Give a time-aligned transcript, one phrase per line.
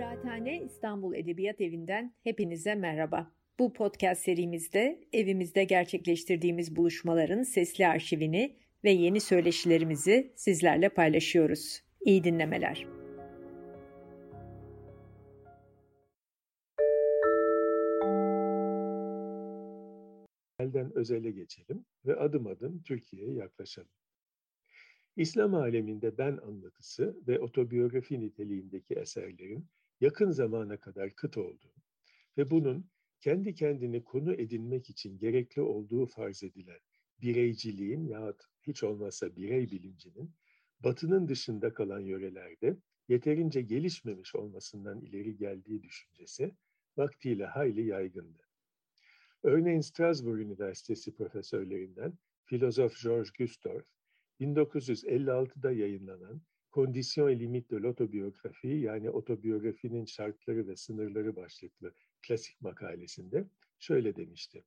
[0.00, 3.32] Kıraathane İstanbul Edebiyat Evi'nden hepinize merhaba.
[3.58, 11.82] Bu podcast serimizde evimizde gerçekleştirdiğimiz buluşmaların sesli arşivini ve yeni söyleşilerimizi sizlerle paylaşıyoruz.
[12.00, 12.86] İyi dinlemeler.
[20.58, 23.90] Elden özele geçelim ve adım adım Türkiye'ye yaklaşalım.
[25.16, 29.66] İslam aleminde ben anlatısı ve otobiyografi niteliğindeki eserlerin
[30.00, 31.74] yakın zamana kadar kıt olduğu
[32.38, 36.80] ve bunun kendi kendini konu edinmek için gerekli olduğu farz edilen
[37.20, 40.34] bireyciliğin yahut hiç olmazsa birey bilincinin
[40.80, 42.76] batının dışında kalan yörelerde
[43.08, 46.54] yeterince gelişmemiş olmasından ileri geldiği düşüncesi
[46.96, 48.42] vaktiyle hayli yaygındı.
[49.42, 53.86] Örneğin Strasbourg Üniversitesi profesörlerinden filozof Georges Gustorf,
[54.40, 63.48] 1956'da yayınlanan Kondisyon et limite de l'autobiyografi yani otobiyografinin şartları ve sınırları başlıklı klasik makalesinde
[63.78, 64.64] şöyle demişti.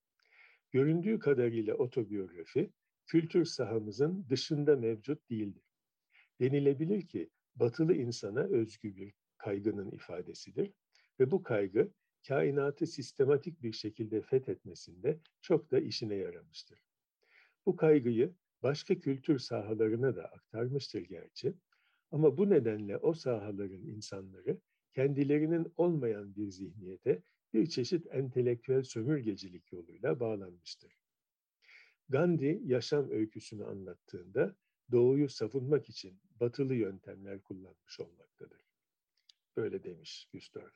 [0.71, 2.71] Göründüğü kadarıyla otobiyografi
[3.05, 5.63] kültür sahamızın dışında mevcut değildir.
[6.41, 10.71] Denilebilir ki batılı insana özgü bir kaygının ifadesidir
[11.19, 11.91] ve bu kaygı
[12.27, 16.79] kainatı sistematik bir şekilde fethetmesinde çok da işine yaramıştır.
[17.65, 18.33] Bu kaygıyı
[18.63, 21.53] başka kültür sahalarına da aktarmıştır gerçi
[22.13, 24.59] ama bu nedenle o sahaların insanları
[24.93, 30.97] kendilerinin olmayan bir zihniyete bir çeşit entelektüel sömürgecilik yoluyla bağlanmıştır.
[32.09, 34.55] Gandhi yaşam öyküsünü anlattığında
[34.91, 38.61] doğuyu savunmak için batılı yöntemler kullanmış olmaktadır.
[39.57, 40.73] Böyle demiş Gustorf.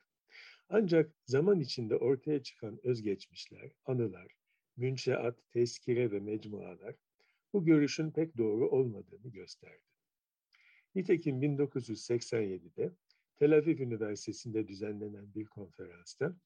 [0.68, 4.36] Ancak zaman içinde ortaya çıkan özgeçmişler, anılar,
[4.76, 6.96] münşeat, tezkire ve mecmualar
[7.52, 9.97] bu görüşün pek doğru olmadığını gösterdi.
[10.94, 12.92] Nitekim 1987'de
[13.36, 16.36] Tel Aviv Üniversitesi'nde düzenlenen bir konferansta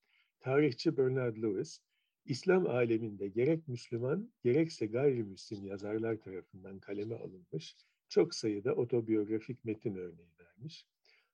[0.41, 1.81] tarihçi Bernard Lewis,
[2.25, 7.77] İslam aleminde gerek Müslüman gerekse gayrimüslim yazarlar tarafından kaleme alınmış
[8.09, 10.87] çok sayıda otobiyografik metin örneği vermiş.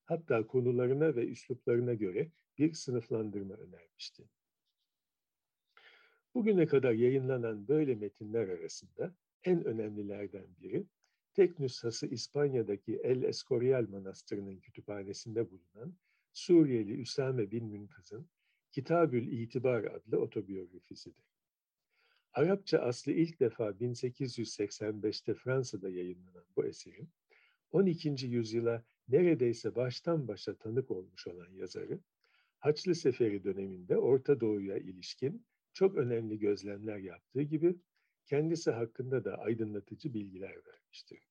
[0.04, 4.24] Hatta konularına ve üsluplarına göre bir sınıflandırma önermişti.
[6.34, 10.86] Bugüne kadar yayınlanan böyle metinler arasında en önemlilerden biri
[11.38, 15.94] tek nüshası İspanya'daki El Escorial Manastırı'nın kütüphanesinde bulunan
[16.32, 18.28] Suriyeli Üsame bin Münkız'ın
[18.70, 21.24] Kitabül İtibar adlı otobiyografisidir.
[22.32, 27.08] Arapça aslı ilk defa 1885'te Fransa'da yayınlanan bu eserin
[27.70, 28.26] 12.
[28.26, 32.00] yüzyıla neredeyse baştan başa tanık olmuş olan yazarı,
[32.58, 37.76] Haçlı Seferi döneminde Orta Doğu'ya ilişkin çok önemli gözlemler yaptığı gibi
[38.26, 41.27] kendisi hakkında da aydınlatıcı bilgiler vermiştir.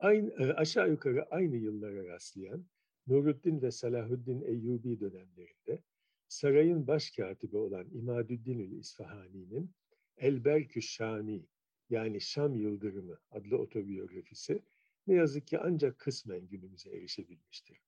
[0.00, 2.64] Aynı, e, aşağı yukarı aynı yıllara rastlayan
[3.06, 5.82] Nuruddin ve Salahuddin Eyyubi dönemlerinde
[6.28, 9.70] sarayın başkatibi olan İmadüddinül İsfahani'nin
[10.16, 11.46] Elberkü Şami
[11.90, 14.62] yani Şam Yıldırımı adlı otobiyografisi
[15.06, 17.80] ne yazık ki ancak kısmen günümüze erişebilmiştir.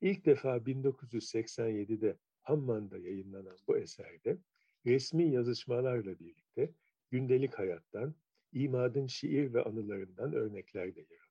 [0.00, 4.38] İlk defa 1987'de Amman'da yayınlanan bu eserde
[4.86, 6.70] resmi yazışmalarla birlikte
[7.10, 8.14] gündelik hayattan,
[8.52, 11.25] imadın şiir ve anılarından örnekler de yer alıyor.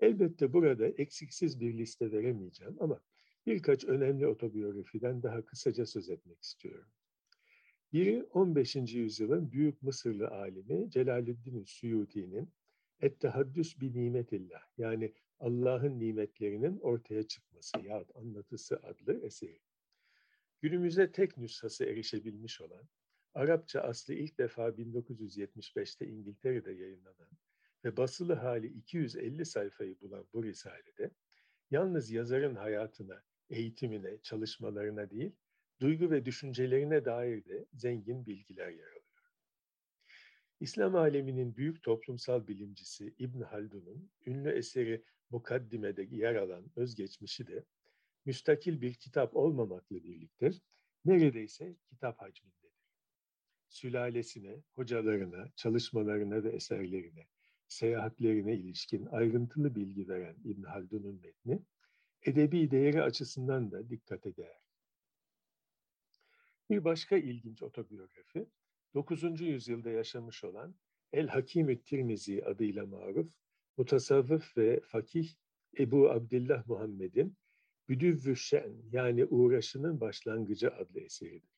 [0.00, 3.00] Elbette burada eksiksiz bir liste veremeyeceğim ama
[3.46, 6.88] birkaç önemli otobiyografiden daha kısaca söz etmek istiyorum.
[7.92, 8.76] Biri 15.
[8.76, 12.52] yüzyılın büyük Mısırlı alimi Celaleddin Suyuti'nin
[13.00, 19.58] Et-Tehaddüs bi nimetillah yani Allah'ın nimetlerinin ortaya çıkması yahut anlatısı adlı eseri.
[20.60, 22.88] Günümüze tek nüshası erişebilmiş olan,
[23.34, 27.28] Arapça aslı ilk defa 1975'te İngiltere'de yayınlanan
[27.84, 31.10] ve basılı hali 250 sayfayı bulan bu risalede,
[31.70, 35.32] yalnız yazarın hayatına, eğitimine, çalışmalarına değil,
[35.80, 39.00] duygu ve düşüncelerine dair de zengin bilgiler yer alıyor.
[40.60, 47.64] İslam aleminin büyük toplumsal bilimcisi İbn Haldun'un ünlü eseri Mukaddime'de yer alan özgeçmişi de
[48.24, 50.50] müstakil bir kitap olmamakla birlikte
[51.04, 52.70] neredeyse kitap hacmindedir.
[53.68, 57.26] Sülalesine, hocalarına, çalışmalarına ve eserlerine,
[57.70, 61.62] seyahatlerine ilişkin ayrıntılı bilgi veren İbn Haldun'un metni,
[62.22, 64.70] edebi değeri açısından da dikkate değer.
[66.70, 68.46] Bir başka ilginç otobiyografi,
[68.94, 69.40] 9.
[69.40, 70.74] yüzyılda yaşamış olan
[71.12, 73.32] El Hakimü Tirmizi adıyla maruf,
[73.76, 75.28] mutasavvıf ve fakih
[75.78, 77.36] Ebu Abdillah Muhammed'in
[77.88, 81.50] Büdüvvü Şen yani uğraşının başlangıcı adlı eseridir.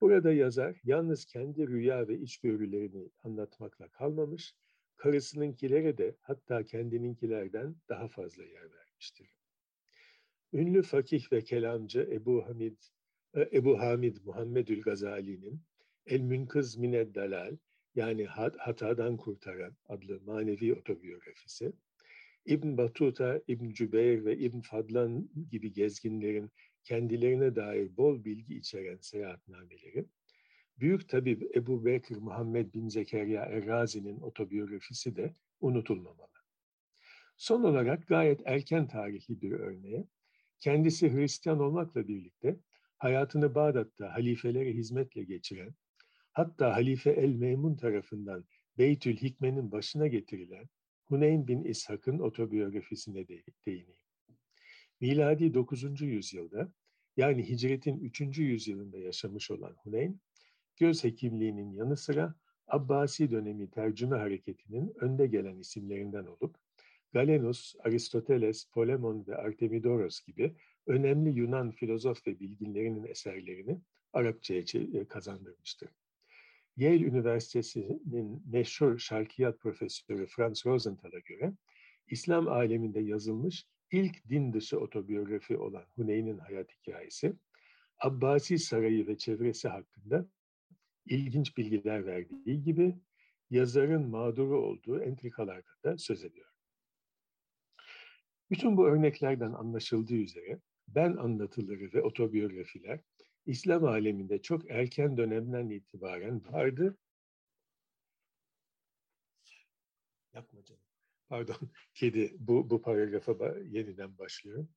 [0.00, 4.54] Burada yazar yalnız kendi rüya ve içgörülerini anlatmakla kalmamış,
[4.98, 9.30] karısınınkilere de hatta kendininkilerden daha fazla yer vermiştir.
[10.52, 12.76] ünlü fakih ve kelamcı Ebu Hamid
[13.34, 15.60] e, Ebu Hamid Muhammedül Gazali'nin
[16.06, 17.56] El Münkız Mined Dalal
[17.94, 18.26] yani
[18.58, 21.72] Hatadan Kurtaran adlı manevi otobiyografisi,
[22.46, 26.50] İbn Batuta, İbn Cübeyr ve İbn Fadlan gibi gezginlerin
[26.84, 30.06] kendilerine dair bol bilgi içeren seyahatnameleri,
[30.80, 36.28] Büyük tabip Ebu Bekir Muhammed bin Zekeriya Errazi'nin otobiyografisi de unutulmamalı.
[37.36, 40.04] Son olarak gayet erken tarihli bir örneğe,
[40.60, 42.56] kendisi Hristiyan olmakla birlikte
[42.98, 45.74] hayatını Bağdat'ta halifelere hizmetle geçiren,
[46.32, 48.44] hatta Halife el-Meymun tarafından
[48.78, 50.68] Beytül Hikme'nin başına getirilen
[51.04, 54.08] Huneyn bin İshak'ın otobiyografisine de değineyim.
[55.00, 56.00] Miladi 9.
[56.00, 56.72] yüzyılda
[57.16, 58.20] yani hicretin 3.
[58.38, 60.20] yüzyılında yaşamış olan Huneyn,
[60.78, 62.34] göz hekimliğinin yanı sıra
[62.68, 66.56] Abbasi dönemi tercüme hareketinin önde gelen isimlerinden olup,
[67.12, 70.54] Galenus, Aristoteles, Polemon ve Artemidoros gibi
[70.86, 73.80] önemli Yunan filozof ve bilginlerinin eserlerini
[74.12, 75.88] Arapçaya e, kazandırmıştır.
[76.76, 81.52] Yale Üniversitesi'nin meşhur şarkiyat profesörü Franz Rosenthal'a göre
[82.10, 87.32] İslam aleminde yazılmış ilk din dışı otobiyografi olan Huneyn'in hayat hikayesi,
[87.98, 90.28] Abbasi Sarayı ve çevresi hakkında
[91.08, 92.94] ilginç bilgiler verdiği gibi
[93.50, 96.48] yazarın mağduru olduğu entrikalarda da söz ediyor.
[98.50, 103.00] Bütün bu örneklerden anlaşıldığı üzere ben anlatıları ve otobiyografiler
[103.46, 106.98] İslam aleminde çok erken dönemden itibaren vardı.
[110.34, 110.82] Yapma canım.
[111.28, 111.56] Pardon,
[111.94, 114.68] kedi bu, bu paragrafa yeniden başlıyorum.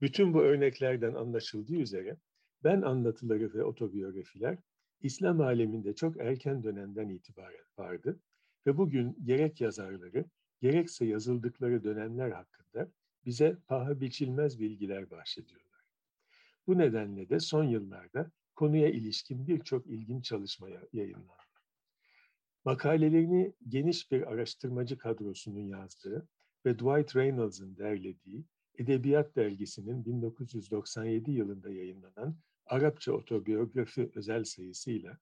[0.00, 2.16] Bütün bu örneklerden anlaşıldığı üzere
[2.64, 4.58] ben anlatıları ve otobiyografiler
[5.02, 8.20] İslam aleminde çok erken dönemden itibaren vardı
[8.66, 10.24] ve bugün gerek yazarları
[10.60, 12.92] gerekse yazıldıkları dönemler hakkında
[13.26, 15.80] bize paha biçilmez bilgiler bahşediyorlar.
[16.66, 21.40] Bu nedenle de son yıllarda konuya ilişkin birçok ilginç çalışma yayınlandı.
[22.64, 26.28] Makalelerini geniş bir araştırmacı kadrosunun yazdığı
[26.66, 28.44] ve Dwight Reynolds'ın derlediği
[28.78, 32.36] Edebiyat Dergisi'nin 1997 yılında yayınlanan
[32.70, 35.18] Arapça otobiyografi özel sayısıyla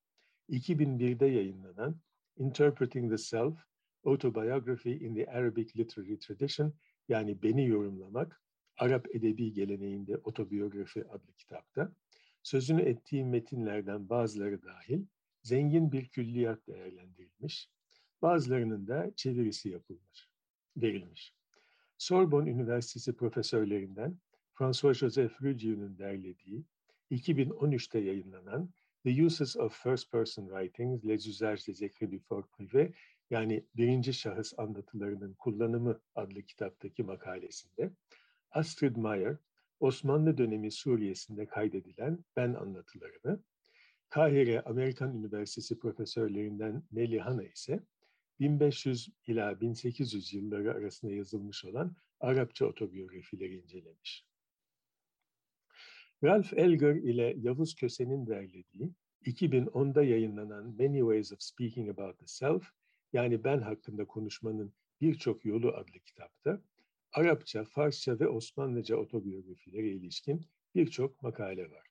[0.51, 2.01] 2001'de yayınlanan
[2.37, 3.59] Interpreting the Self,
[4.05, 6.75] Autobiography in the Arabic Literary Tradition
[7.09, 8.43] yani Beni Yorumlamak,
[8.79, 11.93] Arap Edebi Geleneğinde Otobiyografi adlı kitapta
[12.43, 15.07] sözünü ettiğim metinlerden bazıları dahil
[15.43, 17.71] zengin bir külliyat değerlendirilmiş,
[18.23, 20.29] bazılarının da çevirisi yapılmış,
[20.77, 21.35] verilmiş.
[21.99, 24.19] Sorbonne Üniversitesi profesörlerinden
[24.55, 26.65] François-Joseph Ruggiu'nun derlediği
[27.11, 28.71] 2013'te yayınlanan
[29.05, 32.93] The Uses of First Person Writings, Les Usages des Écrits du Fort Privé
[33.31, 37.91] yani birinci şahıs anlatılarının kullanımı adlı kitaptaki makalesinde
[38.51, 39.37] Astrid Meyer,
[39.81, 43.43] Osmanlı dönemi Suriye'sinde kaydedilen ben anlatılarını,
[44.09, 47.81] Kahire Amerikan Üniversitesi profesörlerinden Nelly Hanna ise
[48.41, 54.28] 1500 ila 1800 yılları arasında yazılmış olan Arapça otobiyografileri incelemiş.
[56.25, 58.93] Ralph Elgar ile Yavuz Köse'nin derlediği
[59.25, 62.71] 2010'da yayınlanan Many Ways of Speaking About the Self
[63.13, 66.63] yani ben hakkında konuşmanın birçok yolu adlı kitapta
[67.13, 71.87] Arapça, Farsça ve Osmanlıca otobiyografilere ilişkin birçok makale var.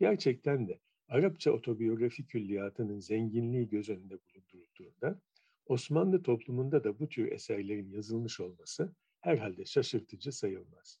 [0.00, 5.20] Gerçekten de Arapça otobiyografi külliyatının zenginliği göz önünde bulundurulduğunda
[5.66, 10.98] Osmanlı toplumunda da bu tür eserlerin yazılmış olması herhalde şaşırtıcı sayılmaz.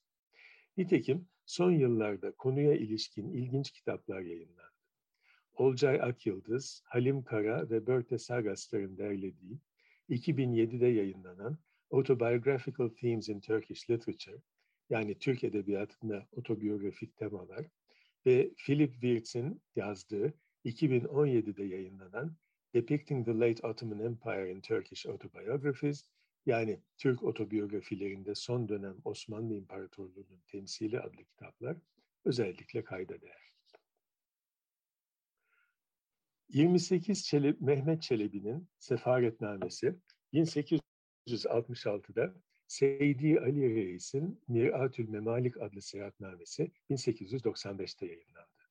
[0.76, 4.72] Nitekim son yıllarda konuya ilişkin ilginç kitaplar yayınlandı.
[5.54, 9.58] Olcay Akyıldız, Halim Kara ve Börte Sagaslar'ın derlediği
[10.10, 11.58] 2007'de yayınlanan
[11.90, 14.42] Autobiographical Themes in Turkish Literature
[14.90, 17.66] yani Türk Edebiyatı'nda otobiyografik temalar
[18.26, 22.36] ve Philip Wirtz'in yazdığı 2017'de yayınlanan
[22.74, 26.04] Depicting the Late Ottoman Empire in Turkish Autobiographies
[26.46, 31.76] yani Türk otobiyografilerinde son dönem Osmanlı İmparatorluğu'nun temsili adlı kitaplar
[32.24, 33.52] özellikle kayda değer.
[36.48, 39.94] 28 Çelebi, Mehmet Çelebi'nin Sefaretnamesi
[40.32, 42.34] 1866'da
[42.66, 48.62] Seydi Ali Reis'in Miratül Memalik adlı seyahatnamesi 1895'te yayınlandı.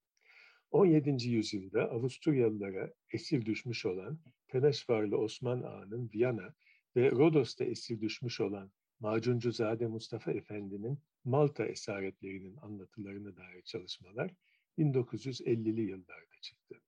[0.71, 1.29] 17.
[1.29, 6.55] yüzyılda Avusturyalılara esir düşmüş olan Temeşvarlı Osman Ağa'nın Viyana
[6.95, 14.31] ve Rodos'ta esir düşmüş olan Macuncuzade Mustafa Efendi'nin Malta esaretlerinin anlatılarına dair çalışmalar
[14.77, 16.81] 1950'li yıllarda çıktı.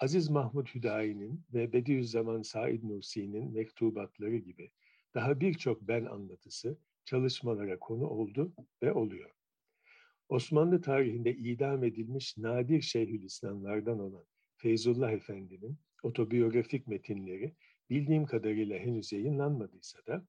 [0.00, 4.70] Aziz Mahmud Hüdayi'nin ve Bediüzzaman Said Nursi'nin mektubatları gibi
[5.14, 9.30] daha birçok ben anlatısı çalışmalara konu oldu ve oluyor.
[10.28, 14.24] Osmanlı tarihinde idam edilmiş nadir Şeyhülislamlardan olan
[14.56, 17.54] Feyzullah Efendi'nin otobiyografik metinleri
[17.90, 20.26] bildiğim kadarıyla henüz yayınlanmadıysa da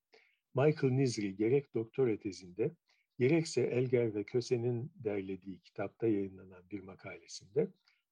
[0.56, 2.72] Michael Nizri gerek doktora tezinde
[3.20, 7.68] gerekse Elger ve Köse'nin derlediği kitapta yayınlanan bir makalesinde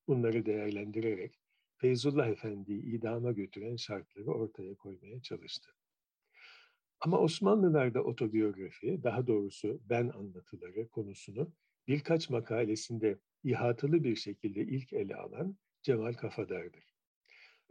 [0.08, 1.40] bunları değerlendirerek
[1.78, 5.72] Feyzullah Efendi'yi idama götüren şartları ortaya koymaya çalıştı.
[7.00, 11.54] Ama Osmanlılar'da otobiyografi, daha doğrusu ben anlatıları konusunu
[11.88, 16.93] birkaç makalesinde ihatalı bir şekilde ilk ele alan Cemal Kafadar'dır.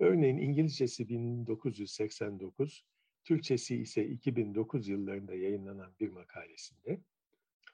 [0.03, 2.85] Örneğin İngilizcesi 1989,
[3.25, 7.01] Türkçesi ise 2009 yıllarında yayınlanan bir makalesinde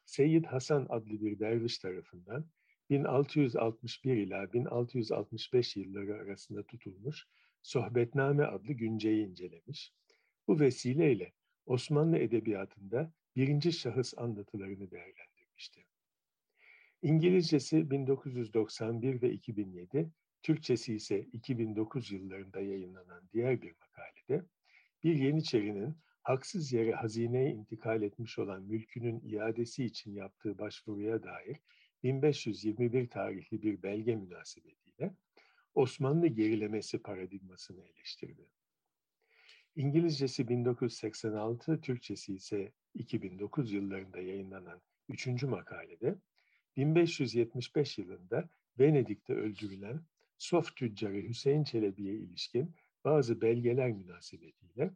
[0.05, 2.47] Seyyid Hasan adlı bir derviş tarafından
[2.91, 7.27] 1661 ila 1665 yılları arasında tutulmuş
[7.63, 9.93] Sohbetname adlı günceyi incelemiş.
[10.49, 11.33] Bu vesileyle
[11.67, 15.85] Osmanlı edebiyatında birinci şahıs anlatılarını değerlendirmişti.
[17.03, 20.11] İngilizcesi 1991 ve 2007,
[20.43, 24.47] Türkçesi ise 2009 yıllarında yayınlanan diğer bir makalede
[25.05, 31.57] bir Yeniçerinin haksız yere hazineye intikal etmiş olan mülkünün iadesi için yaptığı başvuruya dair
[32.03, 35.15] 1521 tarihli bir belge münasebetiyle
[35.75, 38.47] Osmanlı gerilemesi paradigmasını eleştirdi.
[39.77, 46.19] İngilizcesi 1986, Türkçesi ise 2009 yıllarında yayınlanan üçüncü makalede
[46.77, 50.01] 1575 yılında Venedik'te öldürülen
[50.39, 54.91] Sof tüccarı Hüseyin Çelebi'ye ilişkin bazı belgeler münasebetiyle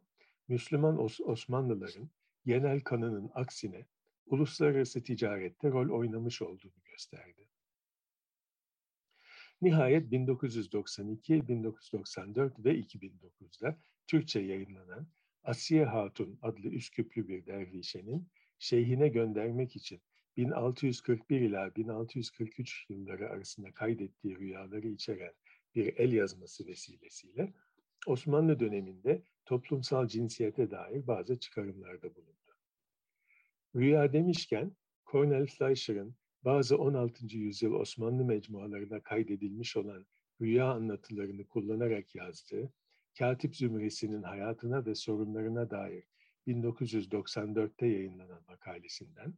[0.47, 2.09] Müslüman Os Osmanlıların
[2.45, 3.85] genel kanının aksine
[4.25, 7.47] uluslararası ticarette rol oynamış olduğunu gösterdi.
[9.61, 15.07] Nihayet 1992, 1994 ve 2009'da Türkçe yayınlanan
[15.43, 18.27] Asiye Hatun adlı Üsküplü bir dervişenin
[18.59, 20.01] şeyhine göndermek için
[20.37, 25.33] 1641 ila 1643 yılları arasında kaydettiği rüyaları içeren
[25.75, 27.53] bir el yazması vesilesiyle
[28.07, 32.57] Osmanlı döneminde toplumsal cinsiyete dair bazı çıkarımlarda bulundu.
[33.75, 34.71] Rüya demişken
[35.11, 37.37] Cornel Fleischer'ın bazı 16.
[37.37, 40.05] yüzyıl Osmanlı mecmualarına kaydedilmiş olan
[40.41, 42.73] rüya anlatılarını kullanarak yazdığı
[43.19, 46.03] Katip Zümresi'nin hayatına ve sorunlarına dair
[46.47, 49.33] 1994'te yayınlanan makalesinden,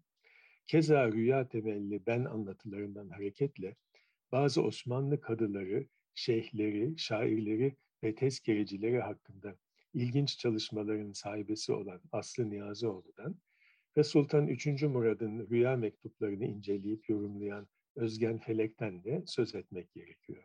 [0.67, 3.75] keza rüya temelli ben anlatılarından hareketle
[4.31, 9.55] bazı Osmanlı kadıları, şeyhleri, şairleri ve tezkerecileri hakkında
[9.93, 13.35] ilginç çalışmaların sahibesi olan Aslı Niyazioğlu'dan
[13.97, 14.87] ve Sultan III.
[14.87, 20.43] Murad'ın rüya mektuplarını inceleyip yorumlayan Özgen Felek'ten de söz etmek gerekiyor.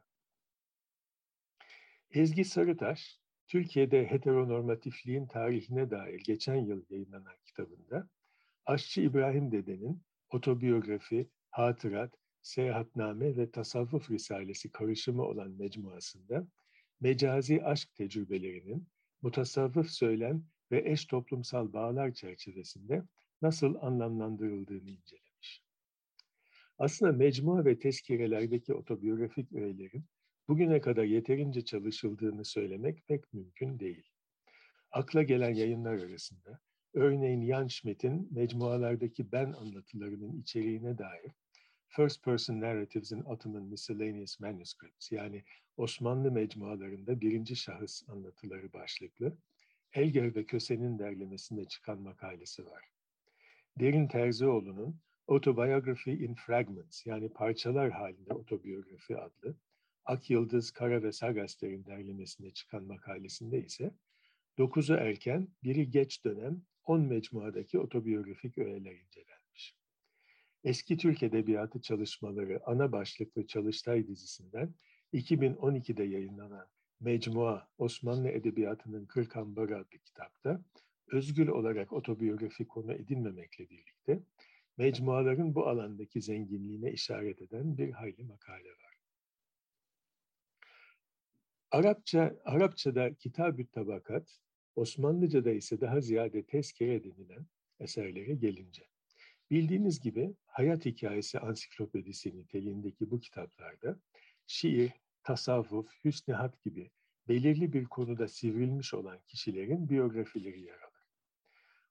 [2.11, 8.09] Ezgi Sarıtaş, Türkiye'de heteronormatifliğin tarihine dair geçen yıl yayınlanan kitabında
[8.67, 16.47] Aşçı İbrahim Dede'nin otobiyografi, hatırat, seyahatname ve tasavvuf risalesi karışımı olan mecmuasında
[17.01, 18.89] mecazi aşk tecrübelerinin
[19.23, 23.03] mutasavvıf söylem ve eş toplumsal bağlar çerçevesinde
[23.43, 25.63] nasıl anlamlandırıldığını incelemiş.
[26.79, 30.05] Aslında mecmua ve tezkirelerdeki otobiyografik öğelerin
[30.49, 34.05] bugüne kadar yeterince çalışıldığını söylemek pek mümkün değil.
[34.91, 36.61] Akla gelen yayınlar arasında
[36.95, 41.33] örneğin Jan Schmidt'in mecmualardaki ben anlatılarının içeriğine dair
[41.89, 45.45] First Person Narratives'in Ottoman Miscellaneous Manuscripts yani
[45.77, 49.37] Osmanlı mecmualarında birinci şahıs anlatıları başlıklı
[49.93, 52.85] Elger ve Köse'nin derlemesinde çıkan makalesi var.
[53.79, 59.57] Derin Terzioğlu'nun Autobiography in Fragments yani parçalar halinde otobiyografi adlı
[60.05, 63.95] Ak Yıldız, Kara ve Sagasler'in derlemesinde çıkan makalesinde ise
[64.59, 69.77] dokuzu erken, biri geç dönem 10 mecmuadaki otobiyografik öğeler incelenmiş.
[70.65, 74.75] Eski Türk Edebiyatı Çalışmaları ana başlıklı Çalıştay dizisinden
[75.13, 76.67] 2012'de yayınlanan
[77.01, 80.63] Mecmua Osmanlı Edebiyatı'nın Kırk Ambarı adlı kitapta
[81.07, 84.21] özgül olarak otobiyografi konu edilmemekle birlikte
[84.77, 88.97] mecmuaların bu alandaki zenginliğine işaret eden bir hayli makale var.
[91.71, 94.41] Arapça, Arapçada kitab-ı tabakat,
[94.77, 97.47] Osmanlıca'da ise daha ziyade tezkere denilen
[97.81, 98.83] eserlere gelince.
[99.51, 104.01] Bildiğiniz gibi hayat hikayesi ansiklopedisi niteliğindeki bu kitaplarda
[104.47, 106.91] şiir, tasavvuf, hüsnü hat gibi
[107.29, 111.07] belirli bir konuda sivrilmiş olan kişilerin biyografileri yer alır.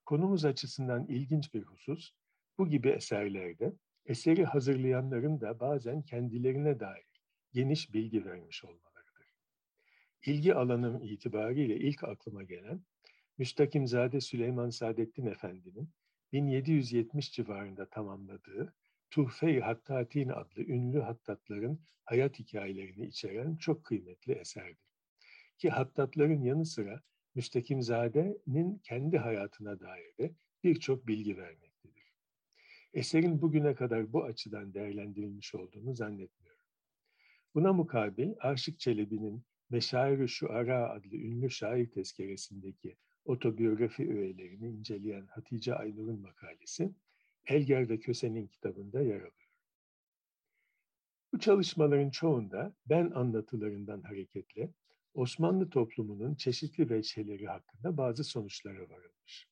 [0.05, 2.11] Konumuz açısından ilginç bir husus,
[2.57, 3.73] bu gibi eserlerde
[4.05, 7.21] eseri hazırlayanların da bazen kendilerine dair
[7.53, 8.88] geniş bilgi vermiş olmalarıdır.
[10.25, 12.81] İlgi alanım itibariyle ilk aklıma gelen
[13.37, 15.89] Müstakimzade Süleyman Saadettin Efendi'nin
[16.31, 18.73] 1770 civarında tamamladığı
[19.09, 24.89] Tuhfe-i Hattatin adlı ünlü hattatların hayat hikayelerini içeren çok kıymetli eserdir.
[25.57, 27.01] Ki hattatların yanı sıra
[27.35, 30.33] Müstakimzade'nin kendi hayatına dair de
[30.63, 32.13] birçok bilgi vermektedir.
[32.93, 36.63] Eserin bugüne kadar bu açıdan değerlendirilmiş olduğunu zannetmiyorum.
[37.55, 46.21] Buna mukabil Aşık Çelebi'nin Meşair-i Şuara adlı ünlü şair tezkeresindeki otobiyografi öğelerini inceleyen Hatice Aynur'un
[46.21, 46.91] makalesi
[47.45, 49.49] Elger ve Köse'nin kitabında yer alıyor.
[51.33, 54.73] Bu çalışmaların çoğunda ben anlatılarından hareketle
[55.13, 59.47] Osmanlı toplumunun çeşitli veçheleri hakkında bazı sonuçlara varılmış.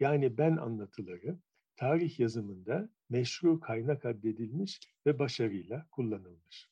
[0.00, 1.38] Yani ben anlatıları
[1.76, 6.70] tarih yazımında meşru kaynak addedilmiş ve başarıyla kullanılmış.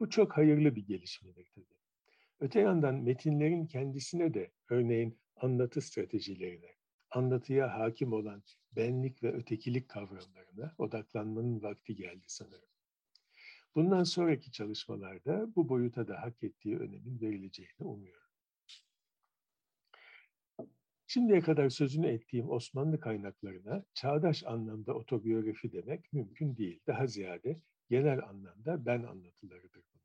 [0.00, 1.77] Bu çok hayırlı bir gelişmedir tabii.
[2.40, 6.74] Öte yandan metinlerin kendisine de örneğin anlatı stratejilerine,
[7.10, 8.42] anlatıya hakim olan
[8.72, 12.68] benlik ve ötekilik kavramlarına odaklanmanın vakti geldi sanırım.
[13.74, 18.28] Bundan sonraki çalışmalarda bu boyuta da hak ettiği önemin verileceğini umuyorum.
[21.06, 26.80] Şimdiye kadar sözünü ettiğim Osmanlı kaynaklarına çağdaş anlamda otobiyografi demek mümkün değil.
[26.86, 29.97] Daha ziyade genel anlamda ben anlatılarıdır.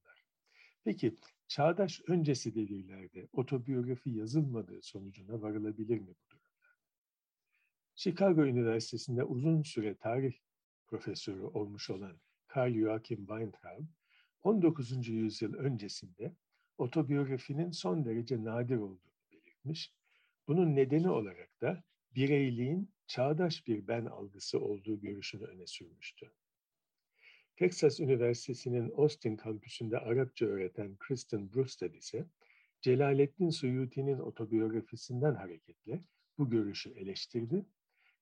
[0.84, 1.16] Peki
[1.48, 6.44] çağdaş öncesi devirlerde otobiyografi yazılmadığı sonucuna varılabilir mi bu durumda?
[7.96, 10.34] Chicago Üniversitesi'nde uzun süre tarih
[10.88, 13.86] profesörü olmuş olan Karl Joachim Weintraub,
[14.42, 15.08] 19.
[15.08, 16.36] yüzyıl öncesinde
[16.78, 19.94] otobiyografinin son derece nadir olduğunu belirtmiş.
[20.48, 21.84] Bunun nedeni olarak da
[22.16, 26.32] bireyliğin çağdaş bir ben algısı olduğu görüşünü öne sürmüştü.
[27.64, 32.26] Texas Üniversitesi'nin Austin kampüsünde Arapça öğreten Kristen Brewster ise
[32.82, 36.04] Celaleddin Suyuti'nin otobiyografisinden hareketle
[36.38, 37.66] bu görüşü eleştirdi.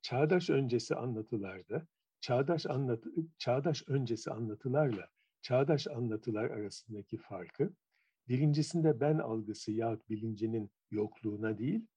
[0.01, 1.87] Çağdaş öncesi anlatılarda
[2.19, 5.09] çağdaş anlatı çağdaş öncesi anlatılarla
[5.41, 7.73] çağdaş anlatılar arasındaki farkı
[8.27, 11.87] birincisinde ben algısı yahut bilincinin yokluğuna değil,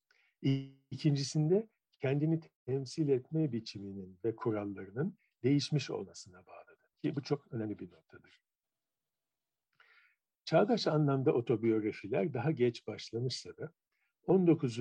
[0.91, 1.69] ikincisinde
[2.01, 6.74] kendini temsil etme biçiminin ve kurallarının değişmiş olmasına bağlıdır.
[7.05, 8.41] Ki bu çok önemli bir noktadır.
[10.45, 13.73] Çağdaş anlamda otobiyografiler daha geç başlamışsa da
[14.27, 14.79] 19.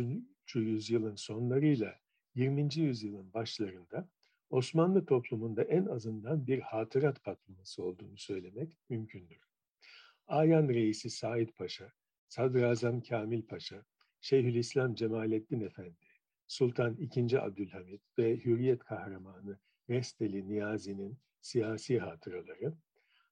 [0.56, 2.00] yüzyılın sonlarıyla
[2.36, 2.76] 20.
[2.76, 4.10] yüzyılın başlarında
[4.50, 9.40] Osmanlı toplumunda en azından bir hatırat patlaması olduğunu söylemek mümkündür.
[10.28, 11.94] Ayan Reisi Said Paşa,
[12.28, 13.86] Sadrazam Kamil Paşa,
[14.22, 16.08] Şeyhülislam Cemalettin Efendi,
[16.48, 17.38] Sultan II.
[17.38, 22.74] Abdülhamit ve Hürriyet Kahramanı Resteli Niyazi'nin siyasi hatıraları,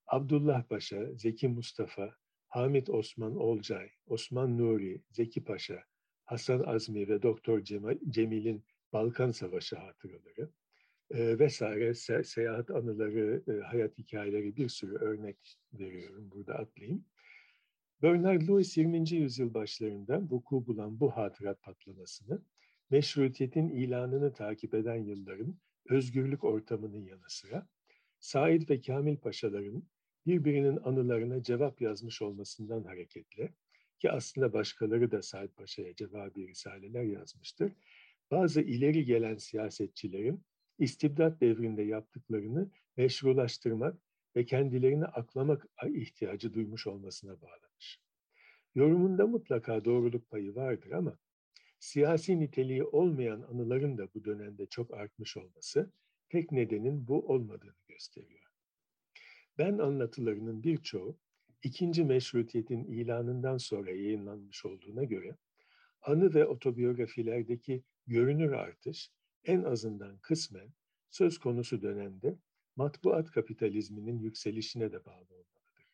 [0.08, 2.16] Abdullah Paşa, Zeki Mustafa,
[2.48, 5.84] Hamit Osman Olcay, Osman Nuri, Zeki Paşa,
[6.26, 7.64] Hasan Azmi ve Doktor
[8.10, 10.50] Cemil'in Balkan Savaşı hatıraları,
[11.12, 17.06] e, vesaire se seyahat anıları, e, hayat hikayeleri bir sürü örnek veriyorum burada atlayayım.
[18.02, 19.12] Bernard Lewis 20.
[19.12, 22.42] yüzyıl başlarında vuku bulan bu hatırat patlamasını
[22.90, 27.68] meşrutiyetin ilanını takip eden yılların özgürlük ortamının yanı sıra
[28.20, 29.84] Said ve Kamil Paşaların
[30.26, 33.54] birbirinin anılarına cevap yazmış olmasından hareketle
[34.00, 37.72] ki aslında başkaları da Said Paşa'ya cevabi risaleler yazmıştır.
[38.32, 40.44] Bazı ileri gelen siyasetçilerin
[40.80, 43.98] istibdat devrinde yaptıklarını meşrulaştırmak
[44.36, 48.02] ve kendilerini aklamak ihtiyacı duymuş olmasına bağlanır.
[48.76, 51.18] Yorumunda mutlaka doğruluk payı vardır ama
[51.82, 55.92] siyasi niteliği olmayan anıların da bu dönemde çok artmış olması
[56.30, 58.52] tek nedenin bu olmadığını gösteriyor.
[59.58, 61.18] Ben anlatılarının birçoğu
[61.64, 65.38] ikinci meşrutiyetin ilanından sonra yayınlanmış olduğuna göre
[66.02, 69.12] anı ve otobiyografilerdeki görünür artış
[69.44, 70.74] en azından kısmen
[71.10, 72.38] söz konusu dönemde
[72.76, 75.88] matbuat kapitalizminin yükselişine de bağlı olmalıdır.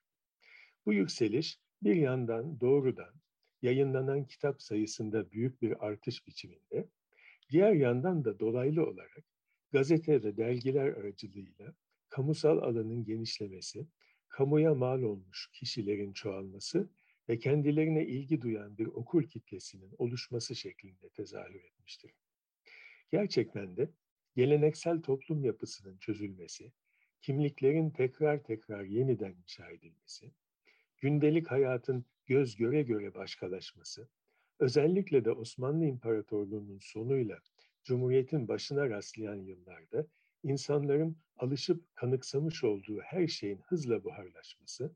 [0.86, 3.14] Bu yükseliş bir yandan doğrudan
[3.62, 6.88] yayınlanan kitap sayısında büyük bir artış biçiminde,
[7.50, 9.24] diğer yandan da dolaylı olarak
[9.72, 11.74] gazete ve dergiler aracılığıyla
[12.10, 13.88] kamusal alanın genişlemesi,
[14.30, 16.90] kamuya mal olmuş kişilerin çoğalması
[17.30, 22.12] ve kendilerine ilgi duyan bir okur kitlesinin oluşması şeklinde tezahür etmiştir.
[23.12, 23.90] Gerçekten de
[24.36, 26.72] geleneksel toplum yapısının çözülmesi,
[27.22, 30.32] kimliklerin tekrar tekrar yeniden inşa edilmesi,
[30.98, 34.08] gündelik hayatın göz göre göre başkalaşması,
[34.60, 37.40] özellikle de Osmanlı İmparatorluğu'nun sonuyla
[37.84, 40.08] Cumhuriyet'in başına rastlayan yıllarda
[40.44, 44.96] insanların alışıp kanıksamış olduğu her şeyin hızla buharlaşması,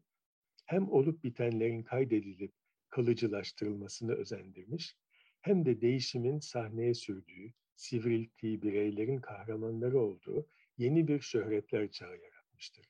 [0.65, 2.52] hem olup bitenlerin kaydedilip
[2.89, 4.96] kalıcılaştırılmasını özendirmiş,
[5.41, 12.86] hem de değişimin sahneye sürdüğü sivrilttiği bireylerin kahramanları olduğu yeni bir şöhretler çağı yaratmıştır.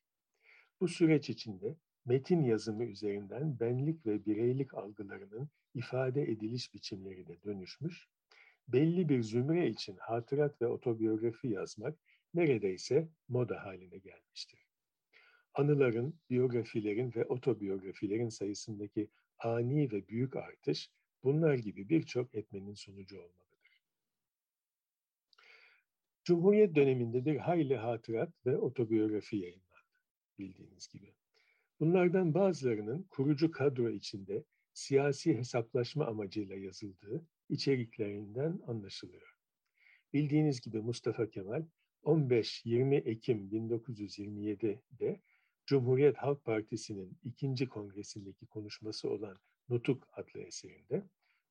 [0.79, 8.07] Bu süreç içinde metin yazımı üzerinden benlik ve bireylik algılarının ifade ediliş biçimleri de dönüşmüş,
[8.67, 11.97] belli bir zümre için hatırat ve otobiyografi yazmak
[12.33, 14.67] neredeyse moda haline gelmiştir.
[15.53, 19.09] Anıların, biyografilerin ve otobiyografilerin sayısındaki
[19.39, 20.89] ani ve büyük artış
[21.23, 23.81] bunlar gibi birçok etmenin sonucu olmalıdır.
[26.23, 29.71] Cumhuriyet döneminde bir hayli hatırat ve otobiyografi yayınlandı
[30.39, 31.13] bildiğiniz gibi.
[31.81, 39.35] Bunlardan bazılarının kurucu kadro içinde siyasi hesaplaşma amacıyla yazıldığı içeriklerinden anlaşılıyor.
[40.13, 41.65] Bildiğiniz gibi Mustafa Kemal
[42.03, 45.21] 15-20 Ekim 1927'de
[45.65, 49.37] Cumhuriyet Halk Partisi'nin ikinci kongresindeki konuşması olan
[49.69, 51.03] Nutuk adlı eserinde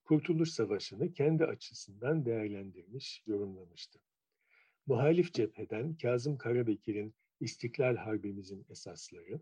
[0.05, 3.99] Kurtuluş Savaşı'nı kendi açısından değerlendirmiş, yorumlamıştı.
[4.87, 9.41] Muhalif cepheden Kazım Karabekir'in İstiklal Harbimizin esasları,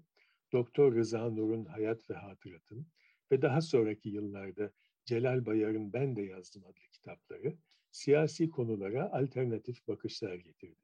[0.52, 2.87] Doktor Rıza Nur'un Hayat ve Hatıratın
[3.32, 4.72] ve daha sonraki yıllarda
[5.04, 7.56] Celal Bayar'ın Ben de Yazdım adlı kitapları
[7.90, 10.80] siyasi konulara alternatif bakışlar getirdi.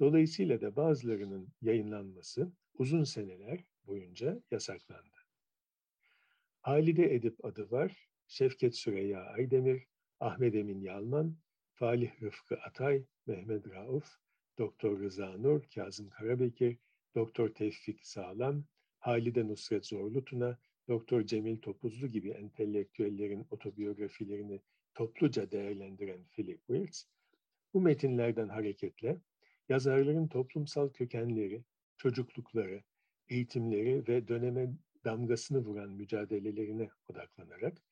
[0.00, 5.16] Dolayısıyla da bazılarının yayınlanması uzun seneler boyunca yasaklandı.
[6.60, 9.86] Halide Edip adı var, Şevket Süreyya Aydemir,
[10.20, 11.36] Ahmet Emin Yalman,
[11.72, 14.16] Falih Rıfkı Atay, Mehmet Rauf,
[14.58, 16.78] Doktor Rıza Nur, Kazım Karabekir,
[17.14, 18.64] Doktor Tevfik Sağlam,
[19.02, 24.60] Halide Nusret Zorlutuna, Doktor Cemil Topuzlu gibi entelektüellerin otobiyografilerini
[24.94, 27.06] topluca değerlendiren Philip Wilkes,
[27.74, 29.18] bu metinlerden hareketle
[29.68, 31.64] yazarların toplumsal kökenleri,
[31.96, 32.82] çocuklukları,
[33.28, 34.72] eğitimleri ve döneme
[35.04, 37.82] damgasını vuran mücadelelerine odaklanarak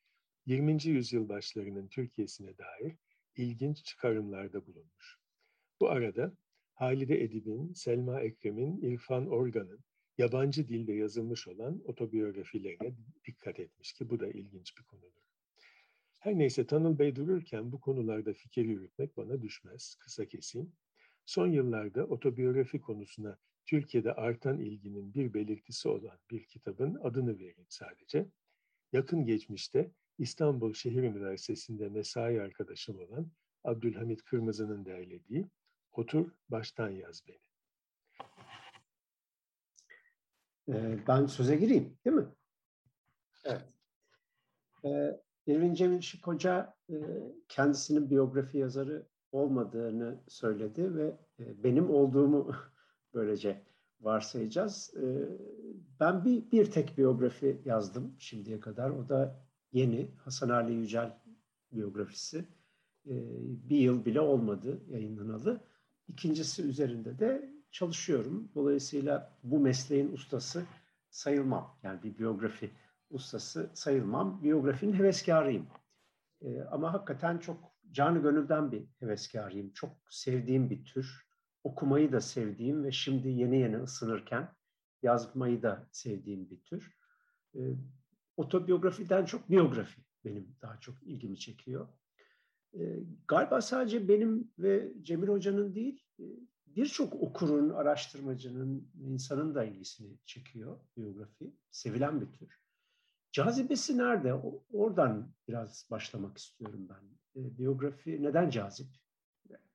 [0.47, 0.85] 20.
[0.85, 2.97] yüzyıl başlarının Türkiye'sine dair
[3.37, 5.19] ilginç çıkarımlarda bulunmuş.
[5.81, 6.33] Bu arada
[6.75, 9.81] Halide Edip'in, Selma Ekrem'in, İrfan Organ'ın
[10.21, 12.93] yabancı dilde yazılmış olan otobiyografilerine
[13.27, 15.23] dikkat etmiş ki bu da ilginç bir konudur.
[16.19, 19.95] Her neyse Tanıl Bey dururken bu konularda fikir yürütmek bana düşmez.
[20.01, 20.73] Kısa keseyim.
[21.27, 28.27] Son yıllarda otobiyografi konusuna Türkiye'de artan ilginin bir belirtisi olan bir kitabın adını vereyim sadece.
[28.93, 33.31] Yakın geçmişte İstanbul Şehir Üniversitesi'nde mesai arkadaşım olan
[33.65, 35.49] Abdülhamit Kırmızı'nın derlediği
[35.93, 37.51] Otur Baştan Yaz Beni.
[40.60, 40.60] Ee,
[41.09, 42.27] ben söze gireyim değil mi?
[43.45, 43.75] Evet.
[44.85, 46.95] Ee, Irvin Cemil Şık Hoca e,
[47.49, 52.53] kendisinin biyografi yazarı olmadığını söyledi ve e, benim olduğumu
[53.15, 53.63] böylece
[54.01, 54.95] varsayacağız.
[54.97, 55.29] Ee,
[56.01, 58.91] ben bir, bir tek biyografi yazdım şimdiye kadar.
[58.91, 59.41] O da
[59.73, 61.19] yeni Hasan Ali Yücel
[61.73, 62.45] biyografisi.
[63.69, 65.61] Bir yıl bile olmadı yayınlanalı.
[66.09, 68.53] İkincisi üzerinde de çalışıyorum.
[68.55, 70.67] Dolayısıyla bu mesleğin ustası
[71.11, 71.79] sayılmam.
[71.83, 72.71] Yani bir biyografi
[73.11, 74.43] ustası sayılmam.
[74.43, 75.67] Biyografinin heveskarıyım.
[76.43, 79.73] Ee, ama hakikaten çok canı gönülden bir heveskarıyım.
[79.73, 81.27] Çok sevdiğim bir tür.
[81.65, 84.49] Okumayı da sevdiğim ve şimdi yeni yeni ısınırken
[85.03, 86.97] yazmayı da sevdiğim bir tür.
[87.55, 87.61] Ee,
[88.37, 91.89] otobiyografiden çok biyografi benim daha çok ilgimi çekiyor.
[92.75, 96.25] Ee, galiba sadece benim ve Cemil Hoca'nın değil, e,
[96.77, 101.55] birçok okurun, araştırmacının, insanın da ilgisini çekiyor biyografi.
[101.71, 102.61] Sevilen bir tür.
[103.33, 104.35] Cazibesi nerede?
[104.73, 107.41] oradan biraz başlamak istiyorum ben.
[107.41, 108.87] E, biyografi neden cazip?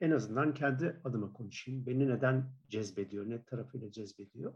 [0.01, 1.85] En azından kendi adıma konuşayım.
[1.85, 4.53] Beni neden cezbediyor, ne tarafıyla cezbediyor?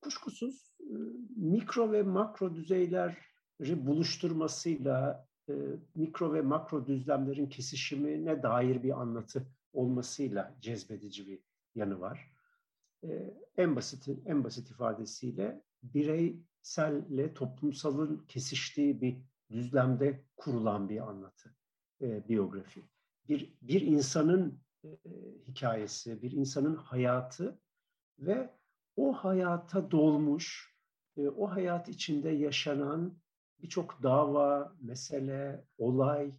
[0.00, 0.94] Kuşkusuz e,
[1.36, 5.52] mikro ve makro düzeyleri buluşturmasıyla e,
[5.94, 11.40] mikro ve makro düzlemlerin kesişimine dair bir anlatı olmasıyla cezbedici bir
[11.74, 12.32] yanı var.
[13.04, 19.16] Ee, en basit en basit ifadesiyle bireyselle toplumsalın kesiştiği bir
[19.50, 21.56] düzlemde kurulan bir anlatı,
[22.02, 22.82] e, biyografi.
[23.28, 24.88] Bir bir insanın e,
[25.48, 27.60] hikayesi, bir insanın hayatı
[28.18, 28.50] ve
[28.96, 30.76] o hayata dolmuş,
[31.16, 33.18] e, o hayat içinde yaşanan
[33.62, 36.34] birçok dava, mesele, olay,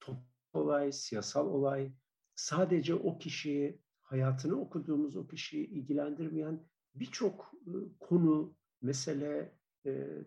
[0.00, 1.92] toplum olay, siyasal olay,
[2.34, 7.54] sadece o kişiyi, hayatını okuduğumuz o kişiyi ilgilendirmeyen birçok
[8.00, 9.54] konu, mesele,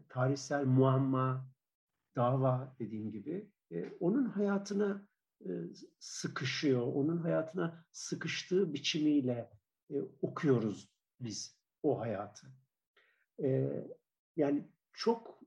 [0.10, 1.48] tarihsel muamma,
[2.16, 3.52] dava dediğim gibi
[4.00, 5.08] onun hayatına
[6.00, 9.50] sıkışıyor, onun hayatına sıkıştığı biçimiyle
[10.22, 10.90] okuyoruz
[11.20, 12.48] biz o hayatı.
[14.36, 15.40] Yani çok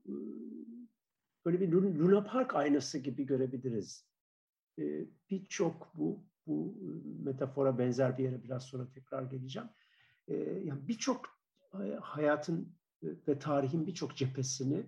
[1.45, 4.07] böyle bir Luna Park aynası gibi görebiliriz.
[5.29, 6.75] Birçok bu bu
[7.23, 9.69] metafora benzer bir yere biraz sonra tekrar geleceğim.
[10.27, 11.25] E, yani birçok
[12.01, 14.85] hayatın ve tarihin birçok cephesini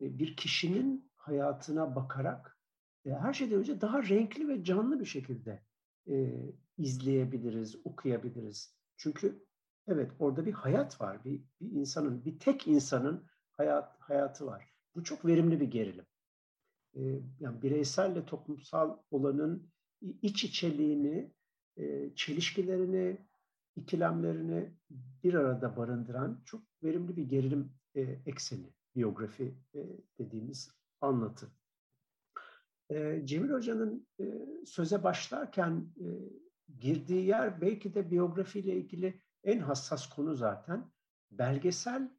[0.00, 2.58] bir kişinin hayatına bakarak
[3.04, 5.62] her şeyden önce daha renkli ve canlı bir şekilde
[6.78, 8.74] izleyebiliriz, okuyabiliriz.
[8.96, 9.44] Çünkü
[9.88, 14.74] evet orada bir hayat var, bir, bir insanın, bir tek insanın hayat hayatı var.
[14.94, 16.06] Bu çok verimli bir gerilim.
[17.40, 21.32] Yani bireyselle toplumsal olanın iç içeliğini,
[22.16, 23.18] çelişkilerini,
[23.76, 24.70] ikilemlerini
[25.22, 29.78] bir arada barındıran çok verimli bir gerilim e, ekseni, biyografi e,
[30.18, 31.50] dediğimiz anlatı.
[32.90, 34.24] E, Cemil Hoca'nın e,
[34.66, 36.06] söze başlarken e,
[36.78, 40.90] girdiği yer belki de biyografiyle ilgili en hassas konu zaten
[41.30, 42.10] belgesel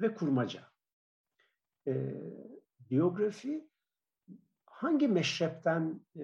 [0.00, 0.62] ve kurmaca.
[1.86, 2.14] E,
[2.90, 3.70] biyografi
[4.66, 6.22] hangi meşrepten e,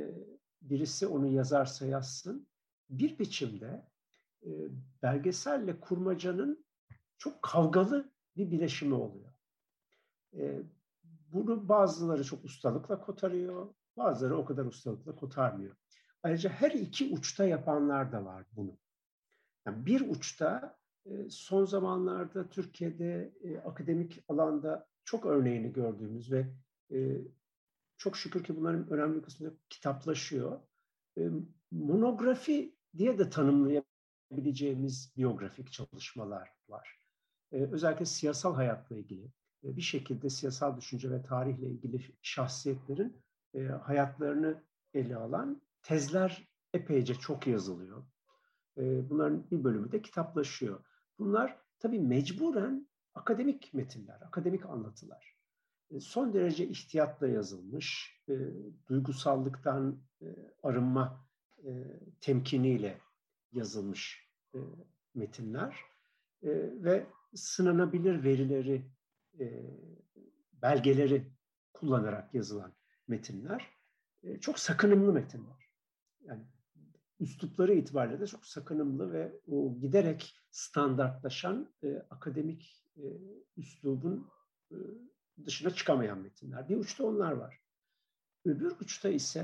[0.71, 2.49] birisi onu yazarsa yazsın
[2.91, 3.87] bir biçimde
[4.43, 4.51] e,
[5.03, 6.67] belgeselle kurmacanın
[7.19, 9.33] çok kavgalı bir bileşimi oluyor.
[10.35, 10.63] E,
[11.33, 15.77] bunu bazıları çok ustalıkla kotarıyor, bazıları o kadar ustalıkla kotarmıyor.
[16.23, 18.79] Ayrıca her iki uçta yapanlar da var bunu.
[19.67, 23.33] Yani bir uçta e, son zamanlarda Türkiye'de
[23.65, 26.47] akademik alanda çok örneğini gördüğümüz ve
[27.97, 30.61] çok şükür ki bunların önemli kısmı kitaplaşıyor.
[31.71, 33.97] Monografi diye de tanımlayabiliriz
[34.31, 36.99] yapabileceğimiz biyografik çalışmalar var.
[37.53, 39.25] Ee, özellikle siyasal hayatla ilgili
[39.65, 43.23] e, bir şekilde siyasal düşünce ve tarihle ilgili şahsiyetlerin
[43.55, 44.63] e, hayatlarını
[44.95, 48.05] ele alan tezler epeyce çok yazılıyor.
[48.79, 50.85] E, bunların bir bölümü de kitaplaşıyor.
[51.19, 55.36] Bunlar tabii mecburen akademik metinler, akademik anlatılar.
[55.91, 58.35] E, son derece ihtiyatla yazılmış, e,
[58.89, 60.27] duygusallıktan e,
[60.63, 61.27] arınma
[61.65, 61.71] e,
[62.21, 63.01] temkiniyle
[63.53, 64.59] yazılmış e,
[65.15, 65.81] metinler
[66.43, 66.49] e,
[66.85, 68.91] ve sınanabilir verileri,
[69.41, 69.65] e,
[70.63, 71.33] belgeleri
[71.73, 72.73] kullanarak yazılan
[73.09, 73.71] metinler.
[74.23, 75.71] E, çok sakınımlı metinler.
[76.25, 76.43] Yani
[77.21, 83.05] üslupları itibariyle de çok sakınımlı ve o giderek standartlaşan e, akademik e,
[83.57, 84.29] üslubun
[84.71, 84.77] e,
[85.45, 86.69] dışına çıkamayan metinler.
[86.69, 87.61] Bir uçta onlar var.
[88.45, 89.41] Öbür uçta ise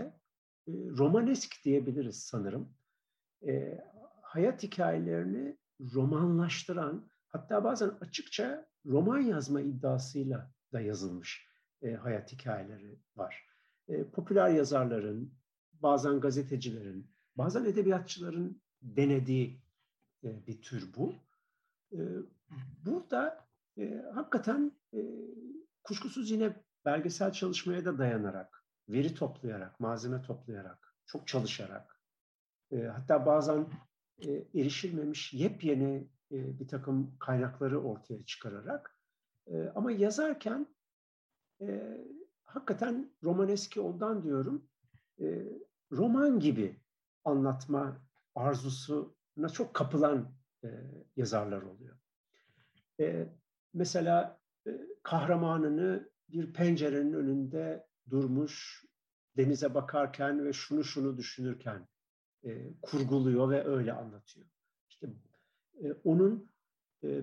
[0.69, 2.75] e, romanesk diyebiliriz sanırım.
[3.47, 3.81] E,
[4.23, 5.57] hayat hikayelerini
[5.95, 11.47] romanlaştıran, hatta bazen açıkça roman yazma iddiasıyla da yazılmış
[11.83, 13.47] e, hayat hikayeleri var.
[13.89, 15.35] E, popüler yazarların,
[15.73, 19.63] bazen gazetecilerin, bazen edebiyatçıların denediği
[20.25, 21.15] e, bir tür bu.
[21.93, 22.01] E,
[22.85, 23.47] burada
[23.79, 24.99] e, hakikaten e,
[25.83, 32.01] kuşkusuz yine belgesel çalışmaya da dayanarak, veri toplayarak, malzeme toplayarak, çok çalışarak,
[32.73, 33.67] e, hatta bazen
[34.27, 38.99] e, erişilmemiş yepyeni e, bir takım kaynakları ortaya çıkararak
[39.47, 40.67] e, ama yazarken
[41.61, 41.99] e,
[42.45, 44.69] hakikaten romaneski ondan diyorum
[45.21, 45.43] e,
[45.93, 46.81] roman gibi
[47.25, 50.69] anlatma arzusuna çok kapılan e,
[51.17, 51.97] yazarlar oluyor.
[53.01, 53.29] E,
[53.75, 54.71] mesela e,
[55.03, 58.85] kahramanını bir pencerenin önünde durmuş
[59.37, 61.89] denize bakarken ve şunu şunu düşünürken
[62.45, 64.47] e, kurguluyor ve öyle anlatıyor.
[64.91, 65.07] İşte
[65.83, 66.51] e, onun
[67.05, 67.23] e,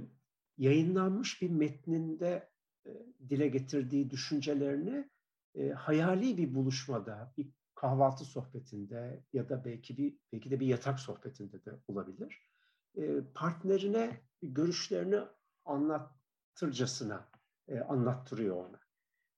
[0.58, 2.50] yayınlanmış bir metninde
[2.86, 2.90] e,
[3.30, 5.10] dile getirdiği düşüncelerini
[5.56, 11.00] e, hayali bir buluşmada, bir kahvaltı sohbetinde ya da belki bir belki de bir yatak
[11.00, 12.50] sohbetinde de olabilir.
[12.98, 15.20] E, partnerine görüşlerini
[15.66, 17.30] anlattırcasına
[17.70, 18.80] e, anlattırıyor ona.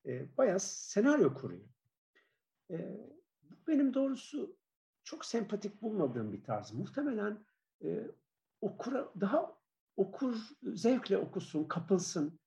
[0.06, 1.70] E, bayağı senaryo kuruyor.
[2.72, 3.08] E,
[3.68, 4.58] benim doğrusu
[5.04, 6.72] çok sempatik bulmadığım bir tarz.
[6.72, 7.46] Muhtemelen
[7.84, 8.08] e,
[8.62, 9.58] okura daha
[9.96, 12.40] okur zevkle okusun, kapılsın.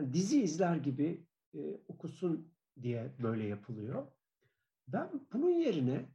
[0.00, 4.06] Yani dizi izler gibi e, okusun diye böyle yapılıyor.
[4.88, 6.08] Ben bunun yerine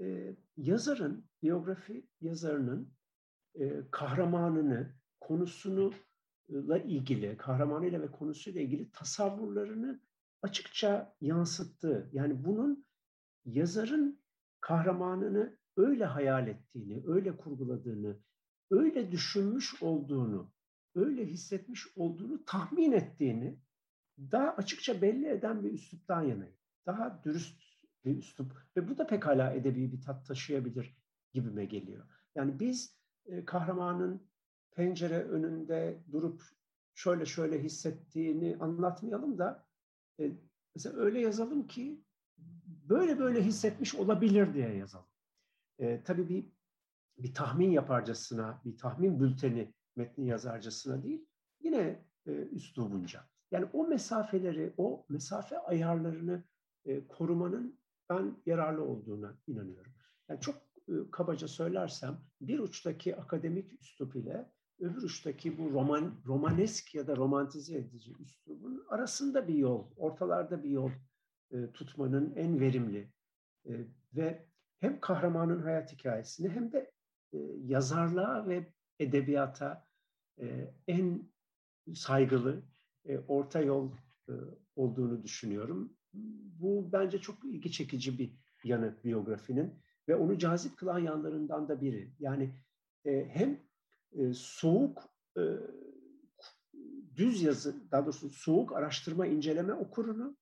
[0.00, 2.94] e, yazarın, biyografi yazarının
[3.54, 5.92] e, kahramanını, konusunu
[6.48, 10.00] ile ilgili, kahramanıyla ve konusuyla ilgili tasavvurlarını
[10.42, 12.86] açıkça yansıttığı, yani bunun
[13.44, 14.20] yazarın
[14.60, 18.16] kahramanını öyle hayal ettiğini, öyle kurguladığını,
[18.70, 20.52] öyle düşünmüş olduğunu,
[20.94, 23.58] öyle hissetmiş olduğunu tahmin ettiğini
[24.18, 26.56] daha açıkça belli eden bir üsluptan yanayım.
[26.86, 27.62] Daha dürüst
[28.04, 30.96] bir üslup ve bu da pekala edebi bir tat taşıyabilir
[31.32, 32.04] gibime geliyor.
[32.34, 32.96] Yani biz
[33.46, 34.22] kahramanın
[34.76, 36.42] pencere önünde durup
[36.94, 39.66] şöyle şöyle hissettiğini anlatmayalım da
[40.20, 40.32] e,
[40.74, 42.04] mesela öyle yazalım ki
[42.88, 45.08] böyle böyle hissetmiş olabilir diye yazalım.
[45.78, 46.56] E, tabii bir
[47.18, 51.26] bir tahmin yaparcasına, bir tahmin bülteni metni yazarcasına değil,
[51.60, 53.28] yine e, üslubunca.
[53.50, 56.44] Yani o mesafeleri, o mesafe ayarlarını
[56.84, 57.78] e, korumanın
[58.10, 59.92] ben yararlı olduğuna inanıyorum.
[60.28, 60.54] Yani çok
[60.88, 67.16] e, kabaca söylersem bir uçtaki akademik üslup ile öbür uçtaki bu roman, romanesk ya da
[67.16, 70.90] romantize edici üslubun arasında bir yol, ortalarda bir yol
[71.50, 73.12] e, tutmanın en verimli
[73.66, 73.72] e,
[74.16, 74.46] ve
[74.78, 76.92] hem kahramanın hayat hikayesini hem de
[77.32, 79.86] e, yazarlığa ve edebiyata
[80.40, 81.28] e, en
[81.94, 82.62] saygılı
[83.04, 83.90] e, orta yol
[84.28, 84.32] e,
[84.76, 85.92] olduğunu düşünüyorum.
[86.60, 88.30] Bu bence çok ilgi çekici bir
[88.64, 89.74] yanı biyografinin
[90.08, 92.10] ve onu cazip kılan yanlarından da biri.
[92.18, 92.54] Yani
[93.04, 93.65] e, hem
[94.16, 95.02] e, soğuk
[95.36, 95.42] e,
[97.16, 100.36] düz yazı, daha doğrusu soğuk araştırma inceleme okurunu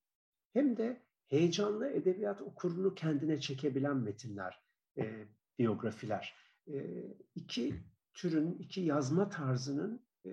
[0.52, 4.62] hem de heyecanlı edebiyat okurunu kendine çekebilen metinler,
[4.98, 6.34] e, biyografiler.
[6.68, 7.74] E, iki
[8.14, 10.30] türün, iki yazma tarzının e,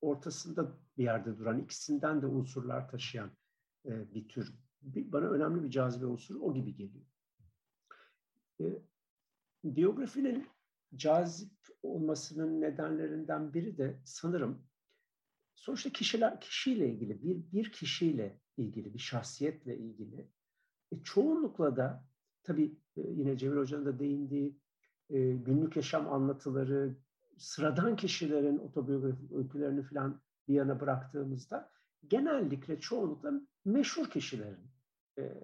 [0.00, 3.30] ortasında bir yerde duran, ikisinden de unsurlar taşıyan
[3.84, 4.54] e, bir tür.
[4.82, 7.04] Bir, bana önemli bir cazibe unsuru o gibi geliyor.
[8.60, 8.64] E,
[9.64, 10.46] biyografinin
[10.96, 14.66] cazip olmasının nedenlerinden biri de sanırım
[15.54, 20.30] sonuçta kişiler kişiyle ilgili bir bir kişiyle ilgili bir şahsiyetle ilgili
[20.92, 22.04] e, çoğunlukla da
[22.42, 24.60] tabii e, yine Cemil Hoca'nın da değindiği
[25.10, 26.96] e, günlük yaşam anlatıları
[27.38, 31.70] sıradan kişilerin otobiyografik öykülerini falan bir yana bıraktığımızda
[32.06, 33.32] genellikle çoğunlukla
[33.64, 34.70] meşhur kişilerin
[35.18, 35.42] e,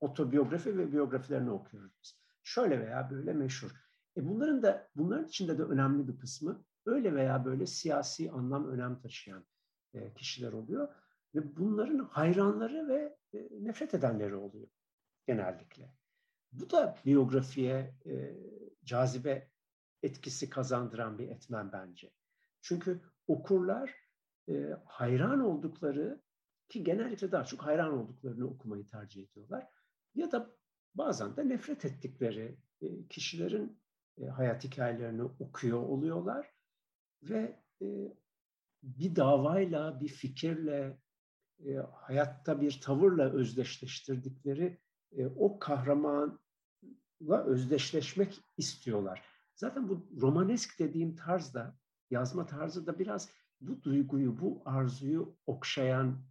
[0.00, 2.18] otobiyografi ve biyografilerini okuyoruz.
[2.42, 3.87] Şöyle veya böyle meşhur.
[4.18, 9.00] E bunların da bunların içinde de önemli bir kısmı öyle veya böyle siyasi anlam önem
[9.00, 9.44] taşıyan
[9.94, 10.88] e, kişiler oluyor
[11.34, 14.68] ve bunların hayranları ve e, nefret edenleri oluyor
[15.26, 15.94] genellikle.
[16.52, 18.36] Bu da biyografiye e,
[18.84, 19.50] cazibe
[20.02, 22.10] etkisi kazandıran bir etmen bence.
[22.60, 23.94] Çünkü okurlar
[24.48, 26.22] e, hayran oldukları
[26.68, 29.66] ki genellikle daha çok hayran olduklarını okumayı tercih ediyorlar.
[30.14, 30.50] Ya da
[30.94, 33.78] bazen de nefret ettikleri e, kişilerin
[34.20, 36.50] e, hayat hikayelerini okuyor oluyorlar
[37.22, 37.86] ve e,
[38.82, 40.98] bir davayla, bir fikirle,
[41.66, 44.78] e, hayatta bir tavırla özdeşleştirdikleri
[45.36, 46.38] o kahramanla
[47.46, 49.22] özdeşleşmek istiyorlar.
[49.54, 51.78] Zaten bu romanesk dediğim tarzda,
[52.10, 56.22] yazma tarzı da biraz bu duyguyu, bu arzuyu okşayan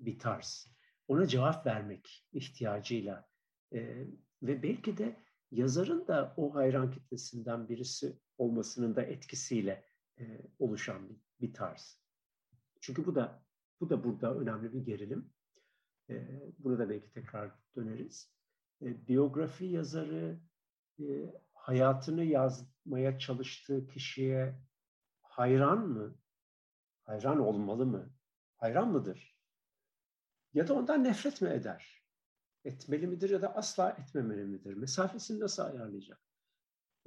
[0.00, 0.68] bir tarz.
[1.08, 3.28] Ona cevap vermek ihtiyacıyla
[4.42, 5.16] ve belki de
[5.52, 9.84] yazarın da o hayran kitlesinden birisi olmasının da etkisiyle
[10.20, 12.02] e, oluşan bir, bir tarz.
[12.80, 13.42] Çünkü bu da
[13.80, 15.32] bu da burada önemli bir gerilim.
[16.10, 18.32] E, buna da belki tekrar döneriz.
[18.82, 20.40] E, biyografi yazarı
[20.98, 21.04] e,
[21.54, 24.54] hayatını yazmaya çalıştığı kişiye
[25.22, 26.18] hayran mı?
[27.02, 28.12] Hayran olmalı mı?
[28.56, 29.38] Hayran mıdır?
[30.54, 32.01] Ya da ondan nefret mi eder?
[32.64, 34.74] Etmeli midir ya da asla etmemeli midir?
[34.74, 36.20] Mesafesini nasıl ayarlayacak?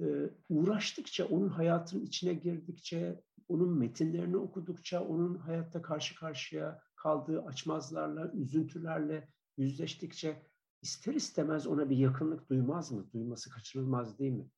[0.00, 8.32] Ee, uğraştıkça, onun hayatının içine girdikçe, onun metinlerini okudukça, onun hayatta karşı karşıya kaldığı açmazlarla,
[8.32, 10.42] üzüntülerle yüzleştikçe
[10.82, 13.10] ister istemez ona bir yakınlık duymaz mı?
[13.12, 14.50] Duyması kaçınılmaz değil mi?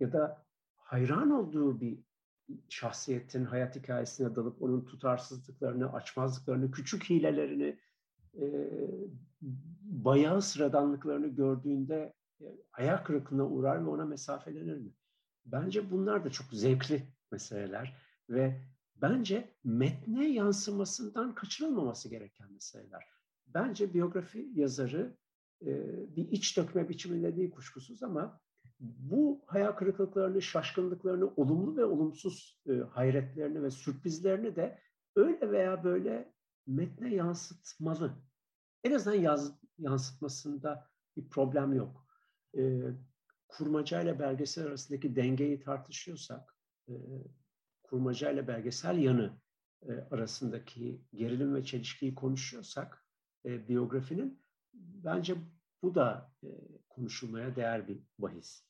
[0.00, 0.44] Ya da
[0.76, 1.98] hayran olduğu bir
[2.68, 7.78] şahsiyetin hayat hikayesine dalıp onun tutarsızlıklarını, açmazlıklarını, küçük hilelerini,
[8.40, 8.70] e,
[9.82, 14.92] bayağı sıradanlıklarını gördüğünde e, ayak kırıklığına uğrar ve ona mesafelenir mi?
[15.44, 17.96] Bence bunlar da çok zevkli meseleler
[18.30, 18.60] ve
[18.96, 23.04] bence metne yansımasından kaçırılmaması gereken meseleler.
[23.46, 25.16] Bence biyografi yazarı
[26.16, 28.40] bir iç dökme biçiminde değil kuşkusuz ama
[28.80, 34.78] bu hayal kırıklıklarını, şaşkınlıklarını, olumlu ve olumsuz hayretlerini ve sürprizlerini de
[35.16, 36.32] öyle veya böyle
[36.66, 38.12] metne yansıtmalı.
[38.84, 42.06] En azından yaz, yansıtmasında bir problem yok.
[42.56, 42.80] E,
[43.48, 46.56] kurmaca ile belgesel arasındaki dengeyi tartışıyorsak,
[46.88, 46.92] e,
[47.82, 49.40] kurmaca ile belgesel yanı
[49.82, 53.06] e, arasındaki gerilim ve çelişkiyi konuşuyorsak,
[53.44, 54.42] e, biyografinin
[54.74, 55.36] Bence
[55.82, 56.48] bu da e,
[56.88, 58.64] konuşulmaya değer bir bahis.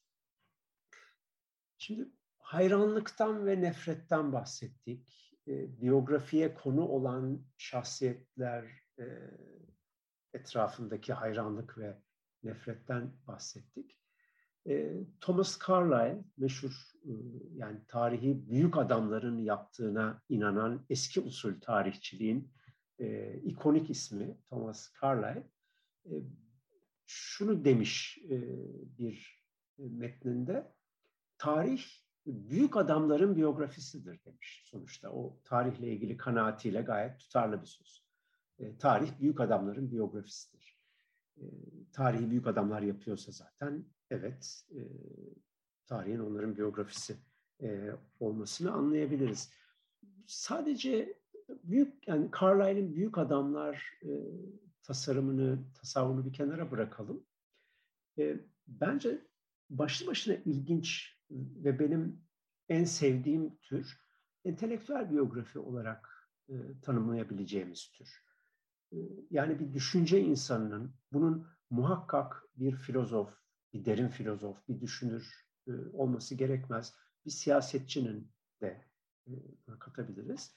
[1.78, 2.08] Şimdi
[2.38, 5.32] hayranlıktan ve nefretten bahsettik.
[5.48, 8.64] E, biyografiye konu olan şahsiyetler
[8.98, 9.04] e,
[10.34, 11.98] etrafındaki hayranlık ve
[12.42, 13.98] nefretten bahsettik.
[14.66, 17.12] E, Thomas Carlyle meşhur e,
[17.54, 22.52] yani tarihi büyük adamların yaptığına inanan eski usul tarihçiliğin
[22.98, 25.48] e, ikonik ismi Thomas Carlyle
[27.06, 28.18] şunu demiş
[28.98, 29.42] bir
[29.78, 30.72] metninde,
[31.38, 31.84] tarih
[32.26, 35.10] büyük adamların biyografisidir demiş sonuçta.
[35.10, 38.04] O tarihle ilgili kanaatiyle gayet tutarlı bir söz.
[38.58, 40.78] E, tarih büyük adamların biyografisidir.
[41.36, 41.42] E,
[41.92, 44.80] tarihi büyük adamlar yapıyorsa zaten evet e,
[45.86, 47.16] tarihin onların biyografisi
[48.20, 49.52] olmasını anlayabiliriz.
[50.26, 54.00] Sadece büyük yani Carlyle'in büyük adamlar
[54.82, 57.26] tasarımını, tasavvurunu bir kenara bırakalım.
[58.66, 59.26] Bence
[59.70, 62.24] başlı başına ilginç ve benim
[62.68, 64.00] en sevdiğim tür
[64.44, 68.31] entelektüel biyografi olarak e, tanımlayabileceğimiz tür.
[69.30, 73.30] Yani bir düşünce insanının bunun muhakkak bir filozof,
[73.72, 76.94] bir derin filozof, bir düşünür e, olması gerekmez.
[77.24, 78.84] Bir siyasetçinin de
[79.26, 79.32] e,
[79.78, 80.54] katabiliriz.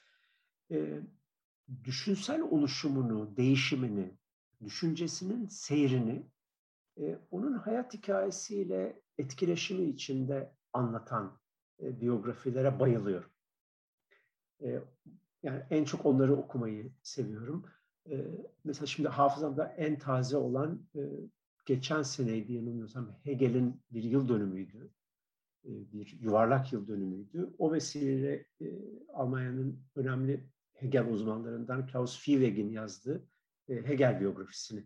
[0.72, 1.02] E,
[1.84, 4.18] düşünsel oluşumunu, değişimini,
[4.64, 6.32] düşüncesinin seyrini
[7.32, 11.40] onun hayat hikayesiyle etkileşimi içinde anlatan
[11.80, 13.30] biyografilere bayılıyorum.
[15.44, 17.66] Yani en çok onları okumayı seviyorum.
[18.10, 18.26] E,
[18.64, 21.02] mesela şimdi hafızamda en taze olan e,
[21.66, 24.92] geçen seneydi yanılmıyorsam Hegel'in bir yıl dönümüydü.
[25.66, 27.54] E, bir yuvarlak yıl dönümüydü.
[27.58, 28.66] O vesileyle e,
[29.14, 33.28] Almanya'nın önemli Hegel uzmanlarından Klaus Fieveg'in yazdığı
[33.70, 34.84] e, Hegel biyografisini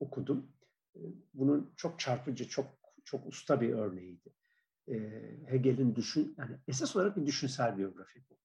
[0.00, 0.52] okudum.
[0.96, 1.00] E,
[1.34, 2.66] bunun çok çarpıcı, çok
[3.04, 4.34] çok usta bir örneğiydi.
[4.88, 4.96] E,
[5.46, 8.38] Hegel'in düşün, yani esas olarak bir düşünsel biyografi bu.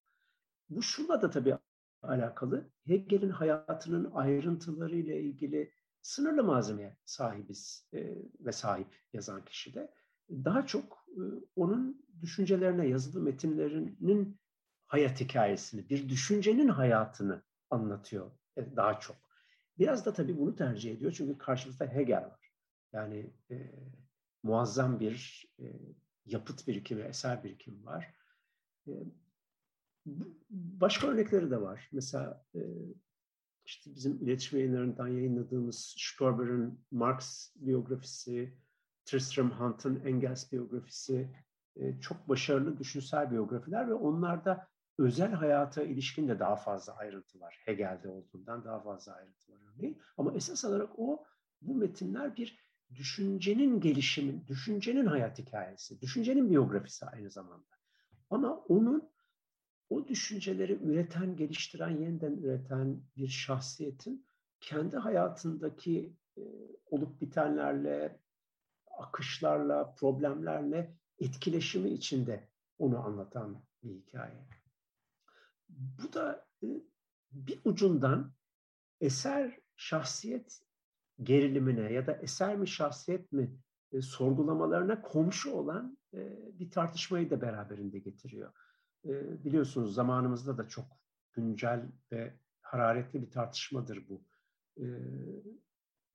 [0.68, 1.54] Bu şunla da tabii
[2.02, 2.70] alakalı.
[2.84, 5.72] Hegel'in hayatının ayrıntıları ile ilgili
[6.02, 9.90] sınırlı malzemeye sahibiz e, ve sahip yazan kişi de.
[10.30, 11.22] Daha çok e,
[11.56, 14.40] onun düşüncelerine yazılı metinlerinin
[14.86, 19.16] hayat hikayesini, bir düşüncenin hayatını anlatıyor e, daha çok.
[19.78, 22.52] Biraz da tabii bunu tercih ediyor çünkü karşımızda Hegel var.
[22.92, 23.72] Yani e,
[24.42, 25.64] muazzam bir e,
[26.24, 28.14] yapıt birikimi, eser birikimi var.
[28.86, 28.92] E,
[30.50, 31.88] başka örnekleri de var.
[31.92, 32.44] Mesela
[33.64, 38.58] işte bizim iletişim yayınlarından yayınladığımız Stoiber'ın Marx biyografisi,
[39.04, 41.30] Tristram Hunt'ın Engels biyografisi
[42.00, 47.62] çok başarılı düşünsel biyografiler ve onlarda özel hayata ilişkin de daha fazla ayrıntı var.
[47.64, 49.98] Hegel'de olduğundan daha fazla ayrıntı var örneğin.
[50.16, 51.24] Ama esas olarak o
[51.62, 57.76] bu metinler bir düşüncenin gelişimi, düşüncenin hayat hikayesi, düşüncenin biyografisi aynı zamanda.
[58.30, 59.10] Ama onun
[59.90, 64.26] o düşünceleri üreten, geliştiren, yeniden üreten bir şahsiyetin
[64.60, 66.42] kendi hayatındaki e,
[66.86, 68.20] olup bitenlerle,
[68.98, 74.48] akışlarla, problemlerle etkileşimi içinde onu anlatan bir hikaye.
[75.68, 76.66] Bu da e,
[77.32, 78.32] bir ucundan
[79.00, 80.62] eser şahsiyet
[81.22, 83.58] gerilimine ya da eser mi şahsiyet mi
[83.92, 86.18] e, sorgulamalarına komşu olan e,
[86.58, 88.52] bir tartışmayı da beraberinde getiriyor.
[89.04, 90.86] Biliyorsunuz zamanımızda da çok
[91.32, 94.24] güncel ve hararetli bir tartışmadır bu.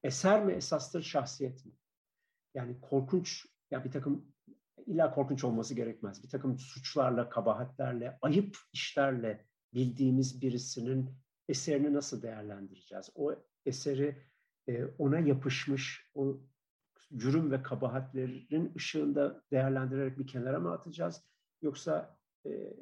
[0.03, 1.71] Eser mi esastır şahsiyet mi?
[2.53, 4.33] Yani korkunç ya bir takım
[4.85, 6.23] illa korkunç olması gerekmez.
[6.23, 11.09] Bir takım suçlarla, kabahatlerle, ayıp işlerle bildiğimiz birisinin
[11.47, 13.09] eserini nasıl değerlendireceğiz?
[13.15, 14.27] O eseri
[14.97, 16.41] ona yapışmış o
[17.15, 21.23] cürüm ve kabahatlerin ışığında değerlendirerek bir kenara mı atacağız?
[21.61, 22.73] Yoksa e,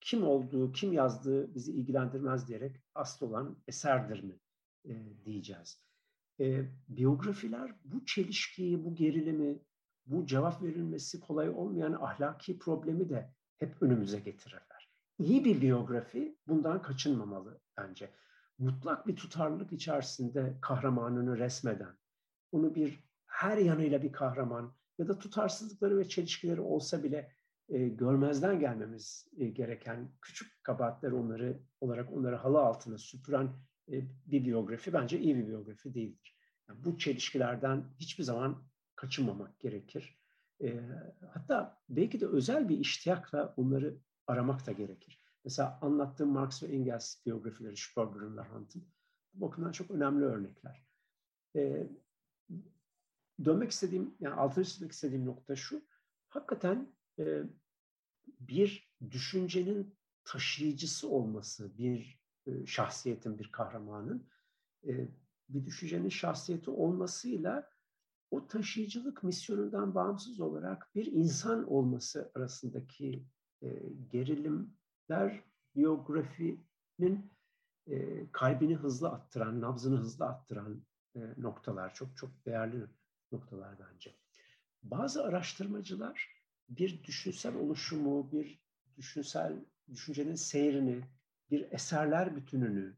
[0.00, 4.38] kim olduğu, kim yazdığı bizi ilgilendirmez diyerek asıl olan eserdir mi
[4.84, 5.82] e, diyeceğiz.
[6.40, 9.58] E, biyografiler bu çelişkiyi, bu gerilimi,
[10.06, 14.90] bu cevap verilmesi kolay olmayan ahlaki problemi de hep önümüze getirirler.
[15.18, 18.10] İyi bir biyografi bundan kaçınmamalı bence
[18.58, 21.96] mutlak bir tutarlılık içerisinde kahramanını resmeden,
[22.52, 27.35] onu bir her yanıyla bir kahraman ya da tutarsızlıkları ve çelişkileri olsa bile
[27.68, 33.48] e, görmezden gelmemiz e, gereken küçük kabahatler onları olarak onları halı altına süpüren
[33.92, 36.36] e, bir biyografi bence iyi bir biyografi değildir.
[36.68, 38.64] Yani bu çelişkilerden hiçbir zaman
[38.96, 40.18] kaçınmamak gerekir.
[40.62, 40.80] E,
[41.30, 45.26] hatta belki de özel bir iştiyakla onları aramak da gerekir.
[45.44, 48.88] Mesela anlattığım Marx ve Engels biyografileri Spurger'ın ve Hunt'ın
[49.34, 50.86] bu bakımdan çok önemli örnekler.
[51.56, 51.86] Ee,
[53.44, 55.82] dönmek istediğim, yani altını çizmek istediğim nokta şu.
[56.28, 57.42] Hakikaten e,
[58.40, 64.28] bir düşüncenin taşıyıcısı olması, bir e, şahsiyetin, bir kahramanın
[64.86, 65.08] e,
[65.48, 67.70] bir düşüncenin şahsiyeti olmasıyla
[68.30, 73.26] o taşıyıcılık misyonundan bağımsız olarak bir insan olması arasındaki
[73.62, 73.68] e,
[74.10, 74.76] gerilim
[75.08, 75.44] der
[75.74, 77.36] biyografinin
[78.32, 80.82] kalbini hızlı attıran, nabzını hızlı attıran
[81.36, 82.86] noktalar çok çok değerli
[83.32, 84.16] noktalar bence.
[84.82, 86.35] Bazı araştırmacılar
[86.68, 88.60] bir düşünsel oluşumu, bir
[88.96, 91.04] düşünsel düşüncenin seyrini,
[91.50, 92.96] bir eserler bütününü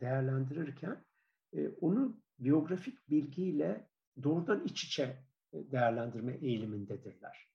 [0.00, 1.04] değerlendirirken
[1.52, 3.88] e, onu biyografik bilgiyle
[4.22, 7.48] doğrudan iç içe e, değerlendirme eğilimindedirler.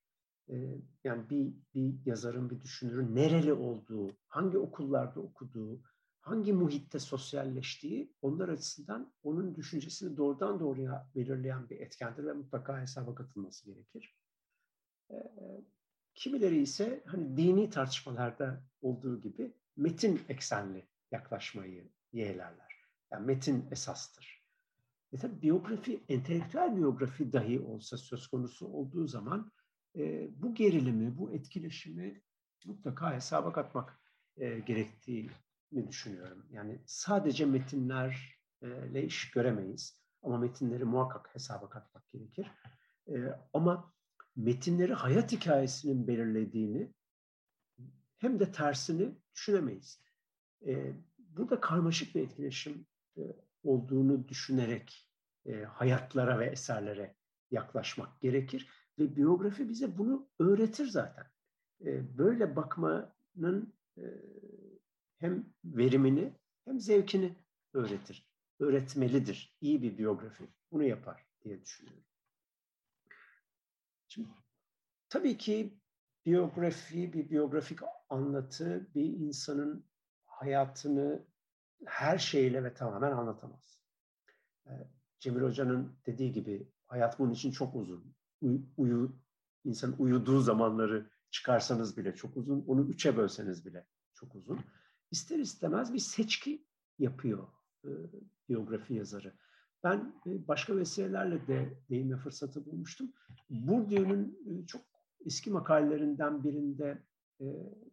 [0.49, 0.55] E,
[1.03, 5.82] yani bir, bir yazarın, bir düşünürün nereli olduğu, hangi okullarda okuduğu,
[6.20, 13.16] hangi muhitte sosyalleştiği onlar açısından onun düşüncesini doğrudan doğruya belirleyen bir etkendir ve mutlaka hesaba
[13.16, 14.16] katılması gerekir.
[16.16, 22.86] Kimileri ise hani dini tartışmalarda olduğu gibi metin eksenli yaklaşmayı yeğlerler.
[23.11, 24.43] Yani metin esastır.
[25.14, 29.51] E tabi biyografi, entelektüel biyografi dahi olsa söz konusu olduğu zaman
[29.95, 32.22] e, bu gerilimi, bu etkileşimi
[32.66, 33.99] mutlaka hesaba katmak
[34.38, 36.45] e, gerektiğini düşünüyorum.
[36.51, 40.03] Yani sadece metinlerle iş göremeyiz.
[40.24, 42.51] Ama metinleri muhakkak hesaba katmak gerekir.
[43.07, 43.14] E,
[43.53, 43.93] ama
[44.36, 46.94] metinleri hayat hikayesinin belirlediğini
[48.18, 50.02] hem de tersini düşünemeyiz.
[50.66, 52.86] E, burada karmaşık bir etkileşim
[53.18, 53.22] e,
[53.64, 55.10] olduğunu düşünerek
[55.46, 57.16] e, hayatlara ve eserlere
[57.52, 58.70] yaklaşmak gerekir.
[59.00, 61.26] Ve biyografi bize bunu öğretir zaten.
[61.86, 64.04] E, böyle bakmanın e,
[65.18, 66.34] hem verimini
[66.66, 67.36] hem zevkini
[67.74, 68.28] öğretir.
[68.60, 69.58] Öğretmelidir.
[69.62, 72.04] İyi bir biyografi bunu yapar diye düşünüyorum.
[74.14, 74.28] Şimdi,
[75.09, 75.80] tabii ki
[76.26, 79.86] biyografi, bir biyografik anlatı bir insanın
[80.26, 81.26] hayatını
[81.86, 83.80] her şeyle ve tamamen anlatamaz.
[84.68, 84.72] Ee,
[85.20, 88.16] Cemil Hoca'nın dediği gibi hayat bunun için çok uzun.
[88.41, 89.16] Uy, uyu,
[89.64, 92.66] insan uyuduğu zamanları çıkarsanız bile çok uzun.
[92.68, 94.59] Onu üçe bölseniz bile çok uzun.
[95.11, 96.66] İster istemez bir seçki
[96.99, 97.47] yapıyor
[97.86, 97.89] e,
[98.49, 99.34] biyografi yazarı.
[99.84, 103.12] Ben e, başka vesilelerle de değinme fırsatı bulmuştum.
[103.50, 104.82] Bourdieu'nun e, çok
[105.26, 107.04] eski makalelerinden birinde
[107.42, 107.46] e,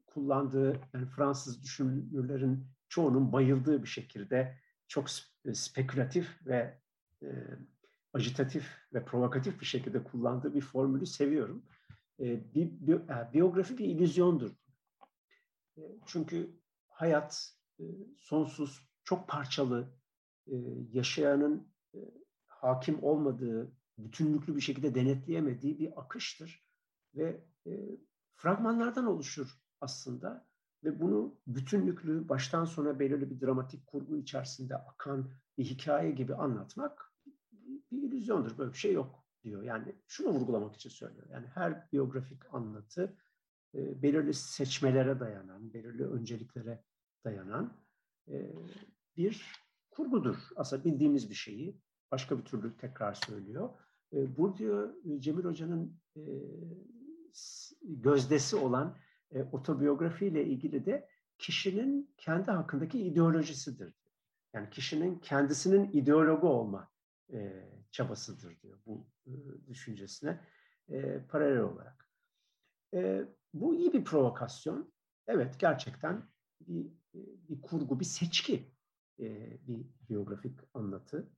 [0.07, 4.57] kullandığı yani Fransız düşünürlerin çoğunun bayıldığı bir şekilde
[4.89, 5.11] çok
[5.53, 6.79] spekülatif ve
[7.23, 7.29] e,
[8.13, 11.63] ajitatif ve provokatif bir şekilde kullandığı bir formülü seviyorum.
[12.21, 14.51] E, bi, e, biyografi bir illüzyondur.
[15.77, 16.51] E, çünkü
[16.89, 17.85] hayat e,
[18.17, 19.93] sonsuz, çok parçalı,
[20.47, 20.57] e,
[20.93, 21.70] yaşayanın
[22.47, 26.65] hakim olmadığı, bütünlüklü bir şekilde denetleyemediği bir akıştır.
[27.15, 27.71] Ve e,
[28.35, 30.47] fragmanlardan oluşur aslında
[30.85, 37.15] ve bunu bütünlüklü baştan sona belirli bir dramatik kurgu içerisinde akan bir hikaye gibi anlatmak
[37.91, 38.59] bir illüzyondur.
[38.59, 39.63] Böyle bir şey yok diyor.
[39.63, 41.27] Yani şunu vurgulamak için söylüyor.
[41.31, 43.17] Yani her biyografik anlatı
[43.75, 46.85] e, belirli seçmelere dayanan, belirli önceliklere
[47.25, 47.73] dayanan
[48.29, 48.53] e,
[49.17, 49.60] bir
[49.91, 50.37] kurgudur.
[50.57, 51.81] Aslında bildiğimiz bir şeyi
[52.11, 53.71] başka bir türlü tekrar söylüyor.
[54.13, 56.23] E, bu diyor Cemil Hoca'nın e,
[57.83, 58.97] gözdesi olan
[59.33, 63.95] e, otobiyografiyle ilgili de kişinin kendi hakkındaki ideolojisidir.
[64.55, 66.91] Yani kişinin kendisinin ideologu olma
[67.33, 69.33] e, çabasıdır diyor bu e,
[69.69, 70.41] düşüncesine
[70.89, 72.11] e, paralel olarak.
[72.95, 73.25] E,
[73.55, 74.93] bu iyi bir provokasyon.
[75.27, 76.29] Evet gerçekten
[76.61, 77.19] bir, e,
[77.49, 78.73] bir kurgu, bir seçki
[79.21, 81.31] e, bir biyografik anlatı.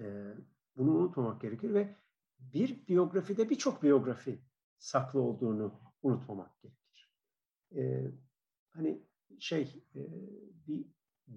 [0.00, 0.04] E,
[0.76, 1.96] bunu unutmamak gerekir ve
[2.38, 4.40] bir biyografide birçok biyografi
[4.78, 7.12] saklı olduğunu unutmamak gerekir.
[7.76, 8.10] E,
[8.70, 9.02] hani
[9.38, 10.00] şey e,
[10.66, 10.86] bir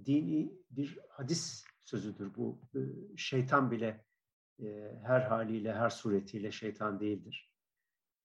[0.06, 2.62] dini bir hadis sözüdür bu.
[2.76, 2.80] E,
[3.18, 4.06] şeytan bile
[4.60, 7.54] e, her haliyle, her suretiyle şeytan değildir.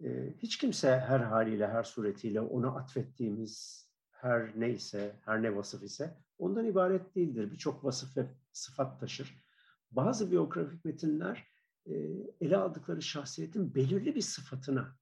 [0.05, 6.24] E, hiç kimse her haliyle, her suretiyle ona atfettiğimiz her neyse, her ne vasıf ise
[6.39, 7.53] ondan ibaret değildir.
[7.53, 9.45] Birçok vasıf ve sıfat taşır.
[9.91, 11.49] Bazı biyografik metinler
[11.87, 11.93] e,
[12.41, 14.97] ele aldıkları şahsiyetin belirli bir sıfatına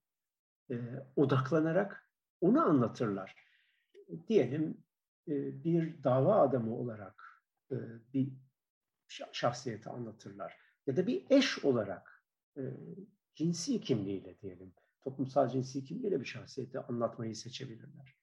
[0.71, 0.77] e,
[1.17, 2.09] odaklanarak
[2.41, 3.37] onu anlatırlar.
[4.29, 4.85] Diyelim
[5.29, 7.23] e, bir dava adamı olarak
[8.15, 8.33] bir
[9.33, 10.57] şahsiyeti anlatırlar.
[10.87, 12.25] Ya da bir eş olarak
[13.35, 18.22] cinsi kimliğiyle diyelim, toplumsal cinsi kimliğiyle bir şahsiyeti anlatmayı seçebilirler.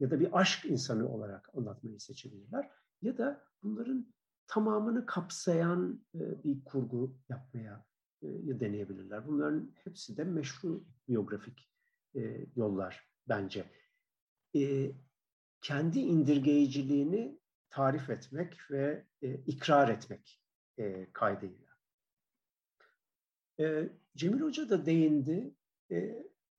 [0.00, 2.70] Ya da bir aşk insanı olarak anlatmayı seçebilirler.
[3.02, 4.14] Ya da bunların
[4.46, 7.86] tamamını kapsayan e, bir kurgu yapmaya
[8.22, 8.26] e,
[8.60, 9.26] deneyebilirler.
[9.26, 11.70] Bunların hepsi de meşru biyografik
[12.14, 13.64] e, yollar bence.
[15.60, 17.40] Kendi indirgeyiciliğini
[17.70, 19.06] tarif etmek ve
[19.46, 20.42] ikrar etmek
[21.12, 21.70] kaydıyla.
[24.16, 25.54] Cemil Hoca da değindi.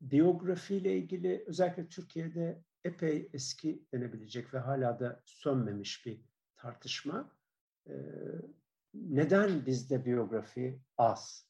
[0.02, 6.22] Biyografiyle ilgili özellikle Türkiye'de epey eski denebilecek ve hala da sönmemiş bir
[6.58, 7.32] tartışma.
[7.88, 7.94] E,
[8.94, 11.48] neden bizde biyografi az?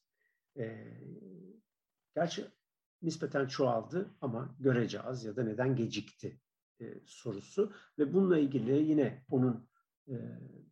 [0.57, 0.88] E,
[2.15, 2.45] gerçi
[3.01, 6.39] nispeten çoğaldı ama görece az ya da neden gecikti
[6.82, 9.69] e, sorusu ve bununla ilgili yine onun
[10.07, 10.15] e,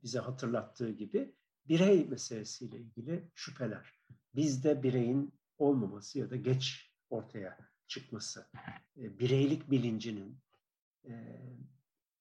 [0.03, 1.36] bize hatırlattığı gibi
[1.68, 3.99] birey meselesiyle ilgili şüpheler.
[4.36, 7.57] Bizde bireyin olmaması ya da geç ortaya
[7.88, 8.47] çıkması,
[8.97, 10.39] e, bireylik bilincinin
[11.06, 11.14] e,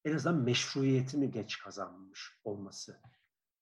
[0.04, 3.00] en azından meşruiyetini geç kazanmış olması.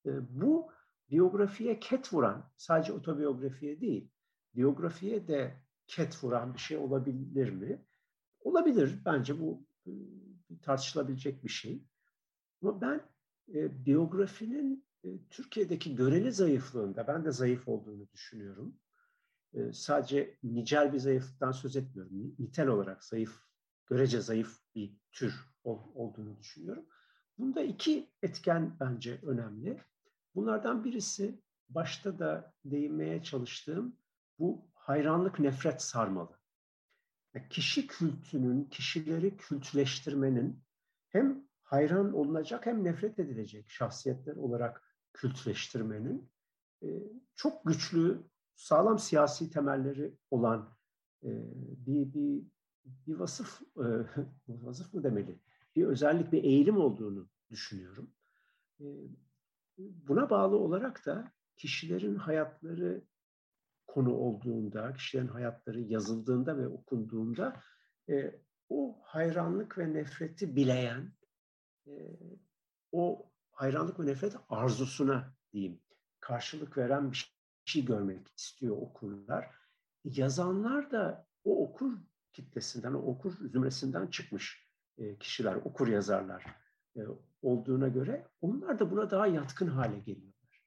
[0.06, 0.72] E, bu
[1.10, 4.10] biyografiye ket vuran, sadece otobiyografiye değil,
[4.54, 7.84] biyografiye de ket vuran bir şey olabilir mi?
[8.40, 8.98] Olabilir.
[9.04, 9.90] Bence bu e,
[10.62, 11.84] tartışılabilecek bir şey.
[12.62, 13.00] Ama ben
[13.54, 18.78] e, biyografinin e, Türkiye'deki göreli zayıflığında, ben de zayıf olduğunu düşünüyorum.
[19.54, 22.34] E, sadece nicel bir zayıflıktan söz etmiyorum.
[22.38, 23.45] Nitel olarak zayıf,
[23.87, 25.34] görece zayıf bir tür
[25.64, 26.87] ol, olduğunu düşünüyorum.
[27.39, 29.82] Bunda iki etken bence önemli.
[30.34, 33.97] Bunlardan birisi başta da değinmeye çalıştığım
[34.39, 36.39] bu hayranlık nefret sarmalı.
[37.51, 40.64] Kişi kültünün, kişileri kültleştirmenin
[41.09, 44.82] hem hayran olunacak hem nefret edilecek şahsiyetler olarak
[45.12, 46.30] kültleştirmenin
[46.82, 46.87] e,
[47.34, 48.22] çok güçlü,
[48.55, 50.76] sağlam siyasi temelleri olan
[51.22, 51.30] e,
[51.87, 52.43] bir, bir,
[53.07, 53.84] bir vasıf, e,
[54.49, 55.39] vasıf mı demeli,
[55.76, 58.11] bir özellik, bir eğilim olduğunu düşünüyorum.
[59.78, 63.05] Buna bağlı olarak da kişilerin hayatları
[63.87, 67.62] konu olduğunda, kişilerin hayatları yazıldığında ve okunduğunda
[68.09, 71.12] e, o hayranlık ve nefreti bileyen,
[71.87, 71.93] e,
[72.93, 75.80] o hayranlık ve nefret arzusuna diyeyim,
[76.20, 79.51] karşılık veren bir şey görmek istiyor okurlar.
[80.05, 81.93] Yazanlar da o okur
[82.37, 84.68] kitlesinden, okur zümresinden çıkmış
[84.99, 86.45] e, kişiler, okur yazarlar
[86.97, 87.01] e,
[87.43, 90.64] olduğuna göre onlar da buna daha yatkın hale geliyorlar.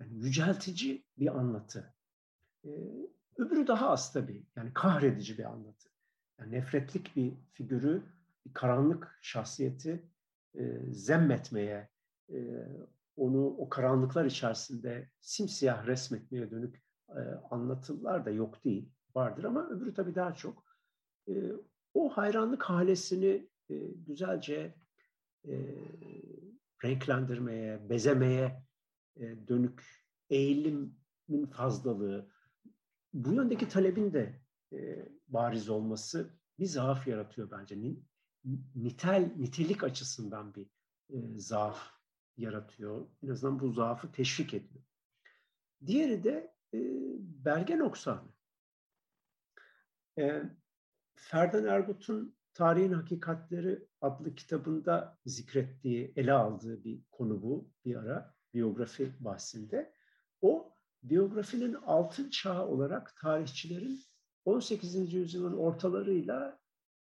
[0.00, 1.94] Yani yüceltici bir anlatı,
[2.64, 2.68] e,
[3.36, 4.46] öbürü daha az tabii.
[4.56, 5.88] Yani kahredici bir anlatı.
[6.38, 8.02] Yani nefretlik bir figürü,
[8.46, 10.08] bir karanlık şahsiyeti
[10.90, 11.88] zemmetmeye,
[13.16, 16.82] onu o karanlıklar içerisinde simsiyah resmetmeye dönük
[17.50, 18.92] anlatılar da yok değil.
[19.14, 20.67] Vardır ama öbürü tabii daha çok.
[21.28, 21.32] E,
[21.94, 23.74] o hayranlık halesini e,
[24.06, 24.74] güzelce
[25.48, 25.54] e,
[26.84, 28.62] renklendirmeye, bezemeye
[29.16, 32.30] e, dönük eğilimin fazlalığı,
[33.12, 34.40] bu yöndeki talebin de
[34.72, 37.78] e, bariz olması bir zaaf yaratıyor bence.
[38.74, 40.66] Nitel, nitelik açısından bir
[41.10, 41.90] e, zaaf
[42.36, 43.06] yaratıyor.
[43.22, 44.84] En azından bu zaafı teşvik ediyor.
[45.86, 46.78] Diğeri de e,
[47.44, 48.28] belge noksanı.
[50.18, 50.42] E,
[51.18, 59.12] Ferdan Ergut'un Tarihin Hakikatleri adlı kitabında zikrettiği, ele aldığı bir konu bu bir ara biyografi
[59.20, 59.92] bahsinde.
[60.40, 64.00] O biyografinin altın çağı olarak tarihçilerin
[64.44, 65.14] 18.
[65.14, 66.58] yüzyılın ortalarıyla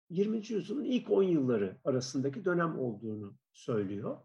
[0.09, 0.37] 20.
[0.37, 4.17] yüzyılın ilk 10 yılları arasındaki dönem olduğunu söylüyor.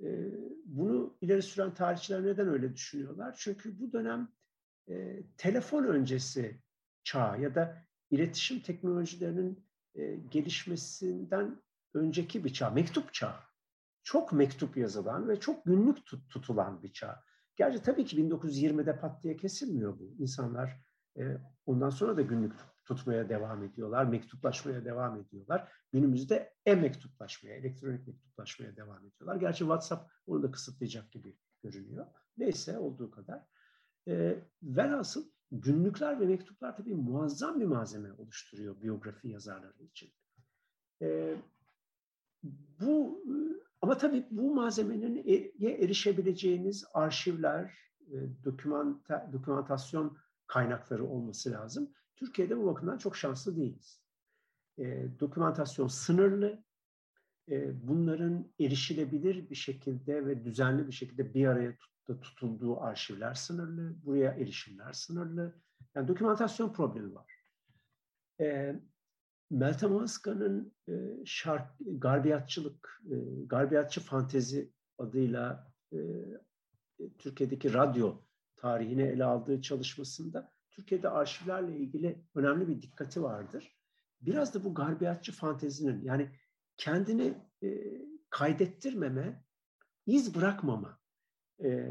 [0.00, 0.32] Ee,
[0.64, 3.36] bunu ileri süren tarihçiler neden öyle düşünüyorlar?
[3.38, 4.28] Çünkü bu dönem
[4.88, 6.60] e, telefon öncesi
[7.04, 11.62] çağ ya da iletişim teknolojilerinin e, gelişmesinden
[11.94, 13.36] önceki bir çağ, mektup çağı.
[14.02, 17.22] Çok mektup yazılan ve çok günlük tutulan bir çağ.
[17.56, 20.14] Gerçi tabii ki 1920'de pat diye kesilmiyor bu.
[20.18, 20.80] İnsanlar
[21.18, 21.22] e,
[21.66, 22.52] ondan sonra da günlük
[22.84, 25.72] tutmaya devam ediyorlar, mektuplaşmaya devam ediyorlar.
[25.92, 29.36] Günümüzde e-mektuplaşmaya, elektronik mektuplaşmaya devam ediyorlar.
[29.36, 32.06] Gerçi WhatsApp onu da kısıtlayacak gibi görünüyor.
[32.36, 33.46] Neyse olduğu kadar.
[34.08, 40.12] E, velhasıl günlükler ve mektuplar tabii muazzam bir malzeme oluşturuyor biyografi yazarları için.
[41.02, 41.36] E,
[42.80, 43.22] bu
[43.82, 51.92] ama tabii bu malzemenin e, erişebileceğiniz arşivler, e, dokümanta, dokümantasyon kaynakları olması lazım.
[52.16, 54.02] Türkiye'de bu bakımdan çok şanslı değiliz.
[54.78, 56.64] E, dokümantasyon sınırlı.
[57.50, 64.04] E, bunların erişilebilir bir şekilde ve düzenli bir şekilde bir araya tut, tutulduğu arşivler sınırlı.
[64.04, 65.62] Buraya erişimler sınırlı.
[65.94, 67.32] Yani dokümantasyon problemi var.
[68.40, 68.76] E,
[69.50, 70.92] Meltem Ağızkan'ın e,
[71.24, 75.98] şark, garbiyatçılık, e, garbiyatçı fantezi adıyla e,
[77.18, 78.22] Türkiye'deki radyo
[78.56, 83.76] tarihine ele aldığı çalışmasında Türkiye'de arşivlerle ilgili önemli bir dikkati vardır.
[84.20, 86.30] Biraz da bu garbiyatçı fantezinin yani
[86.76, 87.68] kendini e,
[88.30, 89.44] kaydettirmeme,
[90.06, 91.01] iz bırakmama
[91.64, 91.90] e,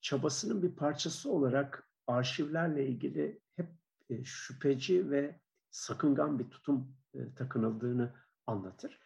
[0.00, 3.68] çabasının bir parçası olarak arşivlerle ilgili hep
[4.10, 5.40] e, şüpheci ve
[5.70, 8.14] sakıngan bir tutum e, takınıldığını
[8.46, 9.00] anlatır.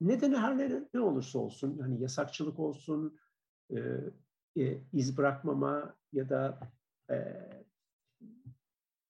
[0.00, 3.18] Nedeni her ne, ne olursa olsun, hani yasakçılık olsun,
[3.70, 3.78] e,
[4.56, 6.60] e, iz bırakmama ya da
[7.10, 7.16] e,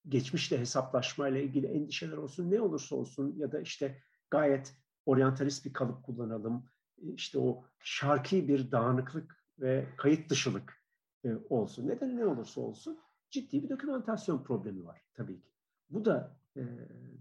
[0.09, 4.77] geçmişle hesaplaşmayla ilgili endişeler olsun ne olursa olsun ya da işte gayet
[5.07, 6.71] oryantalist bir kalıp kullanalım.
[7.15, 10.85] işte o şarkı bir dağınıklık ve kayıt dışılık
[11.25, 11.89] e, olsun.
[11.89, 12.99] Neden ne olursa olsun
[13.31, 15.53] ciddi bir dokümantasyon problemi var tabii ki.
[15.91, 16.63] Bu da e,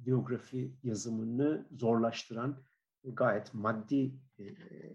[0.06, 2.64] biyografi yazımını zorlaştıran
[3.04, 4.44] gayet maddi e,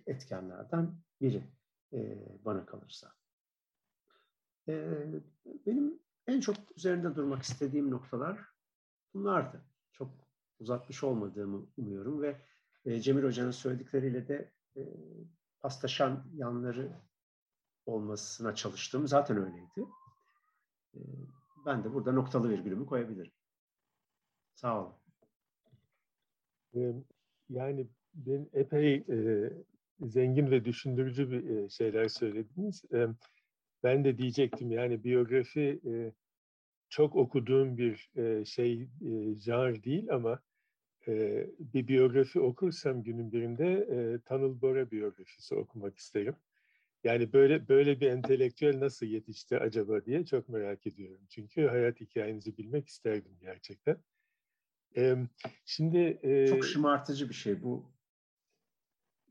[0.07, 1.51] etkenlerden biri
[1.93, 3.13] e, bana kalırsa.
[4.69, 5.05] E,
[5.67, 8.39] benim en çok üzerinde durmak istediğim noktalar
[9.15, 9.65] bunlardı.
[9.93, 10.11] Çok
[10.59, 12.41] uzatmış olmadığımı umuyorum ve
[12.85, 14.83] e, Cemil Hoca'nın söyledikleriyle de e,
[15.61, 16.93] pastaşan yanları
[17.87, 19.09] olmasına çalıştım.
[19.09, 19.87] Zaten öyleydi.
[20.95, 21.01] E,
[21.67, 23.33] ben de burada noktalı virgülümü koyabilirim.
[24.55, 24.95] Sağ olun.
[27.49, 29.51] Yani ben epey e,
[30.01, 32.85] zengin ve düşündürücü bir e, şeyler söylediniz.
[32.93, 33.07] E,
[33.83, 36.13] ben de diyecektim yani biyografi e,
[36.89, 40.41] çok okuduğum bir e, şey e, jar değil ama
[41.09, 46.37] e, bir biyografi okursam günün birinde e, Tanıl Bora biyografisi okumak isterim.
[47.05, 51.21] Yani böyle böyle bir entelektüel nasıl yetişti acaba diye çok merak ediyorum.
[51.29, 53.97] Çünkü hayat hikayenizi bilmek isterdim gerçekten.
[54.97, 55.17] E,
[55.65, 57.93] şimdi e, çok şımartıcı bir şey bu.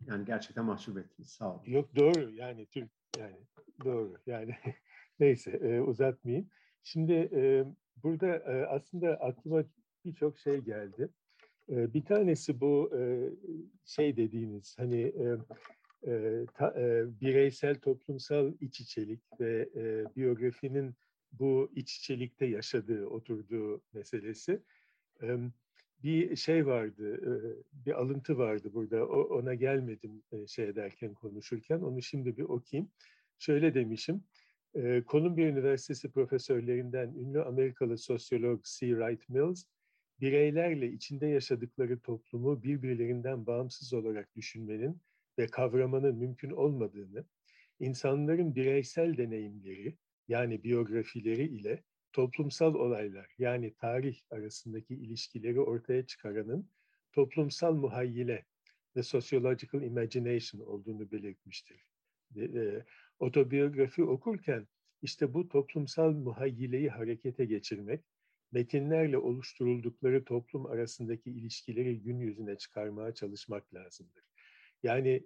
[0.08, 1.30] Yani gerçekten mahcup ettiniz.
[1.30, 1.62] Sağ olun.
[1.66, 3.38] Yok doğru yani Türk yani
[3.84, 4.56] doğru yani
[5.20, 6.50] neyse e, uzatmayayım.
[6.84, 7.66] Şimdi e,
[8.04, 9.64] burada e, aslında aklıma
[10.06, 11.10] birçok şey geldi.
[11.70, 13.30] E, bir tanesi bu e,
[13.86, 15.38] şey dediğiniz hani e,
[16.08, 20.96] e, ta, e, bireysel toplumsal iç içelik ve e, biyografinin
[21.32, 24.62] bu iç içelikte yaşadığı, oturduğu meselesi.
[25.24, 25.38] E,
[26.04, 27.32] bir şey vardı, e,
[27.86, 29.08] bir alıntı vardı burada.
[29.08, 31.80] O, ona gelmedim e, şey ederken, konuşurken.
[31.82, 32.92] Onu şimdi bir okuyayım.
[33.40, 34.24] Şöyle demişim.
[34.76, 38.88] E, Columbia Üniversitesi profesörlerinden ünlü Amerikalı sosyolog C.
[38.88, 39.64] Wright Mills,
[40.20, 45.02] bireylerle içinde yaşadıkları toplumu birbirlerinden bağımsız olarak düşünmenin
[45.38, 47.26] ve kavramanın mümkün olmadığını,
[47.80, 56.70] insanların bireysel deneyimleri yani biyografileri ile toplumsal olaylar yani tarih arasındaki ilişkileri ortaya çıkaranın
[57.12, 58.46] toplumsal muhayyile
[58.96, 61.86] ve sociological imagination olduğunu belirtmiştir.
[62.38, 62.86] E,
[63.20, 64.68] otobiyografi okurken
[65.02, 68.02] işte bu toplumsal muhayyileyi harekete geçirmek,
[68.52, 74.24] metinlerle oluşturuldukları toplum arasındaki ilişkileri gün yüzüne çıkarmaya çalışmak lazımdır.
[74.84, 75.24] Yani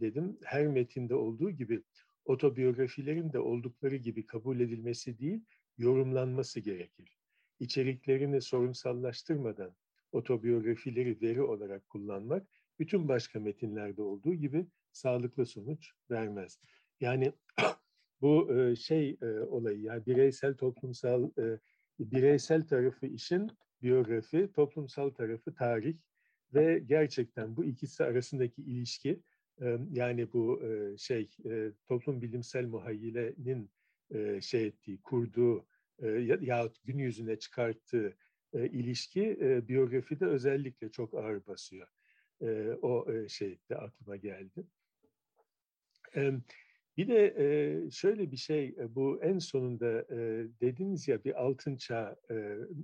[0.00, 1.82] dedim her metinde olduğu gibi
[2.24, 5.40] otobiyografilerin de oldukları gibi kabul edilmesi değil,
[5.78, 7.16] yorumlanması gerekir.
[7.60, 9.74] İçeriklerini sorunsallaştırmadan
[10.12, 12.46] otobiyografileri veri olarak kullanmak
[12.78, 16.60] bütün başka metinlerde olduğu gibi sağlıklı sonuç vermez.
[17.00, 17.32] Yani
[18.20, 21.30] bu şey olayı yani bireysel toplumsal
[21.98, 23.50] bireysel tarafı işin
[23.82, 25.96] biyografi, toplumsal tarafı tarih
[26.54, 29.20] ve gerçekten bu ikisi arasındaki ilişki
[29.92, 30.62] yani bu
[30.98, 31.30] şey
[31.86, 33.70] toplum bilimsel muhayyilenin
[34.40, 35.66] şey ettiği, kurduğu
[36.40, 38.16] yahut gün yüzüne çıkarttığı
[38.52, 39.38] ilişki
[39.68, 41.88] biyografide özellikle çok ağır basıyor.
[42.82, 44.66] O şey de aklıma geldi.
[46.96, 50.08] Bir de şöyle bir şey, bu en sonunda
[50.60, 52.16] dediniz ya bir altın çağ,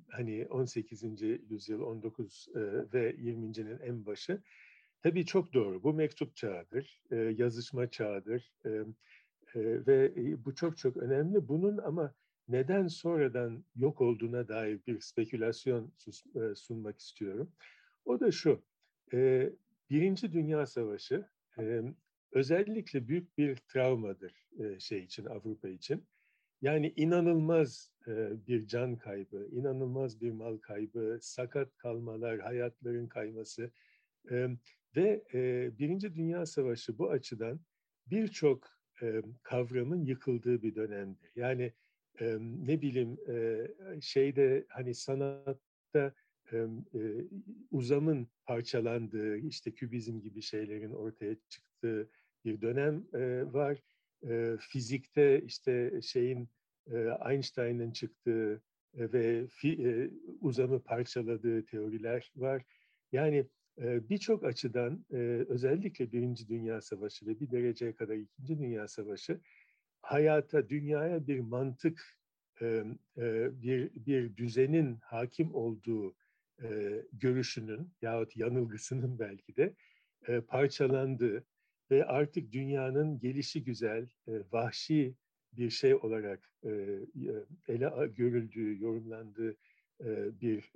[0.08, 1.02] hani 18.
[1.50, 2.48] yüzyıl, 19
[2.92, 4.42] ve 20'nin en başı.
[5.02, 7.02] Tabii çok doğru, bu mektup çağıdır,
[7.38, 8.52] yazışma çağıdır
[9.56, 10.12] ve
[10.44, 11.48] bu çok çok önemli.
[11.48, 12.14] Bunun ama
[12.48, 15.92] neden sonradan yok olduğuna dair bir spekülasyon
[16.54, 17.52] sunmak istiyorum.
[18.04, 18.62] O da şu,
[19.90, 21.26] Birinci Dünya Savaşı
[22.32, 26.04] özellikle büyük bir travmadır şey için, Avrupa için.
[26.62, 27.92] Yani inanılmaz
[28.46, 33.70] bir can kaybı, inanılmaz bir mal kaybı, sakat kalmalar, hayatların kayması
[34.96, 35.24] ve
[35.78, 37.60] Birinci Dünya Savaşı bu açıdan
[38.06, 38.80] birçok
[39.42, 41.30] kavramın yıkıldığı bir dönemdir.
[41.36, 41.72] Yani
[42.66, 43.18] ne bileyim
[44.00, 46.14] şeyde hani sanatta
[47.70, 52.10] uzamın parçalandığı, işte kübizm gibi şeylerin ortaya çıktığı
[52.44, 53.04] bir dönem
[53.52, 53.78] var.
[54.58, 56.48] Fizikte işte şeyin
[57.30, 58.62] Einstein'ın çıktığı
[58.94, 59.46] ve
[60.40, 62.62] uzamı parçaladığı teoriler var.
[63.12, 63.46] Yani
[63.78, 65.04] birçok açıdan
[65.48, 69.40] özellikle Birinci Dünya Savaşı ve bir dereceye kadar İkinci Dünya Savaşı
[70.02, 72.18] hayata, dünyaya bir mantık,
[73.56, 76.14] bir, bir düzenin hakim olduğu
[77.12, 79.74] görüşünün yahut yanılgısının belki de
[80.48, 81.44] parçalandığı
[81.90, 84.08] ve artık dünyanın gelişi güzel,
[84.52, 85.14] vahşi
[85.52, 86.52] bir şey olarak
[87.68, 89.56] ele görüldüğü, yorumlandığı
[90.40, 90.72] bir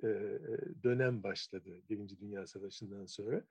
[0.82, 3.44] dönem başladı Birinci Dünya Savaşı'ndan sonra.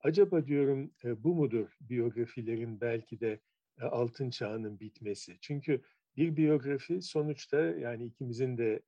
[0.00, 3.40] Acaba diyorum bu mudur biyografilerin belki de
[3.80, 5.36] altın çağının bitmesi?
[5.40, 5.80] Çünkü
[6.16, 8.82] bir biyografi sonuçta yani ikimizin de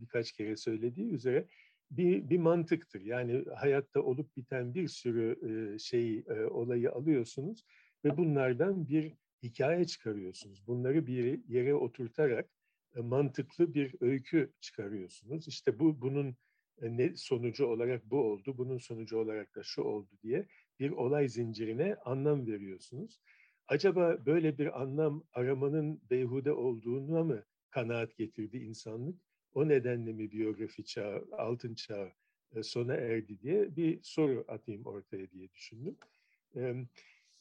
[0.00, 1.46] birkaç kere söylediği üzere
[1.90, 3.00] bir, bir mantıktır.
[3.00, 5.36] Yani hayatta olup biten bir sürü
[5.80, 7.64] şey olayı alıyorsunuz
[8.04, 10.66] ve bunlardan bir hikaye çıkarıyorsunuz.
[10.66, 12.50] Bunları bir yere oturtarak
[12.96, 15.48] mantıklı bir öykü çıkarıyorsunuz.
[15.48, 16.36] İşte bu bunun
[16.80, 20.46] ne sonucu olarak bu oldu, bunun sonucu olarak da şu oldu diye
[20.78, 23.20] bir olay zincirine anlam veriyorsunuz.
[23.68, 29.29] Acaba böyle bir anlam aramanın beyhude olduğuna mı kanaat getirdi insanlık?
[29.54, 32.12] O nedenle mi biyografi çağı, altın çağı
[32.62, 35.96] sona erdi diye bir soru atayım ortaya diye düşündüm.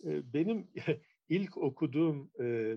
[0.04, 0.68] Benim
[1.30, 2.32] ilk okuduğum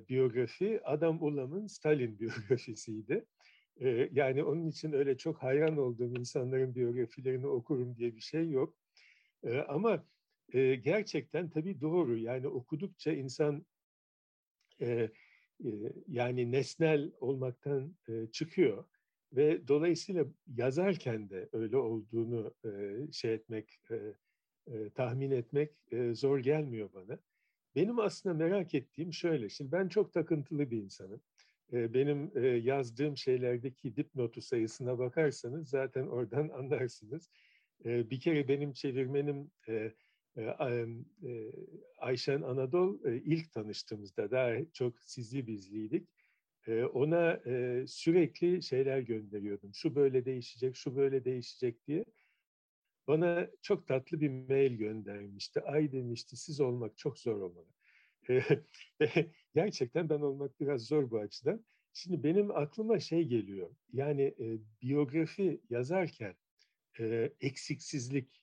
[0.09, 3.25] biyografi Adam Ulam'ın Stalin biyografisiydi.
[4.13, 8.77] Yani onun için öyle çok hayran olduğum insanların biyografilerini okurum diye bir şey yok.
[9.69, 10.05] Ama
[10.83, 12.19] gerçekten tabii doğru.
[12.19, 13.67] Yani okudukça insan
[16.09, 17.97] yani nesnel olmaktan
[18.33, 18.85] çıkıyor
[19.33, 22.55] ve dolayısıyla yazarken de öyle olduğunu
[23.13, 23.81] şey etmek,
[24.95, 25.71] tahmin etmek
[26.13, 27.19] zor gelmiyor bana.
[27.75, 31.21] Benim aslında merak ettiğim şöyle, şimdi ben çok takıntılı bir insanım.
[31.73, 32.33] Benim
[32.65, 37.31] yazdığım şeylerdeki dipnotu sayısına bakarsanız zaten oradan anlarsınız.
[37.85, 39.51] Bir kere benim çevirmenim
[41.99, 46.09] Ayşen Anadolu ilk tanıştığımızda daha çok sizli bizliydik.
[46.69, 47.41] Ona
[47.87, 49.75] sürekli şeyler gönderiyordum.
[49.75, 52.05] Şu böyle değişecek, şu böyle değişecek diye.
[53.07, 55.61] Bana çok tatlı bir mail göndermişti.
[55.61, 57.69] Ay demişti siz olmak çok zor olmalı.
[59.55, 61.65] Gerçekten ben olmak biraz zor bu açıdan.
[61.93, 63.71] Şimdi benim aklıma şey geliyor.
[63.93, 66.35] Yani e, biyografi yazarken
[67.01, 68.43] e, eksiksizlik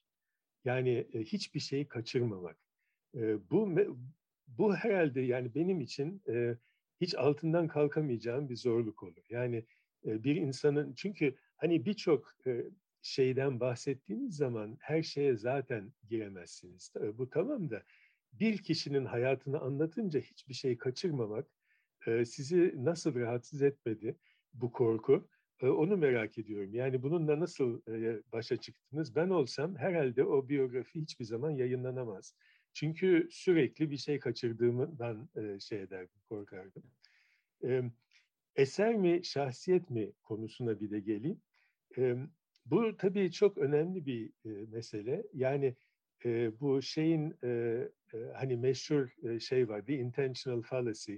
[0.65, 2.57] yani e, hiçbir şeyi kaçırmamak.
[3.15, 3.76] E, bu
[4.47, 6.57] bu herhalde yani benim için e,
[7.02, 9.26] hiç altından kalkamayacağım bir zorluk olur.
[9.30, 9.66] Yani
[10.06, 12.66] e, bir insanın çünkü hani birçok e,
[13.02, 16.93] şeyden bahsettiğiniz zaman her şeye zaten giremezsiniz.
[17.14, 17.84] Bu tamam da
[18.34, 21.47] bir kişinin hayatını anlatınca hiçbir şey kaçırmamak
[22.08, 24.18] e, sizi nasıl rahatsız etmedi
[24.54, 25.30] bu korku?
[25.62, 26.74] E, onu merak ediyorum.
[26.74, 29.16] Yani bununla nasıl e, başa çıktınız?
[29.16, 32.36] Ben olsam herhalde o biyografi hiçbir zaman yayınlanamaz.
[32.74, 36.84] Çünkü sürekli bir şey kaçırdığımdan şey ederdim, korkardım.
[38.55, 41.41] Eser mi, şahsiyet mi konusuna bir de geleyim.
[42.65, 44.32] Bu tabii çok önemli bir
[44.67, 45.24] mesele.
[45.34, 45.76] Yani
[46.59, 47.36] bu şeyin
[48.34, 49.09] hani meşhur
[49.39, 51.15] şey var, The Intentional Fallacy,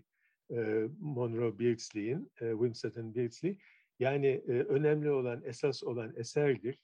[1.00, 3.58] Monroe Beardsley'in, Wimsatt'ın Beardsley.
[4.00, 6.84] Yani önemli olan, esas olan eserdir.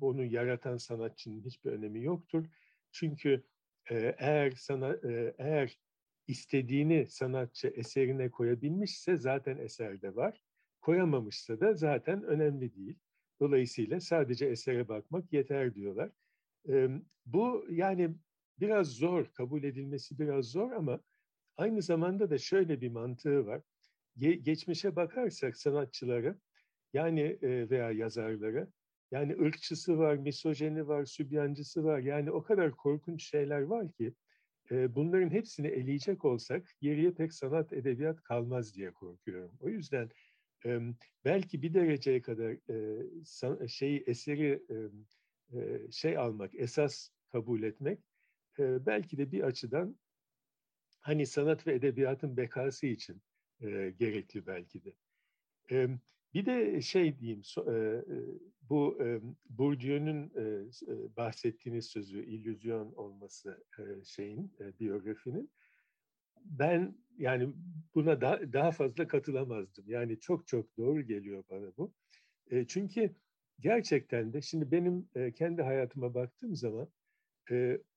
[0.00, 2.46] Bunu yaratan sanatçının hiçbir önemi yoktur.
[2.92, 3.42] Çünkü
[3.90, 4.96] eğer sana
[5.38, 5.78] eğer
[6.26, 10.40] istediğini sanatçı eserine koyabilmişse zaten eserde var.
[10.80, 12.98] Koyamamışsa da zaten önemli değil.
[13.40, 16.10] Dolayısıyla sadece esere bakmak yeter diyorlar.
[17.26, 18.14] Bu yani
[18.60, 21.00] biraz zor, kabul edilmesi biraz zor ama
[21.56, 23.62] aynı zamanda da şöyle bir mantığı var.
[24.16, 26.38] geçmişe bakarsak sanatçıları
[26.92, 28.68] yani veya yazarları
[29.10, 31.98] yani ırkçısı var, misojeni var, sübyancısı var.
[31.98, 34.14] Yani o kadar korkunç şeyler var ki
[34.70, 39.52] bunların hepsini eleyecek olsak geriye pek sanat, edebiyat kalmaz diye korkuyorum.
[39.60, 40.10] O yüzden
[41.24, 42.56] belki bir dereceye kadar
[43.68, 44.62] şey eseri
[45.90, 47.98] şey almak, esas kabul etmek
[48.58, 49.96] belki de bir açıdan
[51.00, 53.22] hani sanat ve edebiyatın bekası için
[53.98, 54.92] gerekli belki de.
[56.36, 57.42] Bir de şey diyeyim,
[58.62, 58.98] bu
[59.48, 60.32] Bourdieu'nun
[61.16, 63.64] bahsettiğiniz sözü, illüzyon olması
[64.04, 65.50] şeyin, biyografinin,
[66.44, 67.52] ben yani
[67.94, 69.84] buna da, daha fazla katılamazdım.
[69.88, 71.94] Yani çok çok doğru geliyor bana bu.
[72.68, 73.14] Çünkü
[73.60, 76.88] gerçekten de şimdi benim kendi hayatıma baktığım zaman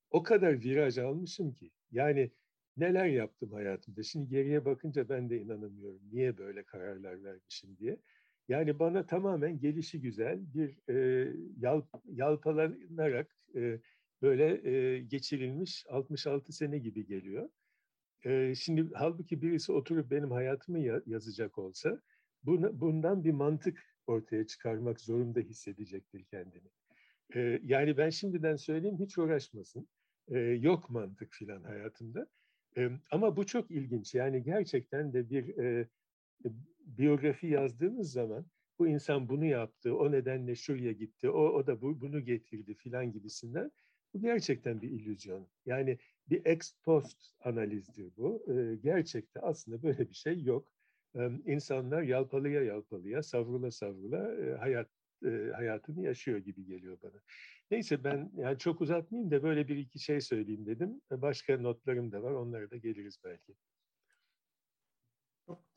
[0.09, 1.71] o kadar viraj almışım ki.
[1.91, 2.31] Yani
[2.77, 4.03] neler yaptım hayatımda.
[4.03, 6.01] Şimdi geriye bakınca ben de inanamıyorum.
[6.11, 7.99] Niye böyle kararlar vermişim diye.
[8.49, 11.27] Yani bana tamamen gelişi güzel bir e,
[11.59, 13.79] yal, yalpalanarak e,
[14.21, 17.49] böyle e, geçirilmiş 66 sene gibi geliyor.
[18.25, 22.01] E, şimdi halbuki birisi oturup benim hayatımı ya, yazacak olsa
[22.43, 26.69] buna, bundan bir mantık ortaya çıkarmak zorunda hissedecektir kendini.
[27.35, 29.87] E, yani ben şimdiden söyleyeyim hiç uğraşmasın.
[30.27, 32.27] E, yok mantık filan hayatımda.
[32.77, 34.15] E, ama bu çok ilginç.
[34.15, 35.87] Yani gerçekten de bir e,
[36.97, 38.45] biyografi yazdığınız zaman
[38.79, 43.11] bu insan bunu yaptı, o nedenle şuraya gitti, o, o da bu, bunu getirdi filan
[43.11, 43.71] gibisinden.
[44.13, 45.47] Bu gerçekten bir illüzyon.
[45.65, 45.97] Yani
[46.29, 48.45] bir ex post analizdir bu.
[48.47, 50.67] E, gerçekte aslında böyle bir şey yok.
[51.15, 54.89] E, insanlar yalpalıya yalpalıya, savrula savrula e, hayat
[55.25, 57.21] e, hayatını yaşıyor gibi geliyor bana.
[57.71, 61.01] Neyse ben yani çok uzatmayayım da böyle bir iki şey söyleyeyim dedim.
[61.11, 62.31] Başka notlarım da var.
[62.31, 63.55] Onlara da geliriz belki.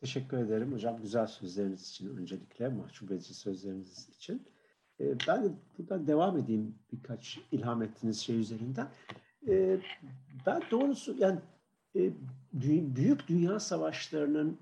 [0.03, 4.43] Teşekkür ederim hocam güzel sözleriniz için öncelikle mahcup edici sözleriniz için.
[5.01, 8.89] Ee, ben buradan devam edeyim birkaç ilham ettiğiniz şey üzerinden.
[9.49, 9.81] Ee,
[10.47, 11.39] ben doğrusu yani
[11.97, 12.11] e,
[12.97, 14.59] büyük dünya savaşlarının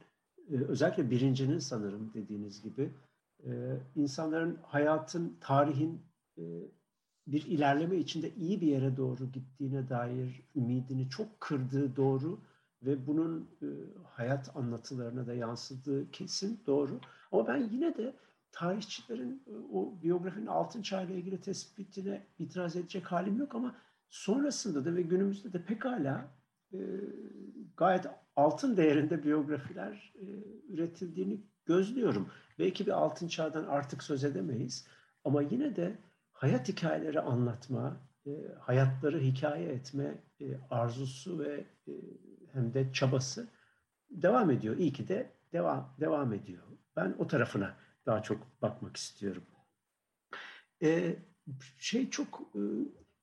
[0.50, 2.90] e, özellikle birincinin sanırım dediğiniz gibi
[3.46, 3.50] e,
[3.96, 6.02] insanların hayatın, tarihin
[7.26, 12.38] bir ilerleme içinde iyi bir yere doğru gittiğine dair ümidini çok kırdığı doğru
[12.82, 13.66] ve bunun e,
[14.04, 17.00] hayat anlatılarına da yansıdığı kesin doğru.
[17.32, 18.16] Ama ben yine de
[18.52, 23.76] tarihçilerin e, o biyografinin altın çağıyla ilgili tespitine itiraz edecek halim yok ama
[24.08, 26.28] sonrasında da ve günümüzde de pekala
[26.72, 26.78] e,
[27.76, 28.06] gayet
[28.36, 30.24] altın değerinde biyografiler e,
[30.72, 32.28] üretildiğini gözlüyorum.
[32.58, 34.86] Belki bir altın çağdan artık söz edemeyiz
[35.24, 35.98] ama yine de
[36.32, 41.92] hayat hikayeleri anlatma, e, hayatları hikaye etme e, arzusu ve e,
[42.52, 43.48] hem de çabası
[44.10, 44.76] devam ediyor.
[44.76, 46.62] İyi ki de devam devam ediyor.
[46.96, 47.76] Ben o tarafına
[48.06, 49.42] daha çok bakmak istiyorum.
[50.82, 51.16] Ee,
[51.78, 52.60] şey çok e,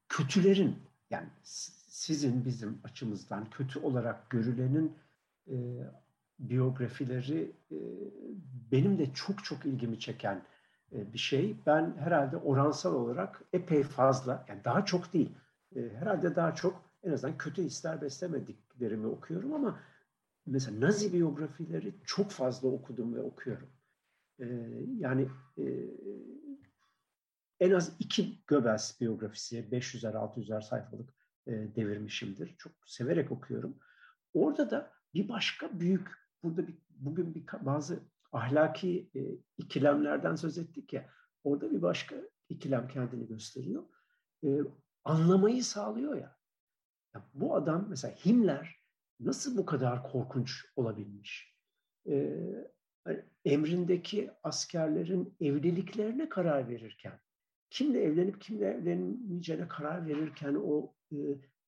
[0.10, 0.76] kötülerin
[1.10, 1.28] yani
[1.88, 4.98] sizin bizim açımızdan kötü olarak görülenin
[5.48, 5.56] e,
[6.40, 7.78] biyografileri e,
[8.72, 10.42] benim de çok çok ilgimi çeken
[10.92, 11.56] e, bir şey.
[11.66, 15.36] Ben herhalde oransal olarak epey fazla yani daha çok değil
[15.76, 19.80] e, herhalde daha çok en azından kötü hisler beslemediklerimi okuyorum ama
[20.46, 23.70] mesela Nazi biyografileri çok fazla okudum ve okuyorum.
[24.40, 24.46] Ee,
[25.00, 25.64] yani e,
[27.60, 31.14] en az iki Göbels biyografisi 500'er 600'er sayfalık
[31.48, 32.56] e, devirmişimdir.
[32.58, 33.78] Çok severek okuyorum.
[34.34, 36.08] Orada da bir başka büyük
[36.44, 38.00] burada bir, bugün bir bazı
[38.32, 39.22] ahlaki e,
[39.58, 41.10] ikilemlerden söz ettik ya.
[41.44, 42.16] Orada bir başka
[42.50, 43.84] ikilem kendini gösteriyor.
[44.44, 44.48] E,
[45.04, 46.37] anlamayı sağlıyor ya.
[47.34, 48.76] Bu adam mesela Himmler
[49.20, 51.58] nasıl bu kadar korkunç olabilmiş?
[52.10, 52.44] Ee,
[53.04, 57.20] hani emrindeki askerlerin evliliklerine karar verirken,
[57.70, 61.18] kimle evlenip kimle evlenmeyeceğine karar verirken o e,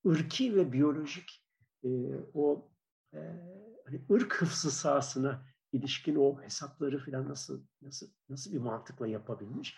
[0.08, 1.45] ırki ve biyolojik
[1.84, 1.89] e,
[2.34, 2.72] o
[3.14, 3.20] e,
[3.86, 9.78] hani ırk hıfzı sahasına ilişkin o hesapları falan nasıl nasıl nasıl bir mantıkla yapabilmiş?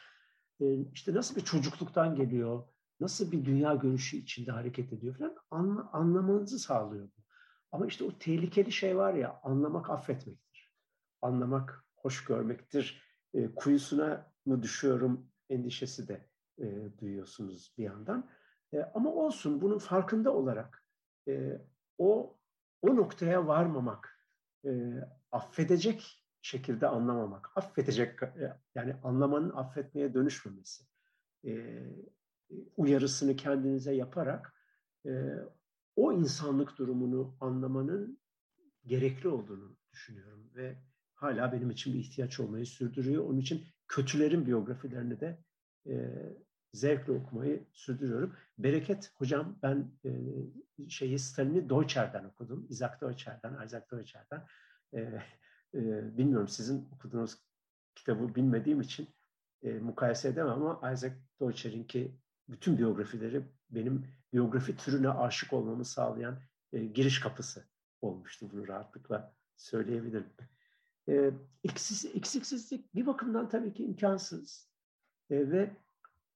[0.59, 2.63] E, işte nasıl bir çocukluktan geliyor?
[3.02, 7.22] Nasıl bir dünya görüşü içinde hareket ediyor falan anla, anlamanızı sağlıyor bu.
[7.72, 10.74] Ama işte o tehlikeli şey var ya anlamak affetmektir.
[11.22, 13.04] Anlamak hoş görmektir.
[13.34, 16.30] E, kuyusuna mı düşüyorum endişesi de
[16.60, 18.30] e, duyuyorsunuz bir yandan.
[18.74, 20.86] E, ama olsun bunun farkında olarak
[21.28, 21.62] e,
[21.97, 22.38] o
[22.82, 24.26] o noktaya varmamak,
[24.66, 24.70] e,
[25.32, 30.84] affedecek şekilde anlamamak, affedecek e, yani anlamanın affetmeye dönüşmemesi,
[31.45, 31.52] e,
[32.78, 34.54] uyarısını kendinize yaparak
[35.06, 35.12] e,
[35.95, 38.20] o insanlık durumunu anlamanın
[38.86, 40.78] gerekli olduğunu düşünüyorum ve
[41.14, 43.26] hala benim için bir ihtiyaç olmayı sürdürüyor.
[43.26, 45.38] Onun için kötülerin biyografilerini de
[45.88, 45.93] e,
[46.74, 48.36] zevkle okumayı sürdürüyorum.
[48.58, 50.10] Bereket hocam ben e,
[50.89, 52.68] şeyi Stalin'i Deutscher'den okudum.
[52.70, 54.45] Isaac Deutscher'den, Isaac Deutscher'den.
[54.93, 54.99] E,
[55.74, 57.38] e, bilmiyorum sizin okuduğunuz
[57.95, 59.08] kitabı bilmediğim için
[59.64, 62.16] e, mukayese edemem ama Isaac Deutscher'inki
[62.50, 66.39] bütün biyografileri benim biyografi türüne aşık olmamı sağlayan
[66.74, 67.66] e, giriş kapısı
[68.02, 68.50] olmuştu.
[68.54, 70.30] Bunu rahatlıkla söyleyebilirim.
[71.10, 71.32] E,
[71.64, 74.70] eksiz, eksiksizlik bir bakımdan tabii ki imkansız
[75.30, 75.76] e, ve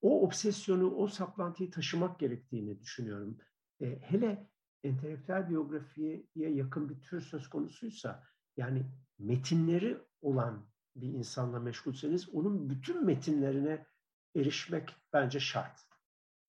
[0.01, 3.37] o obsesyonu, o saplantıyı taşımak gerektiğini düşünüyorum.
[3.81, 4.49] E, hele
[4.83, 8.23] entelektüel biyografiye yakın bir tür söz konusuysa,
[8.57, 8.85] yani
[9.19, 13.85] metinleri olan bir insanla meşgulseniz onun bütün metinlerine
[14.35, 15.85] erişmek bence şart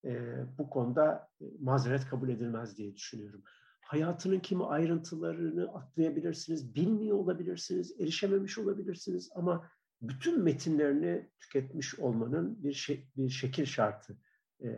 [0.04, 1.30] e, bu konuda
[1.60, 3.42] mazeret kabul edilmez diye düşünüyorum.
[3.80, 9.70] Hayatının kimi ayrıntılarını atlayabilirsiniz, bilmiyor olabilirsiniz, erişememiş olabilirsiniz ama
[10.02, 14.16] bütün metinlerini tüketmiş olmanın bir şey, bir şekil şartı
[14.62, 14.68] e,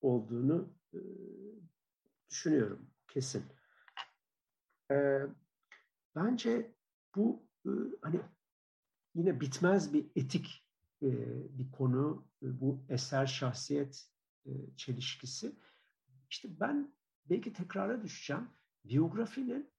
[0.00, 0.98] olduğunu e,
[2.30, 3.44] düşünüyorum kesin.
[4.90, 5.20] E,
[6.16, 6.74] bence
[7.16, 7.70] bu e,
[8.02, 8.20] hani
[9.14, 10.66] yine bitmez bir etik
[11.02, 11.08] e,
[11.58, 12.26] bir konu.
[12.42, 14.21] E, bu eser şahsiyet e,
[14.76, 15.56] çelişkisi.
[16.30, 16.94] İşte ben
[17.30, 18.48] belki tekrara düşeceğim.
[18.84, 19.70] Biyografinin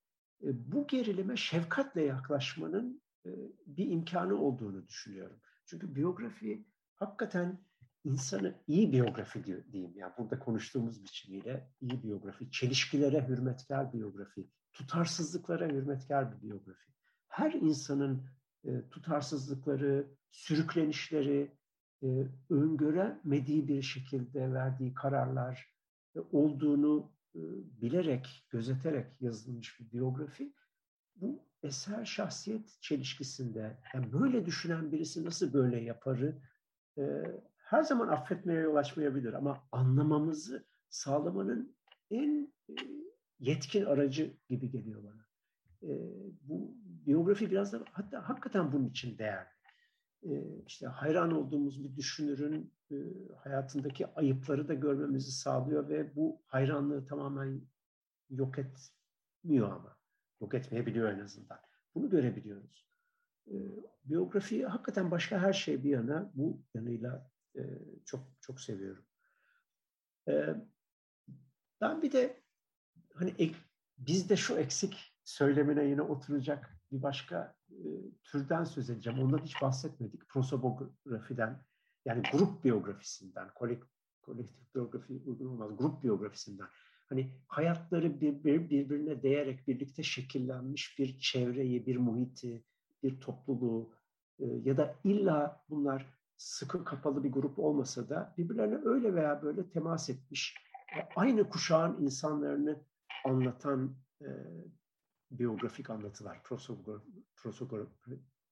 [0.43, 3.29] e, bu gerilime şefkatle yaklaşmanın e,
[3.67, 5.39] bir imkanı olduğunu düşünüyorum.
[5.65, 7.59] Çünkü biyografi hakikaten
[8.03, 9.93] insanı iyi biyografi diyeyim.
[9.95, 16.91] Yani burada konuştuğumuz biçimiyle iyi biyografi, çelişkilere hürmetkar biyografi, tutarsızlıklara hürmetkar bir biyografi.
[17.27, 18.23] Her insanın
[18.65, 21.57] e, tutarsızlıkları, sürüklenişleri,
[22.03, 25.73] e, öngöremediği bir şekilde verdiği kararlar
[26.15, 27.41] e, olduğunu e,
[27.81, 30.53] bilerek, gözeterek yazılmış bir biyografi.
[31.15, 36.41] Bu eser şahsiyet çelişkisinde, yani böyle düşünen birisi nasıl böyle yaparı
[37.57, 41.75] her zaman affetmeye yol açmayabilir ama anlamamızı sağlamanın
[42.11, 42.53] en
[43.39, 45.25] yetkin aracı gibi geliyor bana.
[46.41, 49.52] Bu biyografi biraz da hatta hakikaten bunun için değerli.
[50.67, 52.73] İşte hayran olduğumuz bir düşünürün
[53.37, 57.61] hayatındaki ayıpları da görmemizi sağlıyor ve bu hayranlığı tamamen
[58.29, 59.97] yok etmiyor ama.
[60.41, 61.59] Yok etmeyebiliyor en azından.
[61.95, 62.87] Bunu görebiliyoruz.
[64.05, 67.31] Biyografiyi hakikaten başka her şey bir yana bu yanıyla
[68.05, 69.05] çok çok seviyorum.
[71.81, 72.43] Ben bir de
[73.13, 73.51] hani
[73.97, 77.85] bizde şu eksik söylemine yine oturacak bir başka e,
[78.23, 79.19] türden söz edeceğim.
[79.19, 80.29] Ondan hiç bahsetmedik.
[80.29, 81.63] Prosobografiden
[82.05, 83.83] yani grup biyografisinden, kolek,
[84.21, 86.67] kolektif biyografi uygun olmaz, grup biyografisinden.
[87.09, 92.63] Hani hayatları bir, bir, birbirine değerek birlikte şekillenmiş bir çevreyi, bir muhiti,
[93.03, 93.89] bir topluluğu
[94.39, 99.69] e, ya da illa bunlar sıkı kapalı bir grup olmasa da birbirlerine öyle veya böyle
[99.69, 100.55] temas etmiş,
[101.15, 102.79] aynı kuşağın insanlarını
[103.25, 104.27] anlatan e,
[105.39, 106.43] biyografik anlatılar,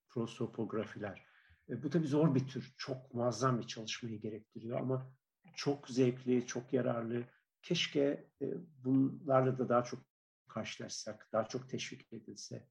[0.09, 1.25] prosopografiler.
[1.69, 5.11] E, bu tabii zor bir tür, çok muazzam bir çalışmayı gerektiriyor ama
[5.55, 7.23] çok zevkli, çok yararlı.
[7.61, 8.53] Keşke e,
[8.83, 9.99] bunlarla da daha çok
[10.47, 12.67] karşılaşsak, daha çok teşvik edilse.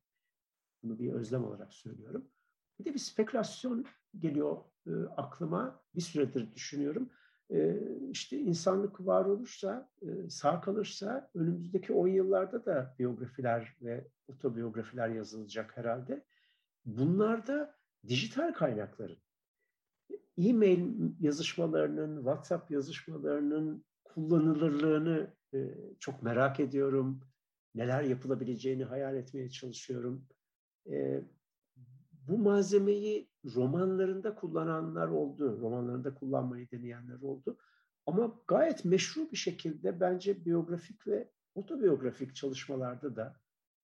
[0.82, 2.30] Bunu bir özlem olarak söylüyorum.
[2.78, 3.86] Bir de bir spekülasyon
[4.18, 5.82] geliyor e, aklıma.
[5.94, 7.10] Bir süredir düşünüyorum.
[7.52, 7.78] E,
[8.10, 15.76] işte insanlık var olursa, e, sağ kalırsa önümüzdeki 10 yıllarda da biyografiler ve otobiyografiler yazılacak
[15.76, 16.24] herhalde.
[16.84, 17.74] Bunlar da
[18.08, 19.18] dijital kaynakların,
[20.38, 20.88] e-mail
[21.20, 27.20] yazışmalarının, WhatsApp yazışmalarının kullanılırlığını e, çok merak ediyorum.
[27.74, 30.26] Neler yapılabileceğini hayal etmeye çalışıyorum.
[32.30, 37.58] Bu malzemeyi romanlarında kullananlar oldu, romanlarında kullanmayı deneyenler oldu.
[38.06, 43.40] Ama gayet meşru bir şekilde bence biyografik ve otobiyografik çalışmalarda da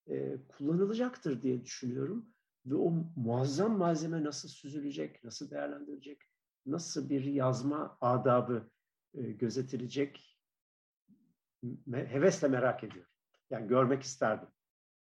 [0.09, 2.29] e, kullanılacaktır diye düşünüyorum.
[2.65, 6.21] Ve o muazzam malzeme nasıl süzülecek, nasıl değerlendirilecek,
[6.65, 8.69] nasıl bir yazma adabı
[9.13, 10.39] e, gözetilecek
[11.63, 13.11] me- hevesle merak ediyorum.
[13.49, 14.49] Yani görmek isterdim,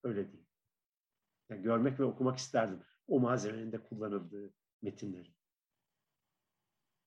[0.05, 0.47] öyle diyeyim.
[1.51, 4.53] Yani görmek ve okumak isterdim o malzemenin de kullanıldığı
[4.83, 5.29] metinleri.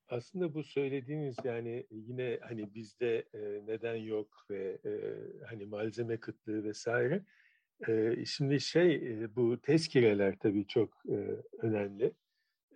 [0.09, 4.91] Aslında bu söylediğiniz yani yine hani bizde e, neden yok ve e,
[5.45, 7.23] hani malzeme kıtlığı vesaire.
[7.87, 11.17] E, şimdi şey e, bu tezkireler tabii çok e,
[11.61, 12.13] önemli.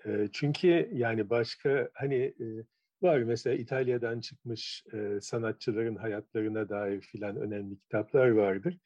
[0.05, 2.45] E, çünkü yani başka hani e,
[3.01, 8.77] var mesela İtalya'dan çıkmış e, sanatçıların hayatlarına dair filan önemli kitaplar vardır.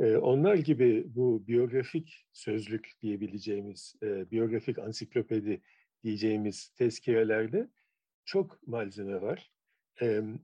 [0.00, 5.60] Onlar gibi bu biyografik sözlük diyebileceğimiz, biyografik ansiklopedi
[6.04, 7.68] diyeceğimiz tezkirelerde
[8.24, 9.52] çok malzeme var.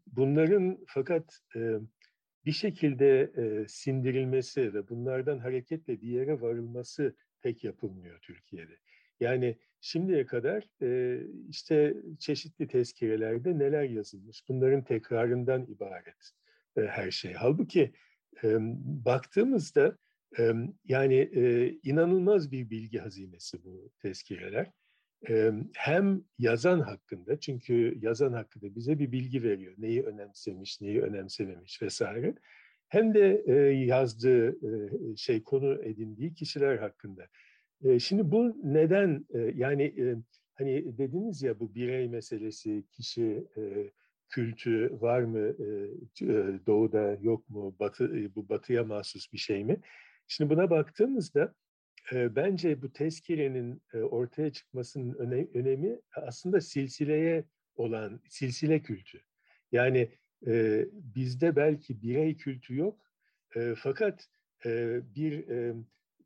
[0.06, 1.40] Bunların fakat
[2.44, 3.32] bir şekilde
[3.68, 8.76] sindirilmesi ve bunlardan hareketle bir yere varılması pek yapılmıyor Türkiye'de.
[9.20, 10.68] Yani şimdiye kadar
[11.48, 16.32] işte çeşitli tezkirelerde neler yazılmış, bunların tekrarından ibaret
[16.76, 17.32] her şey.
[17.32, 17.92] Halbuki
[19.04, 19.98] baktığımızda
[20.84, 21.30] yani
[21.82, 24.70] inanılmaz bir bilgi hazinesi bu tezkireler.
[25.74, 29.74] Hem yazan hakkında çünkü yazan hakkında bize bir bilgi veriyor.
[29.78, 32.34] Neyi önemsemiş, neyi önemsememiş vesaire.
[32.88, 33.42] Hem de
[33.86, 34.58] yazdığı
[35.16, 37.28] şey konu edindiği kişiler hakkında.
[37.98, 39.94] Şimdi bu neden yani
[40.54, 43.44] hani dediniz ya bu birey meselesi, kişi
[44.28, 45.58] kültü var mı
[46.66, 49.80] doğuda yok mu batı bu batıya mahsus bir şey mi?
[50.26, 51.54] Şimdi buna baktığımızda
[52.12, 55.14] bence bu tezkirenin ortaya çıkmasının
[55.54, 57.44] önemi aslında silsileye
[57.76, 59.20] olan silsile kültü.
[59.72, 60.10] Yani
[60.92, 63.00] bizde belki birey kültü yok
[63.76, 64.28] fakat
[65.16, 65.44] bir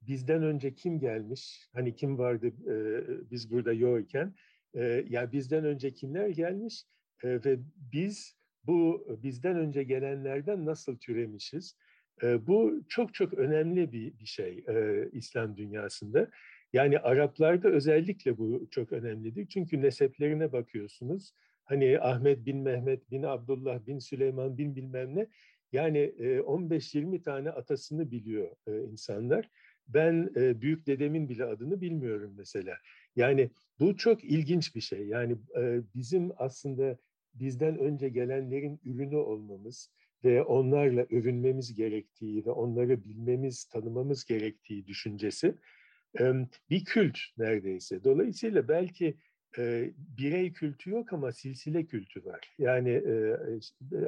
[0.02, 2.52] bizden önce kim gelmiş hani kim vardı
[3.30, 4.34] biz burada yokken
[5.08, 6.84] ya bizden önce kimler gelmiş
[7.24, 7.58] ve
[7.92, 11.76] biz bu bizden önce gelenlerden nasıl türemişiz?
[12.22, 14.64] bu çok çok önemli bir, bir şey
[15.12, 16.30] İslam dünyasında.
[16.72, 19.46] Yani Araplarda özellikle bu çok önemlidir.
[19.46, 21.32] Çünkü neseplerine bakıyorsunuz.
[21.64, 25.26] Hani Ahmet bin Mehmet bin Abdullah bin Süleyman bin bilmem ne.
[25.72, 28.50] Yani 15-20 tane atasını biliyor
[28.90, 29.48] insanlar.
[29.88, 32.76] Ben büyük dedemin bile adını bilmiyorum mesela.
[33.16, 33.50] Yani
[33.80, 35.06] bu çok ilginç bir şey.
[35.06, 35.36] Yani
[35.94, 36.98] bizim aslında
[37.34, 39.90] bizden önce gelenlerin ürünü olmamız
[40.24, 45.54] ve onlarla övünmemiz gerektiği ve onları bilmemiz, tanımamız gerektiği düşüncesi
[46.70, 48.04] bir kült neredeyse.
[48.04, 49.16] Dolayısıyla belki
[50.18, 52.54] birey kültü yok ama silsile kültü var.
[52.58, 53.02] Yani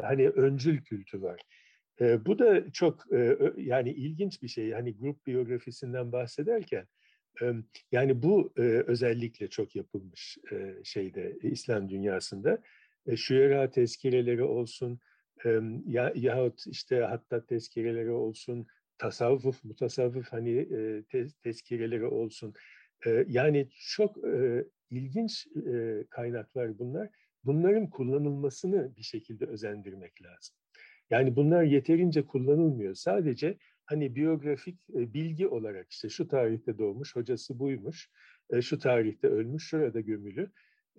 [0.03, 1.41] hani öncül kültü var.
[2.01, 3.07] bu da çok
[3.57, 4.71] yani ilginç bir şey.
[4.73, 6.87] Hani grup biyografisinden bahsederken
[7.93, 10.39] yani bu özellikle çok yapılmış
[10.85, 12.59] şeyde İslam dünyasında.
[13.07, 15.01] E, şüera tezkireleri olsun
[15.87, 18.67] ya, yahut işte hatta tezkireleri olsun,
[18.99, 22.55] tasavvuf, mutasavvuf hani e, te, tezkireleri olsun.
[23.07, 27.09] E, yani çok e, ilginç e, kaynaklar bunlar.
[27.45, 30.57] Bunların kullanılmasını bir şekilde özendirmek lazım.
[31.11, 32.95] Yani bunlar yeterince kullanılmıyor.
[32.95, 38.11] Sadece hani biyografik e, bilgi olarak işte şu tarihte doğmuş, hocası buymuş,
[38.51, 40.51] e, şu tarihte ölmüş, şurada gömülü.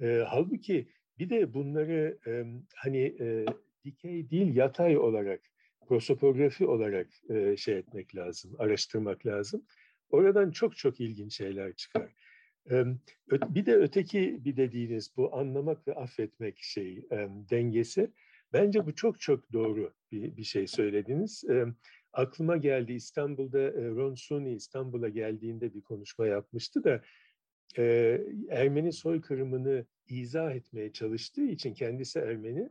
[0.02, 0.90] E, halbuki
[1.20, 3.46] bir de bunları e, hani e,
[3.84, 5.42] dikey değil yatay olarak,
[5.88, 9.66] prosopografi olarak e, şey etmek lazım, araştırmak lazım.
[10.10, 12.14] Oradan çok çok ilginç şeyler çıkar.
[13.32, 17.02] Bir de öteki bir dediğiniz bu anlamak ve affetmek şey
[17.50, 18.12] dengesi.
[18.54, 21.44] Bence bu çok çok doğru bir, bir şey söylediniz.
[22.14, 27.02] Aklıma geldi İstanbul'da Ron Suni İstanbul'a geldiğinde bir konuşma yapmıştı da
[28.50, 32.70] Ermeni soykırımını izah etmeye çalıştığı için kendisi Ermeni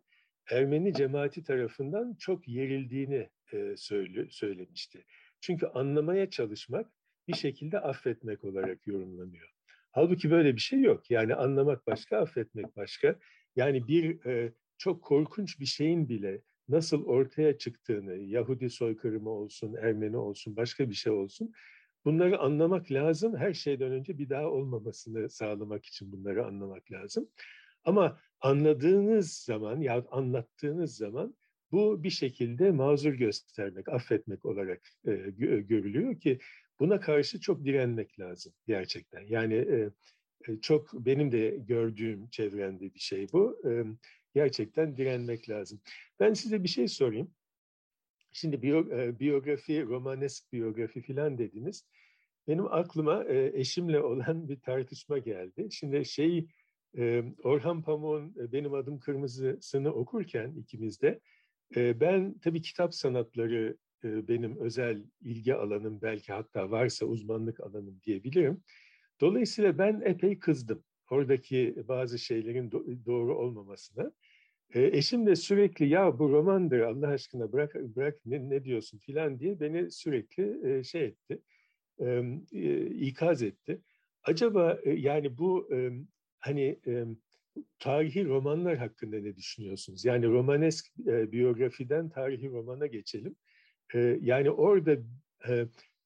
[0.51, 5.05] Ermeni cemaati tarafından çok yerildiğini e, söyle, söylemişti.
[5.41, 6.91] Çünkü anlamaya çalışmak
[7.29, 9.49] bir şekilde affetmek olarak yorumlanıyor.
[9.91, 11.11] Halbuki böyle bir şey yok.
[11.11, 13.19] Yani anlamak başka, affetmek başka.
[13.57, 20.17] Yani bir e, çok korkunç bir şeyin bile nasıl ortaya çıktığını, Yahudi soykırımı olsun, Ermeni
[20.17, 21.53] olsun, başka bir şey olsun,
[22.05, 23.37] bunları anlamak lazım.
[23.37, 27.29] Her şeyden önce bir daha olmamasını sağlamak için bunları anlamak lazım.
[27.85, 31.35] Ama anladığınız zaman ya anlattığınız zaman
[31.73, 35.13] bu bir şekilde mazur göstermek, affetmek olarak e,
[35.61, 36.39] görülüyor ki
[36.81, 39.27] buna karşı çok direnmek lazım gerçekten.
[39.27, 39.91] Yani e,
[40.49, 43.61] e, çok benim de gördüğüm çevremde bir şey bu.
[43.69, 43.85] E,
[44.35, 45.81] gerçekten direnmek lazım.
[46.21, 47.31] Ben size bir şey sorayım.
[48.37, 51.85] Şimdi biyo, e, biyografi, romanesk biyografi filan dediniz.
[52.49, 55.69] Benim aklıma e, eşimle olan bir tartışma geldi.
[55.71, 56.47] Şimdi şey
[57.43, 61.21] Orhan Pamuk'un Benim Adım Kırmızı'sını okurken ikimiz de
[61.77, 68.63] ben tabii kitap sanatları benim özel ilgi alanım belki hatta varsa uzmanlık alanım diyebilirim.
[69.21, 72.71] Dolayısıyla ben epey kızdım oradaki bazı şeylerin
[73.07, 74.13] doğru olmamasına.
[74.75, 79.61] Eşim de sürekli ya bu romandır Allah aşkına bırak bırak ne, ne diyorsun filan diye
[79.61, 81.41] beni sürekli şey etti,
[83.01, 83.81] ikaz etti.
[84.23, 85.71] Acaba yani bu
[86.39, 86.81] hani
[87.79, 90.05] tarihi romanlar hakkında ne düşünüyorsunuz?
[90.05, 93.37] Yani romanesk biyografiden tarihi romana geçelim.
[94.21, 94.97] Yani orada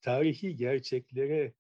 [0.01, 1.53] tarihi gerçeklere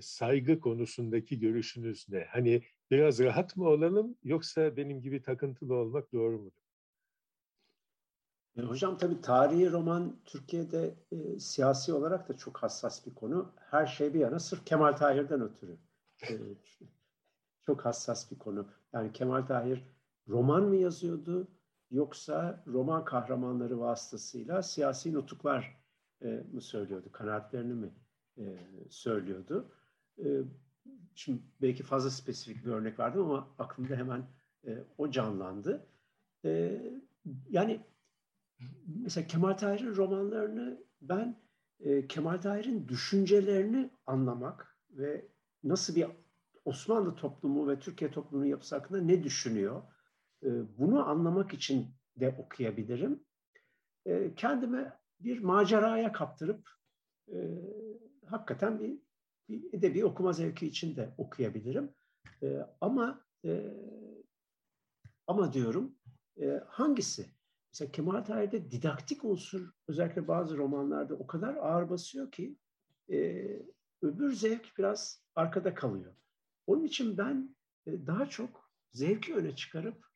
[0.00, 2.24] saygı konusundaki görüşünüz ne?
[2.28, 2.62] Hani
[2.92, 6.62] biraz rahat mı olalım yoksa benim gibi takıntılı olmak doğru mudur?
[8.56, 13.52] E, hocam tabii tarihi roman Türkiye'de e, siyasi olarak da çok hassas bir konu.
[13.70, 15.78] Her şey bir yana sırf Kemal Tahir'den ötürü.
[16.30, 16.38] E,
[17.66, 18.68] çok hassas bir konu.
[18.92, 19.84] Yani Kemal Tahir
[20.28, 21.48] roman mı yazıyordu
[21.90, 25.82] yoksa roman kahramanları vasıtasıyla siyasi nutuklar
[26.22, 27.94] e, mı söylüyordu, kanaatlerini mi
[28.38, 28.44] e,
[28.90, 29.72] söylüyordu?
[30.18, 30.26] E,
[31.14, 34.26] şimdi belki fazla spesifik bir örnek vardı ama aklımda hemen
[34.66, 35.86] e, o canlandı.
[36.44, 36.80] E,
[37.50, 37.80] yani
[38.86, 41.40] mesela Kemal Tahir'in romanlarını ben
[41.80, 45.28] e, Kemal Tahir'in düşüncelerini anlamak ve
[45.64, 46.06] nasıl bir
[46.64, 49.82] Osmanlı toplumu ve Türkiye toplumunun yapısı hakkında ne düşünüyor?
[50.44, 53.24] Ee, bunu anlamak için de okuyabilirim.
[54.06, 56.70] Ee, kendime bir maceraya kaptırıp
[57.28, 57.36] e,
[58.26, 58.98] hakikaten bir
[59.72, 61.90] edebi okuma zevki için de okuyabilirim.
[62.42, 63.72] Ee, ama e,
[65.26, 65.94] ama diyorum
[66.40, 67.26] e, hangisi?
[67.72, 72.56] Mesela Kemal Tahir'de didaktik unsur özellikle bazı romanlarda o kadar ağır basıyor ki
[74.02, 76.14] öbür zevk biraz arkada kalıyor.
[76.66, 77.56] Onun için ben
[77.86, 80.06] e, daha çok zevki öne çıkarıp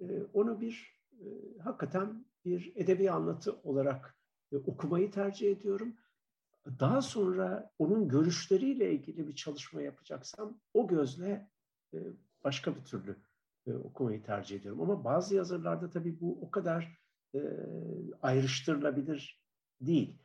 [0.00, 1.26] e, onu bir e,
[1.62, 4.18] hakikaten bir edebi anlatı olarak
[4.66, 5.96] okumayı tercih ediyorum.
[6.66, 11.50] Daha sonra onun görüşleriyle ilgili bir çalışma yapacaksam o gözle
[11.94, 11.98] e,
[12.44, 13.16] başka bir türlü
[13.66, 14.80] e, okumayı tercih ediyorum.
[14.80, 16.98] Ama bazı yazarlarda tabii bu o kadar
[17.34, 17.40] e,
[18.22, 19.44] ayrıştırılabilir
[19.80, 20.18] değil.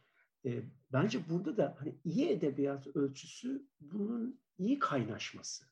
[0.94, 5.66] Bence burada da hani iyi edebiyat ölçüsü bunun iyi kaynaşması.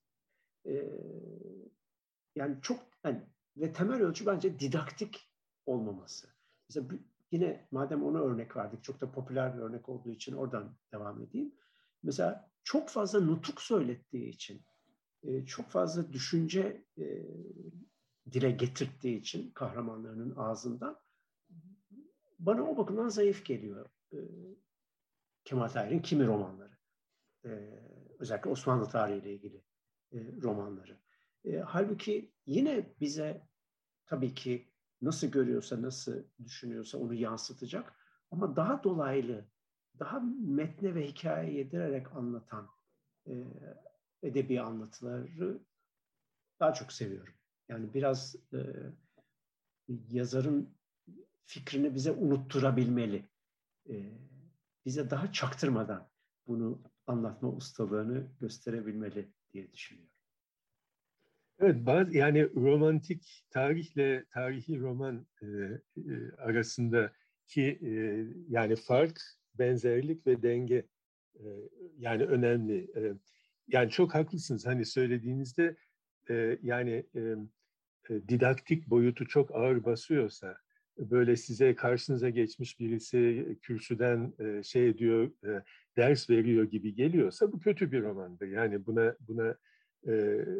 [2.35, 3.21] Yani çok hani
[3.57, 5.31] ve temel ölçü bence didaktik
[5.65, 6.27] olmaması.
[6.69, 6.89] Mesela
[7.31, 11.55] yine madem ona örnek verdik, çok da popüler bir örnek olduğu için oradan devam edeyim.
[12.03, 14.65] Mesela çok fazla nutuk söylettiği için,
[15.23, 17.05] e, çok fazla düşünce e,
[18.31, 20.99] dile getirdiği için kahramanlarının ağzından
[22.39, 24.17] bana o bakımdan zayıf geliyor e,
[25.43, 26.77] Kemal Tahir'in kimi romanları.
[28.19, 29.63] Özellikle Osmanlı tarihiyle ilgili
[30.13, 30.99] romanları.
[31.65, 33.47] Halbuki yine bize
[34.05, 34.71] tabii ki
[35.01, 37.93] nasıl görüyorsa, nasıl düşünüyorsa onu yansıtacak.
[38.31, 39.45] Ama daha dolaylı,
[39.99, 42.69] daha metne ve hikaye yedirerek anlatan
[43.27, 43.33] e,
[44.23, 45.59] edebi anlatıları
[46.59, 47.33] daha çok seviyorum.
[47.69, 48.59] Yani biraz e,
[50.09, 50.77] yazarın
[51.45, 53.29] fikrini bize unutturabilmeli.
[53.89, 53.95] E,
[54.85, 56.09] bize daha çaktırmadan
[56.47, 60.16] bunu anlatma ustalığını gösterebilmeli diye düşünüyorum.
[61.61, 67.91] Evet, bazı yani romantik tarihle tarihi roman e, e, arasındaki e,
[68.49, 69.21] yani fark,
[69.59, 70.87] benzerlik ve denge
[71.35, 71.45] e,
[71.97, 72.77] yani önemli.
[72.95, 73.13] E,
[73.67, 74.65] yani çok haklısınız.
[74.65, 75.75] Hani söylediğinizde
[76.29, 77.21] e, yani e,
[78.09, 80.57] e, didaktik boyutu çok ağır basıyorsa
[80.97, 85.63] böyle size karşınıza geçmiş birisi kürsüden e, şey ediyor, e,
[85.97, 88.47] ders veriyor gibi geliyorsa bu kötü bir romandır.
[88.47, 89.55] Yani buna buna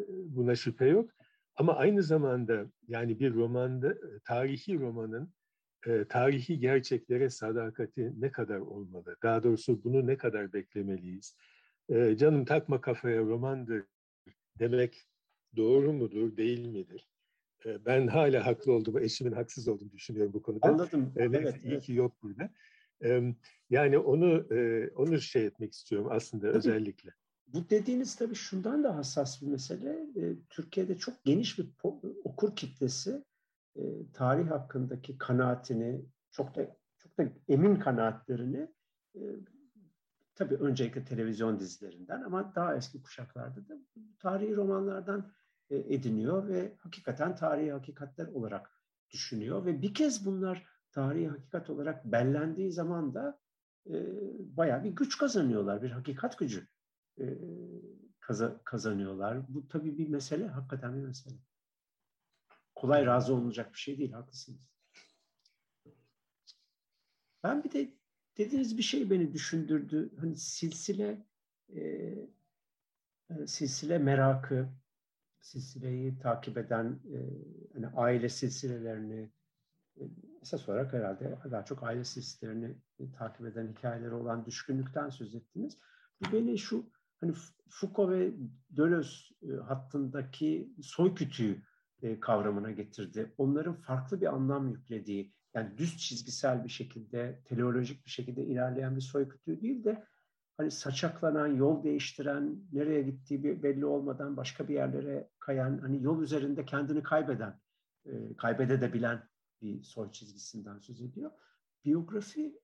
[0.08, 1.10] buna şüphe yok.
[1.56, 3.94] Ama aynı zamanda yani bir romanda,
[4.24, 5.32] tarihi romanın
[6.08, 9.16] tarihi gerçeklere sadakati ne kadar olmalı?
[9.22, 11.36] Daha doğrusu bunu ne kadar beklemeliyiz?
[11.90, 13.84] Canım takma kafaya romandır
[14.58, 15.08] demek
[15.56, 17.08] doğru mudur, değil midir?
[17.66, 20.68] Ben hala haklı olduğumu, eşimin haksız olduğunu düşünüyorum bu konuda.
[20.68, 21.12] Anladım.
[21.16, 22.50] Evet, evet, iyi ki yok burada.
[23.70, 24.46] Yani onu
[24.96, 26.58] onu şey etmek istiyorum aslında Tabii.
[26.58, 27.10] özellikle.
[27.54, 30.06] Bu dediğiniz tabii şundan da hassas bir mesele.
[30.16, 31.70] E, Türkiye'de çok geniş bir
[32.24, 33.24] okur kitlesi
[33.76, 38.68] e, tarih hakkındaki kanaatini, çok da çok da emin kanaatlerini
[39.14, 39.20] e,
[40.34, 43.78] tabii öncelikle televizyon dizilerinden ama daha eski kuşaklarda da
[44.18, 45.32] tarihi romanlardan
[45.70, 48.70] ediniyor ve hakikaten tarihi hakikatler olarak
[49.10, 53.40] düşünüyor ve bir kez bunlar tarihi hakikat olarak bellendiği zaman da
[53.90, 53.94] e,
[54.56, 56.68] bayağı bir güç kazanıyorlar, bir hakikat gücü
[58.64, 59.54] kazanıyorlar.
[59.54, 61.34] Bu tabii bir mesele, hakikaten bir mesele.
[62.74, 64.60] Kolay razı olunacak bir şey değil, haklısınız.
[67.42, 67.94] Ben bir de
[68.38, 70.10] dediğiniz bir şey beni düşündürdü.
[70.20, 71.26] Hani silsile
[71.74, 72.14] e,
[73.46, 74.68] silsile merakı,
[75.40, 77.18] silsileyi takip eden e,
[77.72, 79.30] hani aile silsilelerini
[79.96, 80.02] e,
[80.42, 85.78] esas olarak herhalde daha çok aile silsilelerini e, takip eden hikayeleri olan düşkünlükten söz ettiniz.
[86.20, 86.90] Bu beni şu
[87.20, 87.32] hani
[87.68, 88.32] Foucault ve
[88.70, 89.10] Deleuze
[89.42, 91.62] e, hattındaki soy kütüğü
[92.02, 93.34] e, kavramına getirdi.
[93.38, 99.00] Onların farklı bir anlam yüklediği, yani düz çizgisel bir şekilde, teleolojik bir şekilde ilerleyen bir
[99.00, 100.04] soy kütüğü değil de
[100.56, 106.64] hani saçaklanan, yol değiştiren, nereye gittiği belli olmadan başka bir yerlere kayan, hani yol üzerinde
[106.64, 107.60] kendini kaybeden,
[108.06, 109.28] e, kaybedebilen
[109.62, 111.30] bir soy çizgisinden söz ediyor.
[111.84, 112.60] Biyografi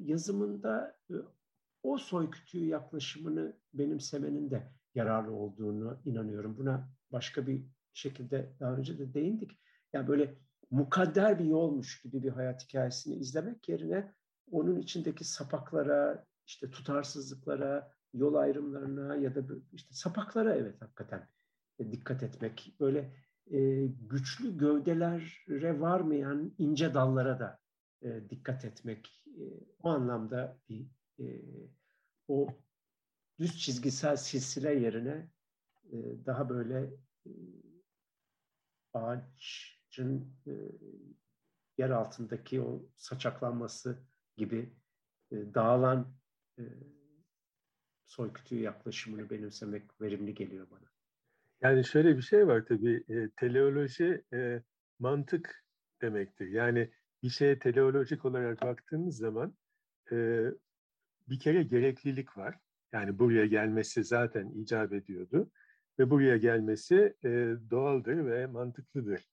[0.00, 0.98] yazımında
[1.82, 6.56] o soy kütüğü yaklaşımını benimsemenin de yararlı olduğunu inanıyorum.
[6.56, 9.60] Buna başka bir şekilde daha önce de değindik.
[9.92, 10.34] Yani böyle
[10.70, 14.14] mukadder bir yolmuş gibi bir hayat hikayesini izlemek yerine
[14.50, 19.40] onun içindeki sapaklara, işte tutarsızlıklara, yol ayrımlarına ya da
[19.72, 21.28] işte sapaklara evet hakikaten
[21.78, 22.76] dikkat etmek.
[22.80, 23.14] Böyle
[23.50, 27.58] e, güçlü gövdelere varmayan ince dallara da
[28.02, 29.22] e, dikkat etmek.
[29.26, 29.42] E,
[29.82, 30.86] o anlamda bir
[31.22, 31.42] e,
[32.28, 32.48] o
[33.38, 35.28] düz çizgisel silsile yerine
[35.92, 36.90] e, daha böyle
[37.26, 37.30] e,
[38.92, 40.52] ağacın e,
[41.78, 43.98] yer altındaki o saçaklanması
[44.36, 44.72] gibi
[45.32, 46.14] e, dağılan
[46.58, 46.62] e,
[48.06, 50.92] soy kütüğü yaklaşımını benimsemek verimli geliyor bana.
[51.60, 54.62] Yani şöyle bir şey var tabii, e, teleoloji e,
[54.98, 55.64] mantık
[56.02, 56.48] demektir.
[56.48, 56.90] Yani
[57.22, 59.56] bir şeye teleolojik olarak baktığımız zaman
[60.12, 60.46] e,
[61.28, 62.58] bir kere gereklilik var.
[62.92, 65.50] Yani buraya gelmesi zaten icap ediyordu
[65.98, 67.28] ve buraya gelmesi e,
[67.70, 69.28] doğaldır ve mantıklıdır.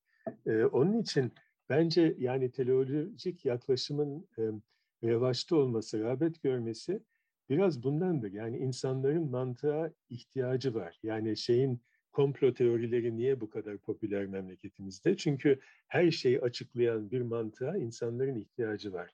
[0.45, 1.31] E, onun için
[1.69, 4.43] bence yani teleolojik yaklaşımın e,
[5.03, 7.03] revaçta olması, rağbet görmesi
[7.49, 8.31] biraz bundandır.
[8.31, 10.99] Yani insanların mantığa ihtiyacı var.
[11.03, 15.17] Yani şeyin komplo teorileri niye bu kadar popüler memleketimizde?
[15.17, 19.11] Çünkü her şeyi açıklayan bir mantığa insanların ihtiyacı var.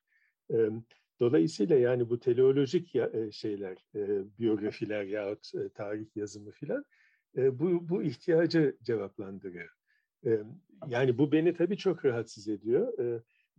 [1.19, 2.93] Dolayısıyla yani bu teleolojik
[3.31, 3.77] şeyler,
[4.39, 6.85] biyografiler yahut tarih yazımı filan
[7.35, 9.69] bu, bu ihtiyacı cevaplandırıyor.
[10.87, 12.93] Yani bu beni tabii çok rahatsız ediyor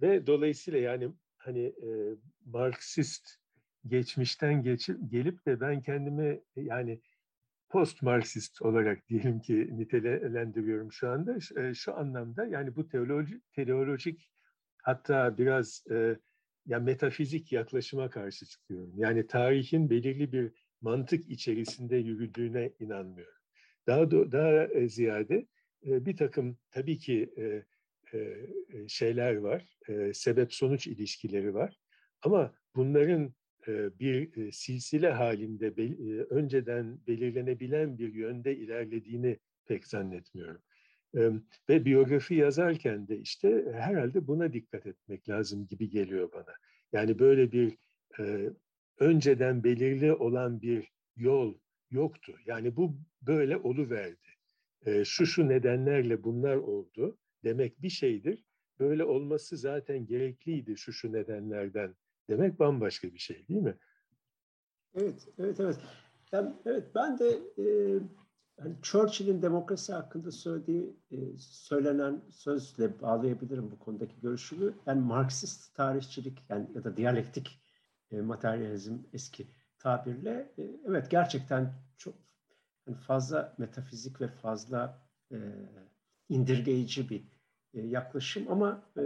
[0.02, 1.74] ve dolayısıyla yani hani
[2.44, 3.28] Marksist
[3.86, 7.00] geçmişten geçip gelip de ben kendimi yani
[7.68, 11.38] post Marksist olarak diyelim ki nitelendiriyorum şu anda.
[11.74, 14.30] Şu anlamda yani bu teolojik, teolojik
[14.82, 16.16] hatta biraz e,
[16.66, 18.92] ya metafizik yaklaşıma karşı çıkıyorum.
[18.96, 23.40] Yani tarihin belirli bir mantık içerisinde yürüdüğüne inanmıyorum.
[23.86, 25.46] Daha daha ziyade
[25.82, 27.34] bir takım tabii ki
[28.88, 29.78] şeyler var,
[30.12, 31.80] sebep sonuç ilişkileri var.
[32.22, 33.34] Ama bunların
[34.00, 35.74] bir silsile halinde
[36.30, 40.62] önceden belirlenebilen bir yönde ilerlediğini pek zannetmiyorum.
[41.68, 46.54] Ve biyografi yazarken de işte herhalde buna dikkat etmek lazım gibi geliyor bana.
[46.92, 47.78] Yani böyle bir
[48.98, 51.54] önceden belirli olan bir yol
[51.90, 52.36] yoktu.
[52.46, 54.28] Yani bu böyle oluverdi.
[55.04, 58.44] Şu şu nedenlerle bunlar oldu demek bir şeydir.
[58.78, 61.94] Böyle olması zaten gerekliydi şu şu nedenlerden
[62.28, 63.76] demek bambaşka bir şey değil mi?
[64.94, 65.78] Evet, evet, evet.
[66.32, 67.28] Yani, evet, ben de
[67.58, 67.64] e,
[68.58, 74.74] yani Churchill'in demokrasi hakkında söylediği, e, söylenen sözle bağlayabilirim bu konudaki görüşümü.
[74.86, 77.60] Yani Marksist tarihçilik yani ya da diyalektik
[78.10, 79.46] e, materyalizm eski
[79.78, 82.14] tabirle e, evet gerçekten çok
[82.86, 85.02] yani fazla metafizik ve fazla
[85.32, 85.36] e,
[86.28, 87.24] indirgeyici bir
[87.74, 89.02] e, yaklaşım ama e,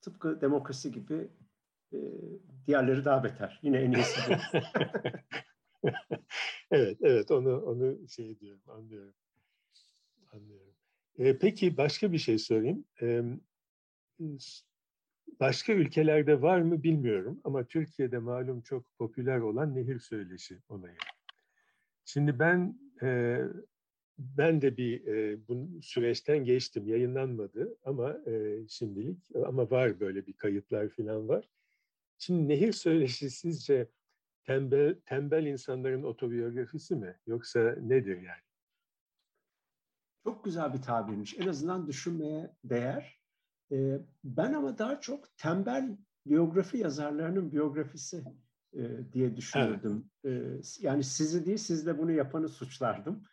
[0.00, 1.28] tıpkı demokrasi gibi
[1.92, 1.98] e,
[2.66, 3.58] diğerleri daha beter.
[3.62, 4.58] Yine en iyisi bu.
[6.70, 9.14] evet, evet onu onu şey diyorum, anlıyorum.
[10.32, 10.74] Anlıyorum.
[11.18, 12.84] E, peki başka bir şey sorayım.
[13.02, 13.22] E,
[15.40, 20.96] başka ülkelerde var mı bilmiyorum ama Türkiye'de malum çok popüler olan nehir söyleşi olayı.
[22.04, 23.38] Şimdi ben e,
[24.18, 30.32] ben de bir e, bu süreçten geçtim, yayınlanmadı ama e, şimdilik ama var böyle bir
[30.32, 31.48] kayıtlar falan var.
[32.18, 33.88] Şimdi nehir söyleşi sizce
[34.44, 37.16] tembel, tembel insanların otobiyografisi mi?
[37.26, 38.42] Yoksa nedir yani?
[40.24, 41.38] Çok güzel bir tabirmiş.
[41.38, 43.20] En azından düşünmeye değer.
[43.72, 45.96] Ee, ben ama daha çok tembel
[46.26, 48.24] biyografi yazarlarının biyografisi
[48.72, 50.10] e, diye düşünürdüm.
[50.24, 50.78] Evet.
[50.82, 53.24] E, yani sizi değil, sizle bunu yapanı suçlardım.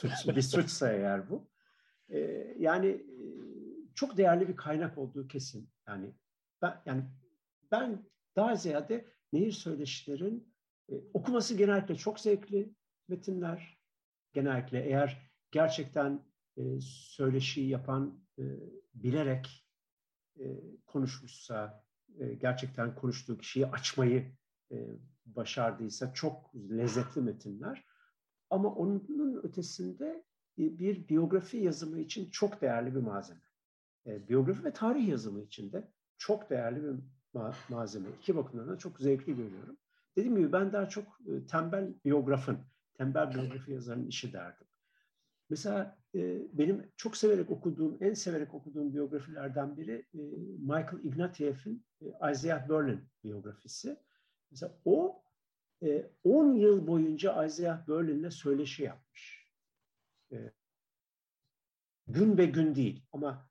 [0.00, 1.50] Suç, bir suçsa eğer bu.
[2.08, 2.18] E,
[2.58, 3.18] yani e,
[3.94, 5.70] çok değerli bir kaynak olduğu kesin.
[5.88, 6.14] Yani
[6.62, 7.04] ben yani
[7.70, 8.04] ben
[8.36, 10.54] daha ziyade nehir söyleşilerin
[10.92, 12.74] e, okuması genellikle çok zevkli
[13.08, 13.78] metinler.
[14.32, 16.24] Genellikle eğer gerçekten
[16.56, 18.44] e, söyleşiyi yapan e,
[18.94, 19.68] bilerek
[20.40, 20.44] e,
[20.86, 21.84] konuşmuşsa,
[22.18, 24.32] e, gerçekten konuştuğu kişiyi açmayı
[24.72, 24.76] e,
[25.26, 27.84] başardıysa çok lezzetli metinler.
[28.50, 30.24] Ama onun ötesinde
[30.58, 33.40] bir biyografi yazımı için çok değerli bir malzeme.
[34.06, 36.94] E, biyografi ve tarih yazımı için de çok değerli bir
[37.68, 38.08] malzeme.
[38.20, 39.76] İki bakımdan da çok zevkli görüyorum.
[40.18, 42.58] Dediğim gibi ben daha çok e, tembel biyografın,
[42.94, 44.66] tembel biyografi yazarının işi derdim.
[45.50, 45.98] Mesela
[46.52, 50.06] benim çok severek okuduğum, en severek okuduğum biyografilerden biri
[50.58, 51.86] Michael Ignatieff'in
[52.32, 53.96] Isaiah Berlin biyografisi.
[54.50, 55.22] Mesela o
[56.24, 59.52] 10 e, yıl boyunca Isaiah Berlin'le söyleşi yapmış.
[60.32, 60.52] E,
[62.06, 63.50] gün be gün değil ama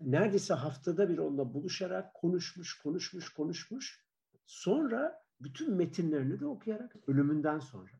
[0.00, 4.04] neredeyse haftada bir onunla buluşarak konuşmuş, konuşmuş, konuşmuş.
[4.46, 7.90] Sonra bütün metinlerini de okuyarak, ölümünden sonra,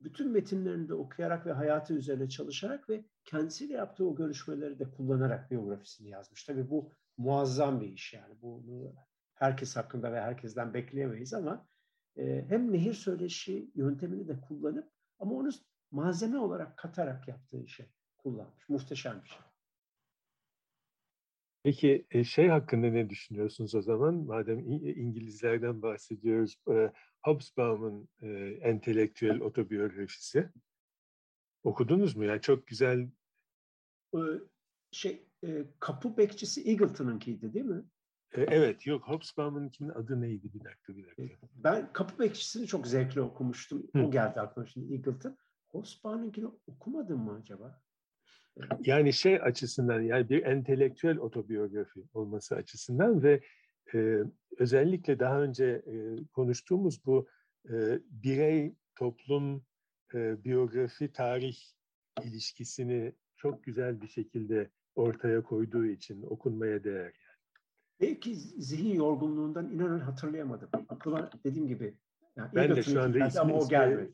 [0.00, 5.50] bütün metinlerini de okuyarak ve hayatı üzerine çalışarak ve kendisiyle yaptığı o görüşmeleri de kullanarak
[5.50, 6.44] biyografisini yazmış.
[6.44, 8.42] Tabii bu muazzam bir iş yani.
[8.42, 8.94] Bunu
[9.34, 11.68] herkes hakkında ve herkesten bekleyemeyiz ama
[12.18, 15.50] ee, hem nehir söyleşi yöntemini de kullanıp ama onu
[15.90, 17.86] malzeme olarak katarak yaptığı işe
[18.18, 18.68] kullanmış.
[18.68, 19.47] Muhteşem bir şey.
[21.68, 24.14] Peki e, şey hakkında ne düşünüyorsunuz o zaman?
[24.14, 26.92] Madem İngilizlerden bahsediyoruz, e,
[27.24, 28.28] Hobsbawm'ın e,
[28.62, 30.48] entelektüel otobiyografisi.
[31.62, 32.24] Okudunuz mu?
[32.24, 33.08] Yani çok güzel.
[34.92, 35.26] Şey,
[35.80, 37.84] kapı bekçisi Eagleton'unkiydi değil mi?
[38.32, 40.54] E, evet, yok Hobsbawm'ınkinin adı neydi?
[40.54, 41.22] Bir dakika, bir dakika.
[41.22, 43.86] E, ben Kapı Bekçisi'ni çok zevkli okumuştum.
[43.96, 44.02] Hı.
[44.02, 45.36] O geldi aklıma şimdi Eagleton.
[45.68, 47.82] Hobsbawm'ınkini okumadın mı acaba?
[48.80, 53.40] Yani şey açısından, yani bir entelektüel otobiyografi olması açısından ve
[53.94, 54.18] e,
[54.58, 57.28] özellikle daha önce e, konuştuğumuz bu
[57.70, 59.64] e, birey, toplum,
[60.14, 61.56] e, biyografi, tarih
[62.24, 67.02] ilişkisini çok güzel bir şekilde ortaya koyduğu için okunmaya değer.
[67.02, 67.12] Yani.
[68.00, 70.68] Belki zihin yorgunluğundan inanın hatırlayamadım.
[70.88, 71.94] Aklıma dediğim gibi.
[72.36, 74.12] Yani ben de şu anda ismi, ama o gelmedi.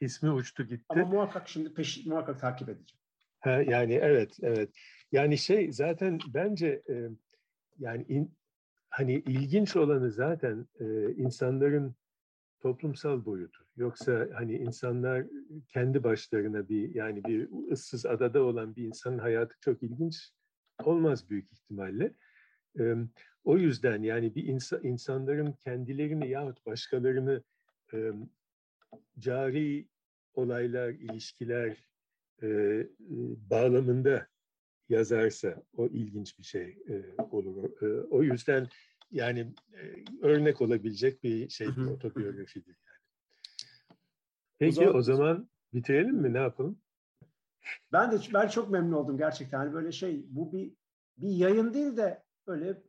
[0.00, 0.84] ismi uçtu gitti.
[0.88, 3.03] Ama muhakkak şimdi peş, muhakkak takip edeceğim.
[3.46, 4.70] Yani evet, evet.
[5.12, 7.08] Yani şey zaten bence e,
[7.78, 8.34] yani in,
[8.88, 11.94] hani ilginç olanı zaten e, insanların
[12.60, 13.64] toplumsal boyutu.
[13.76, 15.26] Yoksa hani insanlar
[15.68, 20.30] kendi başlarına bir yani bir ıssız adada olan bir insanın hayatı çok ilginç
[20.84, 22.14] olmaz büyük ihtimalle.
[22.78, 22.94] E,
[23.44, 27.42] o yüzden yani bir insa, insanların kendilerini yahut başkalarını
[27.94, 28.12] e,
[29.18, 29.88] cari
[30.34, 31.76] olaylar, ilişkiler
[32.42, 32.48] e,
[33.50, 34.26] bağlamında
[34.88, 37.82] yazarsa o ilginç bir şey e, olur.
[37.82, 38.68] E, o yüzden
[39.10, 43.04] yani e, örnek olabilecek bir şey bir otobiyografidir yani.
[44.58, 46.32] Peki o zaman, o zaman bitirelim mi?
[46.32, 46.78] Ne yapalım?
[47.92, 49.58] Ben de ben çok memnun oldum gerçekten.
[49.58, 50.74] Hani böyle şey bu bir
[51.16, 52.82] bir yayın değil de böyle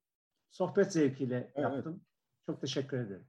[0.50, 1.58] sohbet zevkiyle evet.
[1.58, 2.02] yaptım.
[2.46, 3.28] Çok teşekkür ederim.